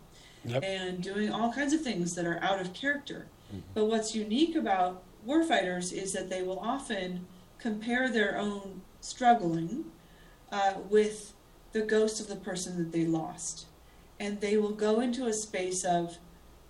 yep. 0.45 0.63
and 0.63 1.01
doing 1.01 1.31
all 1.31 1.51
kinds 1.53 1.73
of 1.73 1.81
things 1.81 2.15
that 2.15 2.25
are 2.25 2.39
out 2.41 2.59
of 2.59 2.73
character. 2.73 3.27
Mm-hmm. 3.49 3.59
But 3.73 3.85
what's 3.85 4.13
unique 4.13 4.55
about 4.55 5.03
warfighters 5.27 5.93
is 5.93 6.11
that 6.13 6.29
they 6.29 6.43
will 6.43 6.59
often 6.59 7.25
compare 7.59 8.09
their 8.09 8.37
own 8.37 8.81
struggling 8.99 9.85
uh, 10.51 10.73
with 10.89 11.33
the 11.71 11.81
ghost 11.81 12.19
of 12.19 12.27
the 12.27 12.35
person 12.35 12.77
that 12.77 12.91
they 12.91 13.05
lost 13.05 13.67
and 14.19 14.39
they 14.41 14.57
will 14.57 14.73
go 14.73 14.99
into 14.99 15.25
a 15.25 15.33
space 15.33 15.83
of 15.83 16.17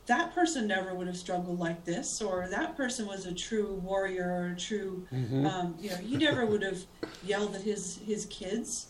that 0.05 0.33
person 0.35 0.67
never 0.67 0.93
would 0.93 1.07
have 1.07 1.17
struggled 1.17 1.59
like 1.59 1.85
this, 1.85 2.21
or 2.21 2.47
that 2.49 2.75
person 2.75 3.07
was 3.07 3.25
a 3.25 3.33
true 3.33 3.75
warrior 3.83 4.29
or 4.29 4.51
a 4.51 4.55
true, 4.55 5.07
mm-hmm. 5.13 5.45
um, 5.45 5.75
you 5.79 5.89
know, 5.89 5.95
he 5.95 6.17
never 6.17 6.45
would 6.45 6.61
have 6.61 6.83
yelled 7.23 7.55
at 7.55 7.61
his 7.61 7.99
his 8.05 8.25
kids, 8.25 8.87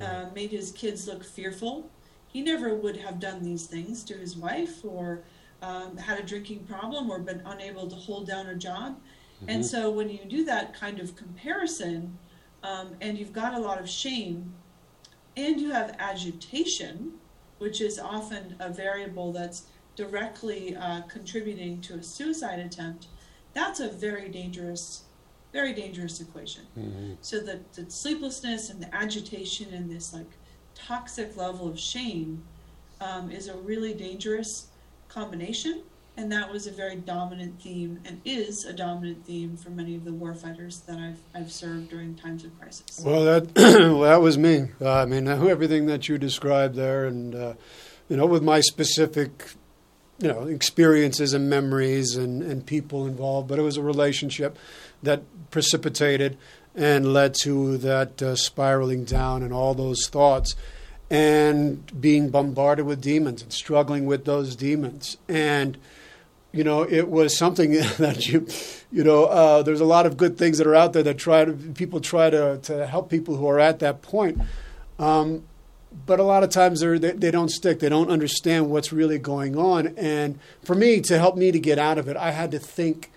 uh, 0.00 0.26
made 0.34 0.50
his 0.50 0.72
kids 0.72 1.06
look 1.06 1.22
fearful. 1.22 1.90
He 2.28 2.40
never 2.40 2.74
would 2.74 2.96
have 2.96 3.20
done 3.20 3.42
these 3.42 3.66
things 3.66 4.02
to 4.04 4.14
his 4.14 4.36
wife, 4.36 4.84
or 4.84 5.22
um, 5.60 5.96
had 5.98 6.18
a 6.18 6.22
drinking 6.22 6.64
problem, 6.64 7.10
or 7.10 7.18
been 7.18 7.42
unable 7.44 7.86
to 7.88 7.94
hold 7.94 8.26
down 8.26 8.46
a 8.46 8.54
job. 8.54 8.96
Mm-hmm. 8.96 9.50
And 9.50 9.66
so, 9.66 9.90
when 9.90 10.08
you 10.08 10.24
do 10.24 10.44
that 10.46 10.72
kind 10.72 10.98
of 10.98 11.14
comparison, 11.14 12.16
um, 12.62 12.96
and 13.02 13.18
you've 13.18 13.34
got 13.34 13.52
a 13.52 13.58
lot 13.58 13.78
of 13.78 13.88
shame, 13.88 14.54
and 15.36 15.60
you 15.60 15.72
have 15.72 15.94
agitation, 15.98 17.12
which 17.58 17.80
is 17.80 17.98
often 17.98 18.56
a 18.58 18.68
variable 18.68 19.32
that's 19.32 19.64
directly 19.96 20.76
uh, 20.76 21.02
contributing 21.02 21.80
to 21.80 21.94
a 21.94 22.02
suicide 22.02 22.58
attempt, 22.58 23.06
that's 23.52 23.80
a 23.80 23.88
very 23.88 24.28
dangerous, 24.28 25.02
very 25.52 25.72
dangerous 25.72 26.20
equation. 26.20 26.62
Mm-hmm. 26.78 27.12
So 27.20 27.40
the, 27.40 27.60
the 27.74 27.88
sleeplessness 27.90 28.70
and 28.70 28.82
the 28.82 28.92
agitation 28.94 29.72
and 29.72 29.90
this 29.90 30.12
like 30.12 30.30
toxic 30.74 31.36
level 31.36 31.68
of 31.68 31.78
shame 31.78 32.42
um, 33.00 33.30
is 33.30 33.48
a 33.48 33.56
really 33.56 33.94
dangerous 33.94 34.68
combination. 35.08 35.82
And 36.16 36.30
that 36.30 36.52
was 36.52 36.68
a 36.68 36.70
very 36.70 36.94
dominant 36.94 37.60
theme 37.60 37.98
and 38.04 38.20
is 38.24 38.64
a 38.64 38.72
dominant 38.72 39.26
theme 39.26 39.56
for 39.56 39.70
many 39.70 39.96
of 39.96 40.04
the 40.04 40.12
warfighters 40.12 40.86
that 40.86 40.98
I've, 40.98 41.18
I've 41.34 41.50
served 41.50 41.90
during 41.90 42.14
times 42.14 42.44
of 42.44 42.56
crisis. 42.58 43.00
Well, 43.04 43.24
that, 43.24 43.54
that 43.54 44.20
was 44.20 44.38
me. 44.38 44.68
Uh, 44.80 44.92
I 44.92 45.06
mean, 45.06 45.26
everything 45.26 45.86
that 45.86 46.08
you 46.08 46.16
described 46.16 46.76
there, 46.76 47.06
and, 47.06 47.34
uh, 47.34 47.54
you 48.08 48.16
know, 48.16 48.26
with 48.26 48.44
my 48.44 48.60
specific, 48.60 49.54
you 50.20 50.28
know, 50.28 50.42
experiences 50.42 51.32
and 51.34 51.50
memories 51.50 52.14
and, 52.14 52.44
and 52.44 52.64
people 52.64 53.06
involved, 53.06 53.48
but 53.48 53.58
it 53.58 53.62
was 53.62 53.76
a 53.76 53.82
relationship 53.82 54.56
that 55.02 55.22
precipitated 55.50 56.38
and 56.76 57.12
led 57.12 57.34
to 57.42 57.76
that 57.78 58.22
uh, 58.22 58.36
spiraling 58.36 59.04
down 59.04 59.42
and 59.42 59.52
all 59.52 59.74
those 59.74 60.06
thoughts 60.08 60.54
and 61.10 62.00
being 62.00 62.30
bombarded 62.30 62.86
with 62.86 63.00
demons 63.00 63.42
and 63.42 63.52
struggling 63.52 64.06
with 64.06 64.24
those 64.24 64.54
demons. 64.54 65.16
And, 65.28 65.76
you 66.54 66.64
know, 66.64 66.82
it 66.82 67.08
was 67.08 67.36
something 67.36 67.72
that 67.98 68.28
you, 68.28 68.46
you 68.92 69.02
know, 69.04 69.24
uh, 69.24 69.62
there's 69.62 69.80
a 69.80 69.84
lot 69.84 70.06
of 70.06 70.16
good 70.16 70.38
things 70.38 70.58
that 70.58 70.66
are 70.66 70.74
out 70.74 70.92
there 70.92 71.02
that 71.02 71.18
try 71.18 71.44
to 71.44 71.52
people 71.52 72.00
try 72.00 72.30
to 72.30 72.58
to 72.62 72.86
help 72.86 73.10
people 73.10 73.36
who 73.36 73.46
are 73.48 73.58
at 73.58 73.80
that 73.80 74.02
point. 74.02 74.40
Um, 74.98 75.44
but 76.06 76.18
a 76.18 76.24
lot 76.24 76.42
of 76.42 76.50
times 76.50 76.80
they, 76.80 76.96
they 76.98 77.30
don't 77.30 77.50
stick. 77.50 77.78
They 77.78 77.88
don't 77.88 78.10
understand 78.10 78.68
what's 78.70 78.92
really 78.92 79.18
going 79.18 79.56
on. 79.56 79.88
And 79.96 80.38
for 80.64 80.74
me, 80.74 81.00
to 81.02 81.18
help 81.18 81.36
me 81.36 81.52
to 81.52 81.58
get 81.58 81.78
out 81.78 81.98
of 81.98 82.08
it, 82.08 82.16
I 82.16 82.32
had 82.32 82.50
to 82.50 82.58
think 82.58 83.10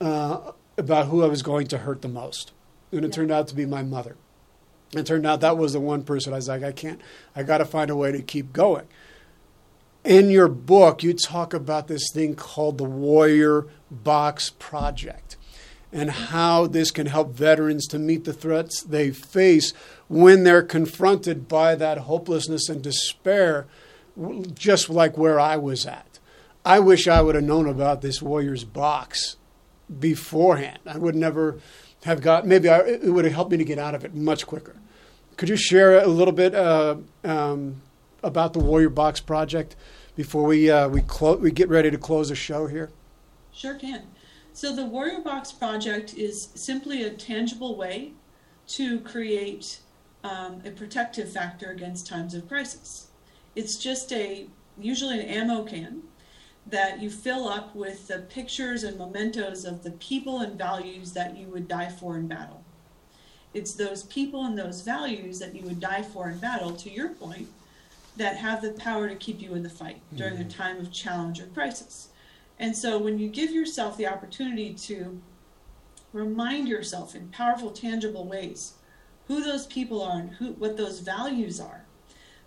uh, 0.00 0.52
about 0.76 1.06
who 1.06 1.22
I 1.22 1.28
was 1.28 1.42
going 1.42 1.68
to 1.68 1.78
hurt 1.78 2.02
the 2.02 2.08
most. 2.08 2.52
and 2.92 3.04
it 3.04 3.08
Yeah. 3.08 3.12
turned 3.14 3.30
out 3.30 3.46
to 3.48 3.54
be 3.54 3.64
my 3.66 3.82
mother. 3.82 4.16
It 4.92 5.06
turned 5.06 5.26
out 5.26 5.40
that 5.40 5.56
was 5.58 5.72
the 5.72 5.80
one 5.80 6.02
person 6.02 6.32
I 6.32 6.36
was 6.36 6.48
like, 6.48 6.62
I 6.62 6.72
can't, 6.72 7.00
I 7.34 7.42
got 7.42 7.58
to 7.58 7.64
find 7.64 7.90
a 7.90 7.96
way 7.96 8.12
to 8.12 8.22
keep 8.22 8.52
going. 8.52 8.86
In 10.06 10.30
your 10.30 10.46
book, 10.46 11.02
you 11.02 11.14
talk 11.14 11.52
about 11.52 11.88
this 11.88 12.12
thing 12.12 12.36
called 12.36 12.78
the 12.78 12.84
Warrior 12.84 13.66
Box 13.90 14.50
Project 14.50 15.36
and 15.92 16.12
how 16.12 16.68
this 16.68 16.92
can 16.92 17.06
help 17.06 17.32
veterans 17.32 17.88
to 17.88 17.98
meet 17.98 18.24
the 18.24 18.32
threats 18.32 18.84
they 18.84 19.10
face 19.10 19.72
when 20.06 20.44
they're 20.44 20.62
confronted 20.62 21.48
by 21.48 21.74
that 21.74 21.98
hopelessness 21.98 22.68
and 22.68 22.82
despair, 22.84 23.66
just 24.54 24.88
like 24.88 25.18
where 25.18 25.40
I 25.40 25.56
was 25.56 25.84
at. 25.86 26.20
I 26.64 26.78
wish 26.78 27.08
I 27.08 27.20
would 27.20 27.34
have 27.34 27.42
known 27.42 27.66
about 27.66 28.00
this 28.00 28.22
Warriors 28.22 28.62
Box 28.62 29.36
beforehand. 29.98 30.78
I 30.86 30.98
would 30.98 31.16
never 31.16 31.58
have 32.04 32.20
got, 32.20 32.46
maybe 32.46 32.68
I, 32.68 32.78
it 32.78 33.12
would 33.12 33.24
have 33.24 33.34
helped 33.34 33.50
me 33.50 33.56
to 33.56 33.64
get 33.64 33.80
out 33.80 33.96
of 33.96 34.04
it 34.04 34.14
much 34.14 34.46
quicker. 34.46 34.76
Could 35.36 35.48
you 35.48 35.56
share 35.56 35.98
a 35.98 36.06
little 36.06 36.32
bit 36.32 36.54
uh, 36.54 36.98
um, 37.24 37.82
about 38.22 38.52
the 38.52 38.60
Warrior 38.60 38.90
Box 38.90 39.18
Project 39.18 39.74
before 40.16 40.44
we, 40.44 40.70
uh, 40.70 40.88
we, 40.88 41.02
clo- 41.02 41.36
we 41.36 41.50
get 41.50 41.68
ready 41.68 41.90
to 41.90 41.98
close 41.98 42.30
the 42.30 42.34
show 42.34 42.66
here? 42.66 42.90
Sure 43.52 43.74
can. 43.74 44.02
So 44.52 44.74
the 44.74 44.84
Warrior 44.84 45.20
Box 45.20 45.52
project 45.52 46.14
is 46.14 46.48
simply 46.54 47.02
a 47.02 47.10
tangible 47.10 47.76
way 47.76 48.12
to 48.68 49.00
create 49.00 49.80
um, 50.24 50.62
a 50.64 50.70
protective 50.70 51.30
factor 51.30 51.70
against 51.70 52.06
times 52.06 52.34
of 52.34 52.48
crisis. 52.48 53.08
It's 53.54 53.76
just 53.76 54.12
a 54.12 54.46
usually 54.78 55.20
an 55.20 55.26
ammo 55.26 55.64
can 55.64 56.02
that 56.66 57.00
you 57.00 57.08
fill 57.08 57.48
up 57.48 57.74
with 57.74 58.08
the 58.08 58.18
pictures 58.18 58.82
and 58.82 58.98
mementos 58.98 59.64
of 59.64 59.82
the 59.82 59.92
people 59.92 60.40
and 60.40 60.58
values 60.58 61.12
that 61.12 61.36
you 61.36 61.46
would 61.46 61.68
die 61.68 61.88
for 61.88 62.16
in 62.16 62.26
battle. 62.26 62.62
It's 63.54 63.74
those 63.74 64.02
people 64.04 64.44
and 64.44 64.58
those 64.58 64.82
values 64.82 65.38
that 65.38 65.54
you 65.54 65.62
would 65.62 65.80
die 65.80 66.02
for 66.02 66.28
in 66.28 66.38
battle, 66.38 66.72
to 66.72 66.90
your 66.90 67.10
point, 67.10 67.48
that 68.16 68.36
have 68.36 68.62
the 68.62 68.72
power 68.72 69.08
to 69.08 69.14
keep 69.14 69.40
you 69.40 69.54
in 69.54 69.62
the 69.62 69.70
fight 69.70 70.00
during 70.14 70.34
a 70.34 70.42
hmm. 70.42 70.48
time 70.48 70.78
of 70.78 70.92
challenge 70.92 71.40
or 71.40 71.46
crisis. 71.46 72.08
And 72.58 72.76
so 72.76 72.98
when 72.98 73.18
you 73.18 73.28
give 73.28 73.50
yourself 73.50 73.96
the 73.96 74.06
opportunity 74.06 74.72
to 74.74 75.20
remind 76.12 76.68
yourself 76.68 77.14
in 77.14 77.28
powerful, 77.28 77.70
tangible 77.70 78.26
ways 78.26 78.74
who 79.28 79.42
those 79.42 79.66
people 79.66 80.02
are 80.02 80.18
and 80.18 80.30
who, 80.30 80.52
what 80.52 80.76
those 80.76 81.00
values 81.00 81.60
are, 81.60 81.84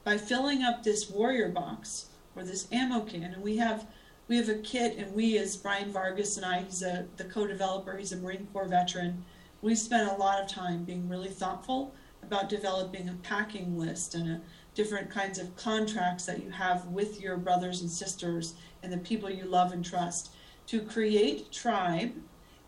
by 0.03 0.17
filling 0.17 0.63
up 0.63 0.82
this 0.82 1.09
warrior 1.09 1.49
box 1.49 2.07
or 2.36 2.43
this 2.43 2.67
ammo 2.72 3.01
can, 3.01 3.26
and 3.34 3.43
we 3.43 3.57
have 3.57 3.86
we 4.28 4.38
have 4.38 4.49
a 4.49 4.55
kit, 4.55 4.97
and 4.97 5.13
we 5.15 5.39
as 5.39 5.57
Brian 5.57 5.91
Vargas 5.91 6.38
and 6.38 6.45
I, 6.45 6.61
he's 6.61 6.84
a 6.84 7.05
the 7.17 7.26
co-developer, 7.26 7.97
he's 7.97 8.11
a 8.11 8.17
Marine 8.17 8.47
Corps 8.53 8.67
veteran. 8.67 9.26
We 9.61 9.76
spent 9.76 10.09
a 10.09 10.15
lot 10.15 10.41
of 10.41 10.47
time 10.47 10.84
being 10.84 11.09
really 11.09 11.30
thoughtful 11.30 11.93
about 12.24 12.47
developing 12.47 13.09
a 13.09 13.13
packing 13.24 13.78
list 13.78 14.15
and 14.15 14.30
a 14.30 14.41
different 14.76 15.09
kinds 15.09 15.38
of 15.39 15.55
contracts 15.55 16.26
that 16.26 16.43
you 16.43 16.51
have 16.51 16.86
with 16.88 17.20
your 17.22 17.38
brothers 17.38 17.82
and 17.82 17.89
sisters 17.89 18.53
and 18.84 18.91
the 18.93 18.97
people 18.97 19.30
you 19.30 19.43
love 19.45 19.72
and 19.72 19.84
trust 19.84 20.32
to 20.67 20.82
create 20.82 21.51
tribe 21.51 22.13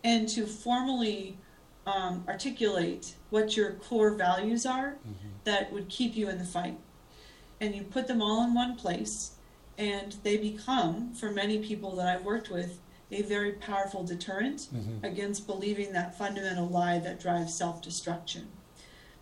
and 0.04 0.28
to 0.28 0.46
formally 0.46 1.38
um, 1.86 2.24
articulate 2.28 3.14
what 3.30 3.56
your 3.56 3.72
core 3.72 4.10
values 4.10 4.66
are 4.66 4.96
that 5.44 5.72
would 5.72 5.88
keep 5.88 6.16
you 6.16 6.28
in 6.28 6.38
the 6.38 6.44
fight. 6.44 6.78
And 7.60 7.74
you 7.74 7.82
put 7.82 8.08
them 8.08 8.20
all 8.20 8.42
in 8.44 8.54
one 8.54 8.76
place, 8.76 9.32
and 9.78 10.16
they 10.24 10.36
become, 10.36 11.14
for 11.14 11.30
many 11.30 11.58
people 11.58 11.94
that 11.96 12.06
I've 12.06 12.24
worked 12.24 12.50
with, 12.50 12.80
a 13.12 13.22
very 13.22 13.52
powerful 13.52 14.02
deterrent 14.04 14.68
against 15.04 15.46
believing 15.46 15.92
that 15.92 16.16
fundamental 16.18 16.66
lie 16.68 16.98
that 16.98 17.20
drives 17.20 17.54
self 17.54 17.80
destruction. 17.82 18.48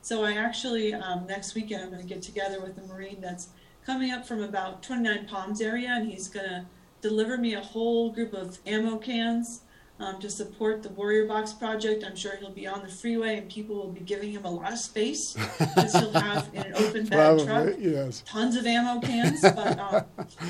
So 0.02 0.24
I 0.24 0.32
actually 0.32 0.94
um, 0.94 1.26
next 1.26 1.54
weekend 1.54 1.82
I'm 1.82 1.90
going 1.90 2.02
to 2.02 2.08
get 2.08 2.22
together 2.22 2.60
with 2.60 2.78
a 2.78 2.82
Marine 2.92 3.20
that's 3.20 3.48
coming 3.84 4.10
up 4.10 4.26
from 4.26 4.42
about 4.42 4.82
29 4.82 5.26
Palms 5.26 5.60
area, 5.60 5.88
and 5.90 6.10
he's 6.10 6.28
going 6.28 6.48
to 6.48 6.66
deliver 7.00 7.36
me 7.36 7.54
a 7.54 7.60
whole 7.60 8.10
group 8.10 8.32
of 8.32 8.58
ammo 8.66 8.98
cans 8.98 9.62
um, 9.98 10.18
to 10.18 10.30
support 10.30 10.82
the 10.82 10.88
Warrior 10.90 11.26
Box 11.26 11.52
project. 11.52 12.04
I'm 12.04 12.16
sure 12.16 12.36
he'll 12.36 12.50
be 12.50 12.66
on 12.66 12.82
the 12.82 12.88
freeway, 12.88 13.36
and 13.36 13.50
people 13.50 13.76
will 13.76 13.92
be 13.92 14.00
giving 14.00 14.32
him 14.32 14.44
a 14.44 14.50
lot 14.50 14.72
of 14.72 14.78
space 14.78 15.34
because 15.58 15.92
he'll 15.92 16.12
have 16.12 16.48
in 16.54 16.62
an 16.62 16.74
open 16.76 17.06
bed 17.06 17.44
truck 17.44 17.74
yes. 17.78 18.22
tons 18.26 18.56
of 18.56 18.66
ammo 18.66 19.00
cans, 19.00 19.42
but 19.42 19.78
um, 19.78 20.04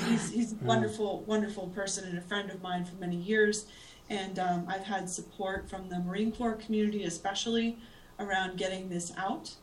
he's, 0.07 0.31
he's 0.31 0.53
a 0.53 0.55
wonderful, 0.57 1.21
wonderful 1.27 1.67
person 1.67 2.07
and 2.07 2.17
a 2.17 2.21
friend 2.21 2.49
of 2.49 2.61
mine 2.61 2.85
for 2.85 2.95
many 2.95 3.17
years. 3.17 3.65
And 4.09 4.39
um, 4.39 4.65
I've 4.67 4.83
had 4.83 5.09
support 5.09 5.69
from 5.69 5.87
the 5.89 5.99
Marine 5.99 6.31
Corps 6.31 6.55
community, 6.55 7.03
especially 7.03 7.77
around 8.19 8.57
getting 8.57 8.89
this 8.89 9.11
out. 9.17 9.53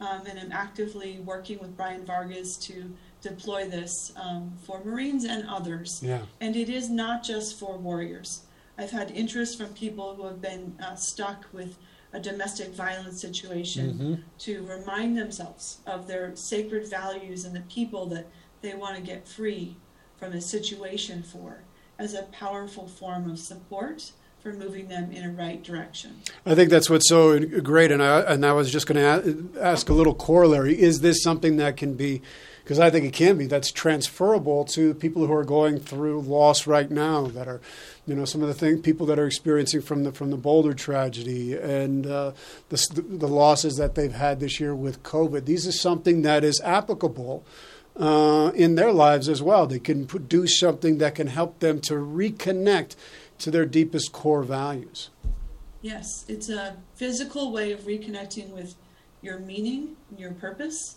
Um, 0.00 0.26
and 0.26 0.38
I'm 0.38 0.52
actively 0.52 1.20
working 1.20 1.58
with 1.58 1.76
Brian 1.76 2.04
Vargas 2.04 2.56
to 2.58 2.92
deploy 3.22 3.68
this 3.68 4.12
um, 4.16 4.52
for 4.64 4.84
Marines 4.84 5.24
and 5.24 5.48
others. 5.48 6.00
Yeah. 6.02 6.20
And 6.40 6.54
it 6.54 6.68
is 6.68 6.90
not 6.90 7.22
just 7.22 7.58
for 7.58 7.78
warriors. 7.78 8.42
I've 8.78 8.90
had 8.90 9.10
interest 9.10 9.56
from 9.56 9.68
people 9.72 10.14
who 10.14 10.26
have 10.26 10.42
been 10.42 10.76
uh, 10.84 10.96
stuck 10.96 11.46
with 11.52 11.78
a 12.12 12.20
domestic 12.20 12.74
violence 12.74 13.20
situation 13.20 14.24
to 14.38 14.66
remind 14.66 15.16
themselves 15.16 15.78
of 15.86 16.06
their 16.06 16.34
sacred 16.36 16.88
values 16.88 17.44
and 17.44 17.54
the 17.54 17.60
people 17.62 18.06
that 18.06 18.26
they 18.62 18.74
want 18.74 18.96
to 18.96 19.02
get 19.02 19.26
free 19.26 19.76
from 20.16 20.32
a 20.32 20.40
situation 20.40 21.22
for 21.22 21.62
as 21.98 22.14
a 22.14 22.22
powerful 22.24 22.86
form 22.86 23.30
of 23.30 23.38
support 23.38 24.12
for 24.46 24.52
moving 24.52 24.86
them 24.86 25.10
in 25.10 25.24
a 25.24 25.30
right 25.30 25.60
direction. 25.60 26.20
I 26.44 26.54
think 26.54 26.70
that's 26.70 26.88
what's 26.88 27.08
so 27.08 27.40
great, 27.40 27.90
and 27.90 28.00
I 28.00 28.20
and 28.20 28.46
I 28.46 28.52
was 28.52 28.70
just 28.70 28.86
going 28.86 28.96
to 28.96 29.60
ask 29.60 29.88
a 29.88 29.92
little 29.92 30.14
corollary: 30.14 30.80
Is 30.80 31.00
this 31.00 31.20
something 31.20 31.56
that 31.56 31.76
can 31.76 31.94
be? 31.94 32.22
Because 32.62 32.78
I 32.78 32.90
think 32.90 33.04
it 33.04 33.12
can 33.12 33.38
be. 33.38 33.46
That's 33.46 33.72
transferable 33.72 34.64
to 34.66 34.94
people 34.94 35.26
who 35.26 35.32
are 35.32 35.44
going 35.44 35.80
through 35.80 36.20
loss 36.20 36.64
right 36.64 36.88
now. 36.88 37.26
That 37.26 37.48
are, 37.48 37.60
you 38.06 38.14
know, 38.14 38.24
some 38.24 38.40
of 38.40 38.46
the 38.46 38.54
thing, 38.54 38.82
people 38.82 39.04
that 39.06 39.18
are 39.18 39.26
experiencing 39.26 39.82
from 39.82 40.04
the 40.04 40.12
from 40.12 40.30
the 40.30 40.36
Boulder 40.36 40.74
tragedy 40.74 41.54
and 41.54 42.06
uh, 42.06 42.30
the 42.68 43.04
the 43.08 43.28
losses 43.28 43.76
that 43.78 43.96
they've 43.96 44.12
had 44.12 44.38
this 44.38 44.60
year 44.60 44.76
with 44.76 45.02
COVID. 45.02 45.46
These 45.46 45.66
is 45.66 45.80
something 45.80 46.22
that 46.22 46.44
is 46.44 46.60
applicable. 46.62 47.44
Uh, 47.98 48.52
in 48.54 48.74
their 48.74 48.92
lives 48.92 49.26
as 49.26 49.40
well, 49.40 49.66
they 49.66 49.78
can 49.78 50.04
do 50.04 50.46
something 50.46 50.98
that 50.98 51.14
can 51.14 51.28
help 51.28 51.60
them 51.60 51.80
to 51.80 51.94
reconnect 51.94 52.94
to 53.38 53.50
their 53.50 53.64
deepest 53.64 54.12
core 54.12 54.42
values. 54.42 55.10
Yes, 55.82 56.24
it's 56.28 56.48
a 56.48 56.76
physical 56.94 57.52
way 57.52 57.72
of 57.72 57.80
reconnecting 57.80 58.50
with 58.50 58.74
your 59.22 59.38
meaning 59.38 59.96
and 60.10 60.18
your 60.18 60.32
purpose 60.32 60.96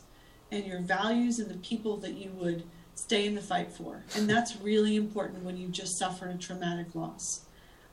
and 0.52 0.66
your 0.66 0.80
values 0.80 1.40
and 1.40 1.50
the 1.50 1.58
people 1.58 1.98
that 1.98 2.14
you 2.14 2.32
would 2.32 2.64
stay 2.96 3.26
in 3.26 3.36
the 3.36 3.42
fight 3.42 3.72
for. 3.72 4.04
And 4.16 4.30
that's 4.30 4.58
really 4.58 4.96
important 4.96 5.44
when 5.44 5.58
you 5.58 5.68
just 5.68 5.98
suffered 5.98 6.32
a 6.32 6.38
traumatic 6.38 6.96
loss. 6.96 7.42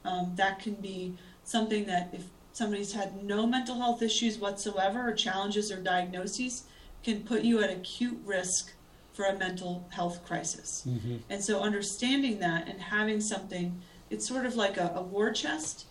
Um, 0.04 0.32
that 0.36 0.58
can 0.58 0.74
be 0.74 1.14
something 1.44 1.84
that 1.86 2.10
if 2.12 2.24
somebody's 2.52 2.92
had 2.92 3.22
no 3.22 3.46
mental 3.46 3.76
health 3.76 4.02
issues 4.02 4.38
whatsoever 4.38 5.08
or 5.08 5.12
challenges 5.12 5.70
or 5.70 5.76
diagnoses 5.76 6.64
can 7.04 7.22
put 7.22 7.42
you 7.42 7.62
at 7.62 7.70
acute 7.70 8.18
risk 8.24 8.72
for 9.12 9.26
a 9.26 9.36
mental 9.36 9.86
health 9.90 10.24
crisis. 10.26 10.86
And 11.30 11.42
so 11.42 11.60
understanding 11.60 12.38
that 12.40 12.68
and 12.68 12.80
having 12.80 13.20
something, 13.20 13.80
it's 14.10 14.26
sort 14.26 14.46
of 14.46 14.56
like 14.56 14.76
a, 14.76 14.92
a 14.94 15.02
war 15.02 15.32
chest 15.32 15.86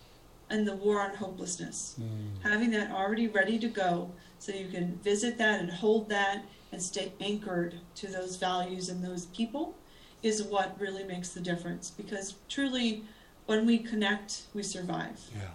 and 0.48 0.66
the 0.66 0.74
war 0.74 1.00
on 1.00 1.14
hopelessness. 1.16 1.98
Having 2.42 2.70
that 2.70 2.90
already 2.90 3.28
ready 3.28 3.58
to 3.58 3.68
go 3.68 4.12
so 4.38 4.52
you 4.52 4.68
can 4.68 4.98
visit 5.02 5.38
that 5.38 5.60
and 5.60 5.70
hold 5.70 6.08
that 6.08 6.44
and 6.72 6.82
stay 6.82 7.12
anchored 7.20 7.80
to 7.96 8.06
those 8.06 8.36
values 8.36 8.88
and 8.88 9.04
those 9.04 9.26
people 9.26 9.76
is 10.22 10.42
what 10.42 10.78
really 10.80 11.04
makes 11.04 11.30
the 11.30 11.40
difference. 11.40 11.90
Because 11.90 12.34
truly, 12.48 13.04
when 13.46 13.66
we 13.66 13.78
connect, 13.78 14.42
we 14.54 14.62
survive. 14.62 15.20
Yeah. 15.34 15.48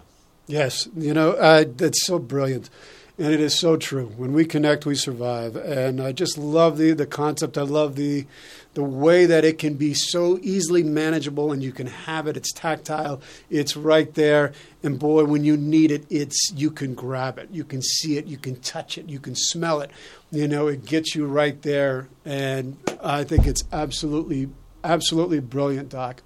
Yes, 0.46 0.88
you 0.96 1.14
know 1.14 1.32
uh, 1.32 1.64
that's 1.76 2.04
so 2.04 2.18
brilliant, 2.18 2.68
and 3.16 3.32
it 3.32 3.40
is 3.40 3.58
so 3.58 3.76
true. 3.76 4.12
When 4.16 4.32
we 4.32 4.44
connect, 4.44 4.84
we 4.84 4.96
survive, 4.96 5.54
and 5.54 6.00
I 6.00 6.10
just 6.10 6.36
love 6.36 6.78
the 6.78 6.92
the 6.92 7.06
concept. 7.06 7.56
I 7.56 7.62
love 7.62 7.94
the 7.94 8.26
the 8.74 8.82
way 8.82 9.26
that 9.26 9.44
it 9.44 9.58
can 9.58 9.74
be 9.74 9.92
so 9.94 10.38
easily 10.42 10.82
manageable, 10.82 11.52
and 11.52 11.62
you 11.62 11.72
can 11.72 11.86
have 11.86 12.26
it. 12.26 12.36
It's 12.36 12.52
tactile. 12.52 13.20
It's 13.50 13.76
right 13.76 14.12
there, 14.14 14.52
and 14.82 14.98
boy, 14.98 15.24
when 15.24 15.44
you 15.44 15.56
need 15.56 15.90
it, 15.90 16.06
it's 16.08 16.52
you 16.54 16.70
can 16.70 16.94
grab 16.94 17.38
it. 17.38 17.48
You 17.50 17.64
can 17.64 17.82
see 17.82 18.16
it. 18.16 18.26
You 18.26 18.38
can 18.38 18.56
touch 18.60 18.96
it. 18.96 19.08
You 19.08 19.20
can 19.20 19.34
smell 19.34 19.80
it. 19.80 19.90
You 20.30 20.48
know, 20.48 20.68
it 20.68 20.86
gets 20.86 21.14
you 21.14 21.26
right 21.26 21.60
there, 21.62 22.08
and 22.24 22.76
I 23.02 23.24
think 23.24 23.46
it's 23.46 23.62
absolutely 23.72 24.48
absolutely 24.84 25.40
brilliant, 25.40 25.90
Doc. 25.90 26.22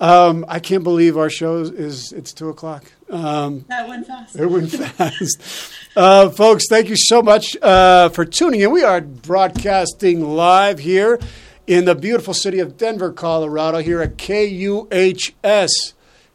Um, 0.00 0.44
I 0.48 0.58
can't 0.58 0.82
believe 0.82 1.16
our 1.16 1.30
show 1.30 1.58
is 1.60 2.12
it's 2.12 2.32
two 2.32 2.48
o'clock. 2.48 2.84
Um, 3.08 3.64
That 3.68 3.88
went 3.88 4.06
fast. 4.06 4.34
it 4.36 4.46
went 4.46 4.70
fast. 4.72 5.72
Uh, 5.96 6.30
folks, 6.30 6.64
thank 6.68 6.88
you 6.88 6.96
so 6.98 7.22
much 7.22 7.56
uh, 7.62 8.08
for 8.08 8.24
tuning 8.24 8.60
in. 8.62 8.72
We 8.72 8.82
are 8.82 9.00
broadcasting 9.00 10.34
live 10.34 10.80
here 10.80 11.20
in 11.66 11.86
the 11.86 11.94
beautiful 11.94 12.34
city 12.34 12.58
of 12.58 12.76
Denver, 12.76 13.12
Colorado, 13.12 13.78
here 13.78 14.02
at 14.02 14.18
KUHS 14.18 15.94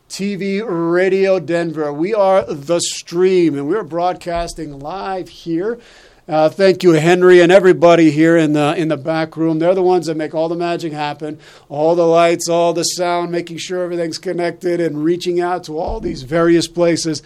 TV 0.09 0.63
Radio 0.65 1.39
Denver. 1.39 1.93
We 1.93 2.13
are 2.15 2.43
the 2.43 2.79
stream, 2.79 3.55
and 3.55 3.67
we're 3.67 3.83
broadcasting 3.83 4.79
live 4.79 5.29
here. 5.29 5.79
Uh, 6.27 6.49
thank 6.49 6.83
you, 6.83 6.91
Henry, 6.91 7.41
and 7.41 7.51
everybody 7.51 8.11
here 8.11 8.37
in 8.37 8.53
the 8.53 8.75
in 8.75 8.87
the 8.87 8.97
back 8.97 9.37
room. 9.37 9.59
They're 9.59 9.75
the 9.75 9.83
ones 9.83 10.07
that 10.07 10.17
make 10.17 10.33
all 10.33 10.49
the 10.49 10.55
magic 10.55 10.93
happen, 10.93 11.39
all 11.69 11.95
the 11.95 12.07
lights, 12.07 12.49
all 12.49 12.73
the 12.73 12.83
sound, 12.83 13.31
making 13.31 13.57
sure 13.57 13.83
everything's 13.83 14.17
connected, 14.17 14.79
and 14.81 15.03
reaching 15.03 15.39
out 15.39 15.63
to 15.65 15.77
all 15.77 15.99
these 15.99 16.23
various 16.23 16.67
places 16.67 17.21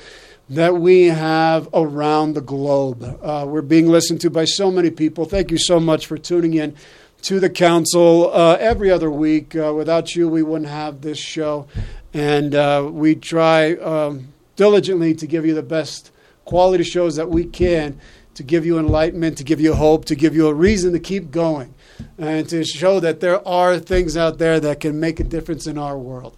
that 0.49 0.75
we 0.75 1.05
have 1.05 1.69
around 1.73 2.33
the 2.33 2.41
globe. 2.41 3.01
Uh, 3.21 3.45
we're 3.47 3.61
being 3.61 3.87
listened 3.87 4.19
to 4.21 4.29
by 4.29 4.43
so 4.43 4.69
many 4.69 4.89
people. 4.89 5.23
Thank 5.23 5.51
you 5.51 5.57
so 5.57 5.79
much 5.79 6.05
for 6.05 6.17
tuning 6.17 6.53
in 6.53 6.75
to 7.23 7.39
the 7.39 7.49
council 7.49 8.31
uh, 8.33 8.57
every 8.59 8.91
other 8.91 9.09
week. 9.09 9.55
Uh, 9.55 9.73
without 9.73 10.15
you, 10.15 10.29
we 10.29 10.43
wouldn't 10.43 10.69
have 10.69 11.01
this 11.01 11.17
show, 11.17 11.67
and 12.13 12.53
uh, 12.53 12.87
we 12.91 13.15
try 13.15 13.73
um, 13.75 14.33
diligently 14.55 15.13
to 15.15 15.27
give 15.27 15.45
you 15.45 15.53
the 15.53 15.63
best 15.63 16.11
quality 16.45 16.83
shows 16.83 17.15
that 17.15 17.29
we 17.29 17.45
can 17.45 17.99
to 18.35 18.43
give 18.43 18.65
you 18.65 18.79
enlightenment, 18.79 19.37
to 19.37 19.43
give 19.43 19.61
you 19.61 19.73
hope, 19.73 20.05
to 20.05 20.15
give 20.15 20.35
you 20.35 20.47
a 20.47 20.53
reason 20.53 20.91
to 20.93 20.99
keep 20.99 21.31
going, 21.31 21.73
and 22.17 22.49
to 22.49 22.63
show 22.63 22.99
that 22.99 23.19
there 23.19 23.45
are 23.47 23.79
things 23.79 24.17
out 24.17 24.37
there 24.37 24.59
that 24.59 24.79
can 24.79 24.99
make 24.99 25.19
a 25.19 25.23
difference 25.23 25.67
in 25.67 25.77
our 25.77 25.97
world. 25.97 26.35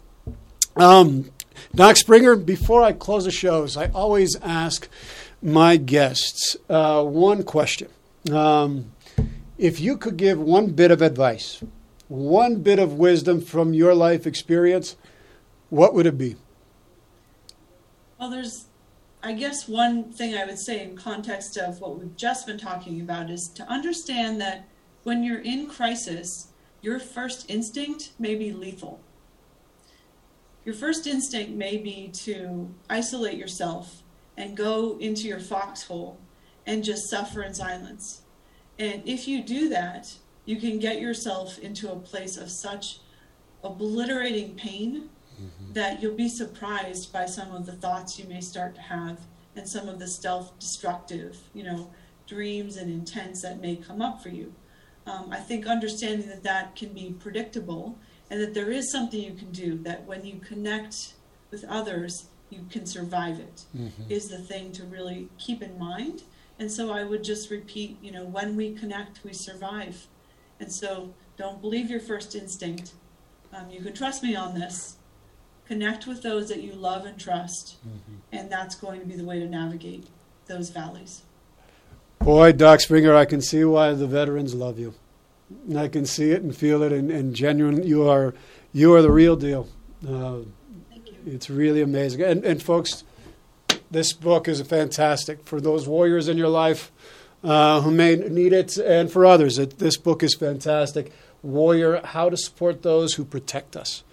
Um, 0.76 1.32
Doc 1.74 1.96
Springer, 1.96 2.36
before 2.36 2.82
I 2.82 2.92
close 2.92 3.24
the 3.26 3.32
shows, 3.32 3.78
I 3.78 3.88
always 3.88 4.36
ask 4.42 4.90
my 5.42 5.78
guests 5.78 6.58
uh, 6.70 7.04
one 7.04 7.44
question. 7.44 7.90
Um, 8.32 8.92
if 9.58 9.80
you 9.80 9.98
could 9.98 10.18
give 10.18 10.40
one 10.40 10.72
bit 10.72 10.92
of 10.92 11.02
advice, 11.02 11.64
one 12.08 12.62
bit 12.62 12.80
of 12.80 12.94
wisdom 12.94 13.42
from 13.42 13.74
your 13.74 13.94
life 13.94 14.28
experience, 14.28 14.96
what 15.70 15.94
would 15.94 16.06
it 16.06 16.18
be? 16.18 16.36
Well, 18.20 18.30
there's 18.30 18.66
I 19.26 19.34
guess 19.34 19.68
one 19.68 20.12
thing 20.12 20.36
I 20.36 20.46
would 20.46 20.60
say 20.60 20.84
in 20.84 20.96
context 20.96 21.58
of 21.58 21.82
what 21.82 21.98
we've 21.98 22.16
just 22.16 22.46
been 22.46 22.60
talking 22.60 23.02
about 23.02 23.32
is 23.32 23.50
to 23.56 23.64
understand 23.64 24.40
that 24.42 24.68
when 25.02 25.24
you're 25.24 25.42
in 25.42 25.68
crisis, 25.68 26.50
your 26.82 27.00
first 27.00 27.50
instinct 27.50 28.12
may 28.20 28.36
be 28.36 28.52
lethal. 28.52 29.00
Your 30.64 30.76
first 30.76 31.08
instinct 31.08 31.54
may 31.54 31.78
be 31.78 32.12
to 32.24 32.70
isolate 32.88 33.38
yourself 33.38 34.04
and 34.38 34.56
go 34.56 34.96
into 35.00 35.28
your 35.28 35.40
foxhole 35.40 36.20
and 36.68 36.84
just 36.84 37.10
suffer 37.10 37.42
in 37.42 37.56
silence. 37.56 38.22
And 38.78 39.02
if 39.06 39.28
you 39.28 39.44
do 39.44 39.70
that, 39.70 40.14
you 40.46 40.58
can 40.58 40.80
get 40.80 41.00
yourself 41.00 41.58
into 41.60 41.92
a 41.92 41.96
place 41.96 42.38
of 42.38 42.50
such 42.50 43.00
obliterating 43.64 44.56
pain 44.56 45.10
mm-hmm. 45.42 45.74
that 45.74 46.02
you'll 46.02 46.16
be 46.16 46.30
surprised 46.30 47.12
by 47.12 47.26
some 47.26 47.54
of 47.54 47.66
the 47.66 47.72
thoughts 47.72 48.20
you 48.20 48.26
may 48.26 48.42
start 48.42 48.76
to 48.76 48.82
have 48.82 49.20
and 49.56 49.68
some 49.68 49.88
of 49.88 50.00
the 50.00 50.08
self 50.08 50.58
destructive, 50.60 51.38
you 51.54 51.64
know, 51.64 51.90
dreams 52.28 52.78
and 52.78 52.92
intents 52.92 53.42
that 53.42 53.62
may 53.62 53.76
come 53.76 54.02
up 54.02 54.22
for 54.22 54.30
you. 54.30 54.54
Um, 55.08 55.30
I 55.32 55.40
think 55.40 55.68
understanding 55.68 56.28
that 56.30 56.44
that 56.44 56.76
can 56.76 56.90
be 56.90 57.16
predictable 57.20 57.98
and 58.30 58.42
that 58.42 58.54
there 58.54 58.72
is 58.72 58.92
something 58.92 59.20
you 59.20 59.34
can 59.34 59.52
do, 59.52 59.78
that 59.84 60.04
when 60.06 60.26
you 60.26 60.40
connect 60.40 61.14
with 61.52 61.64
others, 61.66 62.28
you 62.50 62.66
can 62.70 62.86
survive 62.86 63.40
it, 63.40 63.66
mm-hmm. 63.76 64.04
is 64.10 64.30
the 64.30 64.40
thing 64.40 64.72
to 64.74 64.84
really 64.86 65.30
keep 65.38 65.62
in 65.62 65.78
mind. 65.78 66.24
And 66.58 66.72
so 66.72 66.92
I 66.92 67.04
would 67.04 67.24
just 67.24 67.52
repeat, 67.52 67.98
you 68.02 68.12
know, 68.12 68.24
when 68.24 68.56
we 68.56 68.74
connect, 68.74 69.24
we 69.24 69.34
survive. 69.34 70.08
And 70.60 70.72
so 70.72 71.14
don't 71.38 71.62
believe 71.62 71.90
your 71.90 72.00
first 72.00 72.36
instinct. 72.36 72.94
Um, 73.54 73.70
you 73.70 73.82
can 73.82 73.94
trust 73.94 74.24
me 74.24 74.36
on 74.36 74.54
this 74.54 74.98
connect 75.68 76.08
with 76.08 76.22
those 76.22 76.50
that 76.50 76.62
you 76.62 76.74
love 76.74 77.06
and 77.06 77.20
trust, 77.20 77.78
mm-hmm. 77.80 78.16
and 78.32 78.52
that's 78.52 78.76
going 78.76 79.00
to 79.00 79.06
be 79.06 79.16
the 79.16 79.24
way 79.24 79.40
to 79.40 79.48
navigate 79.48 80.08
those 80.46 80.70
valleys. 80.70 81.24
Boy, 82.20 82.52
Doc 82.52 82.82
Springer, 82.82 83.16
I 83.16 83.26
can 83.26 83.42
see 83.42 83.64
why 83.64 83.94
the 83.94 84.08
veterans 84.08 84.54
love 84.54 84.80
you. 84.80 84.94
I 85.76 85.88
can 85.88 86.06
see 86.06 86.32
it 86.32 86.42
and 86.42 86.56
feel 86.56 86.84
it, 86.84 86.92
and, 86.92 87.12
and 87.12 87.36
genuine. 87.36 87.84
You 87.84 88.08
are, 88.08 88.34
you 88.74 88.94
are 88.94 89.02
the 89.02 89.12
real 89.12 89.36
deal. 89.36 89.68
Uh, 90.08 90.40
Thank 90.90 91.08
you. 91.08 91.16
It's 91.26 91.50
really 91.50 91.82
amazing. 91.82 92.22
And, 92.22 92.44
and 92.44 92.62
folks, 92.62 93.04
this 93.92 94.14
book 94.14 94.48
is 94.48 94.62
fantastic 94.62 95.46
for 95.46 95.62
those 95.62 95.88
warriors 95.88 96.28
in 96.28 96.38
your 96.38 96.50
life 96.50 96.92
uh, 97.44 97.82
who 97.82 97.92
may 97.92 98.16
need 98.16 98.54
it, 98.54 98.78
and 98.78 99.12
for 99.12 99.26
others. 99.26 99.60
It, 99.60 99.80
this 99.80 99.98
book 99.98 100.24
is 100.24 100.34
fantastic. 100.34 101.12
Warrior: 101.44 102.02
How 102.04 102.30
to 102.30 102.38
Support 102.38 102.82
Those 102.82 103.16
Who 103.16 103.26
Protect 103.26 103.76
Us. 103.76 104.04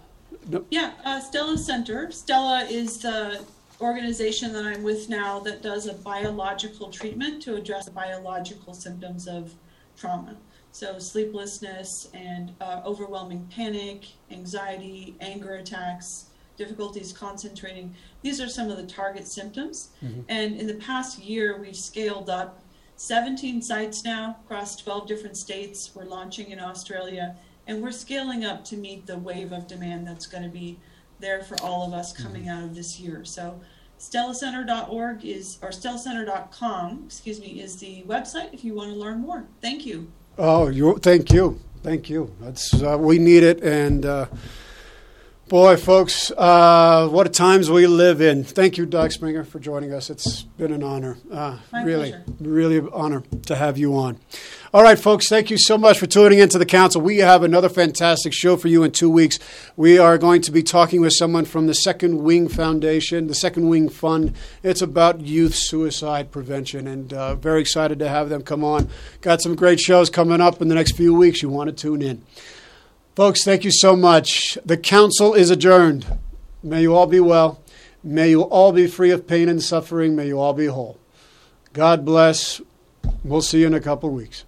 No. 0.47 0.65
Yeah, 0.69 0.93
uh, 1.03 1.19
Stella 1.19 1.57
Center. 1.57 2.11
Stella 2.11 2.65
is 2.65 2.99
the 2.99 3.43
organization 3.81 4.53
that 4.53 4.65
I'm 4.65 4.83
with 4.83 5.09
now 5.09 5.39
that 5.39 5.61
does 5.61 5.87
a 5.87 5.93
biological 5.93 6.89
treatment 6.89 7.41
to 7.43 7.55
address 7.55 7.85
the 7.85 7.91
biological 7.91 8.73
symptoms 8.73 9.27
of 9.27 9.53
trauma. 9.97 10.37
So, 10.71 10.99
sleeplessness 10.99 12.09
and 12.13 12.53
uh, 12.59 12.81
overwhelming 12.85 13.47
panic, 13.49 14.07
anxiety, 14.29 15.15
anger 15.21 15.55
attacks, 15.55 16.25
difficulties 16.57 17.13
concentrating. 17.13 17.95
These 18.21 18.41
are 18.41 18.49
some 18.49 18.69
of 18.69 18.77
the 18.77 18.85
target 18.85 19.27
symptoms. 19.27 19.89
Mm-hmm. 20.03 20.21
And 20.29 20.59
in 20.59 20.67
the 20.67 20.75
past 20.75 21.19
year, 21.19 21.57
we've 21.59 21.75
scaled 21.75 22.29
up 22.29 22.61
17 22.97 23.61
sites 23.61 24.03
now 24.03 24.37
across 24.45 24.75
12 24.77 25.07
different 25.07 25.37
states. 25.37 25.91
We're 25.93 26.05
launching 26.05 26.51
in 26.51 26.59
Australia, 26.59 27.35
and 27.67 27.81
we're 27.81 27.91
scaling 27.91 28.45
up 28.45 28.63
to 28.65 28.77
meet 28.77 29.05
the 29.05 29.17
wave 29.17 29.51
of 29.51 29.67
demand 29.67 30.07
that's 30.07 30.27
going 30.27 30.43
to 30.43 30.49
be 30.49 30.79
there 31.19 31.41
for 31.41 31.59
all 31.61 31.87
of 31.87 31.93
us 31.93 32.13
coming 32.13 32.43
mm-hmm. 32.43 32.51
out 32.51 32.63
of 32.63 32.75
this 32.75 32.99
year. 32.99 33.23
So, 33.25 33.59
stellacenter.org 33.99 35.25
is 35.25 35.57
or 35.61 35.69
stellacenter.com, 35.69 37.03
excuse 37.05 37.39
me, 37.39 37.61
is 37.61 37.77
the 37.77 38.03
website 38.03 38.53
if 38.53 38.63
you 38.63 38.73
want 38.73 38.91
to 38.91 38.95
learn 38.95 39.21
more. 39.21 39.45
Thank 39.61 39.85
you. 39.85 40.11
Oh, 40.37 40.67
you, 40.67 40.97
thank 40.97 41.31
you, 41.31 41.59
thank 41.81 42.09
you. 42.09 42.33
That's 42.41 42.81
uh, 42.81 42.97
we 42.99 43.19
need 43.19 43.43
it, 43.43 43.63
and 43.63 44.05
uh, 44.05 44.25
boy, 45.47 45.77
folks, 45.77 46.31
uh, 46.31 47.07
what 47.09 47.31
times 47.33 47.69
we 47.69 47.87
live 47.87 48.21
in. 48.21 48.43
Thank 48.43 48.77
you, 48.77 48.85
Doc 48.85 49.11
Springer, 49.11 49.43
for 49.43 49.59
joining 49.59 49.93
us. 49.93 50.09
It's 50.09 50.43
been 50.43 50.71
an 50.71 50.83
honor. 50.83 51.17
Uh, 51.31 51.59
really, 51.83 52.11
pleasure. 52.11 52.23
really 52.39 52.77
an 52.77 52.89
honor 52.91 53.23
to 53.45 53.55
have 53.55 53.77
you 53.77 53.95
on. 53.95 54.19
All 54.73 54.83
right, 54.83 54.99
folks, 54.99 55.29
thank 55.29 55.49
you 55.49 55.57
so 55.57 55.77
much 55.77 55.99
for 55.99 56.05
tuning 56.05 56.39
into 56.39 56.57
the 56.57 56.65
council. 56.65 56.99
We 56.99 57.19
have 57.19 57.43
another 57.43 57.69
fantastic 57.69 58.33
show 58.33 58.57
for 58.57 58.67
you 58.67 58.83
in 58.83 58.91
two 58.91 59.09
weeks. 59.09 59.39
We 59.77 59.97
are 59.97 60.17
going 60.17 60.41
to 60.41 60.51
be 60.51 60.63
talking 60.63 60.99
with 60.99 61.13
someone 61.13 61.45
from 61.45 61.67
the 61.67 61.73
Second 61.73 62.23
Wind 62.23 62.51
Foundation, 62.51 63.27
the 63.27 63.35
Second 63.35 63.69
Wind 63.69 63.93
Fund. 63.93 64.35
It's 64.63 64.81
about 64.81 65.21
youth 65.21 65.55
suicide 65.55 66.31
prevention, 66.31 66.87
and 66.87 67.13
uh, 67.13 67.35
very 67.35 67.61
excited 67.61 67.99
to 67.99 68.09
have 68.09 68.27
them 68.27 68.41
come 68.41 68.63
on. 68.65 68.89
Got 69.21 69.41
some 69.41 69.55
great 69.55 69.79
shows 69.79 70.09
coming 70.09 70.41
up 70.41 70.61
in 70.61 70.67
the 70.67 70.75
next 70.75 70.97
few 70.97 71.13
weeks. 71.13 71.41
You 71.41 71.49
want 71.49 71.69
to 71.69 71.75
tune 71.75 72.01
in. 72.01 72.23
Folks, 73.15 73.45
thank 73.45 73.63
you 73.63 73.71
so 73.71 73.95
much. 73.95 74.57
The 74.65 74.75
council 74.75 75.33
is 75.33 75.49
adjourned. 75.49 76.05
May 76.61 76.81
you 76.81 76.93
all 76.93 77.07
be 77.07 77.21
well. 77.21 77.61
May 78.03 78.31
you 78.31 78.41
all 78.41 78.73
be 78.73 78.87
free 78.87 79.09
of 79.11 79.25
pain 79.25 79.47
and 79.47 79.63
suffering. 79.63 80.17
May 80.17 80.27
you 80.27 80.37
all 80.37 80.53
be 80.53 80.65
whole. 80.65 80.99
God 81.71 82.03
bless. 82.03 82.59
We'll 83.23 83.41
see 83.41 83.61
you 83.61 83.67
in 83.67 83.73
a 83.73 83.79
couple 83.79 84.09
weeks. 84.09 84.43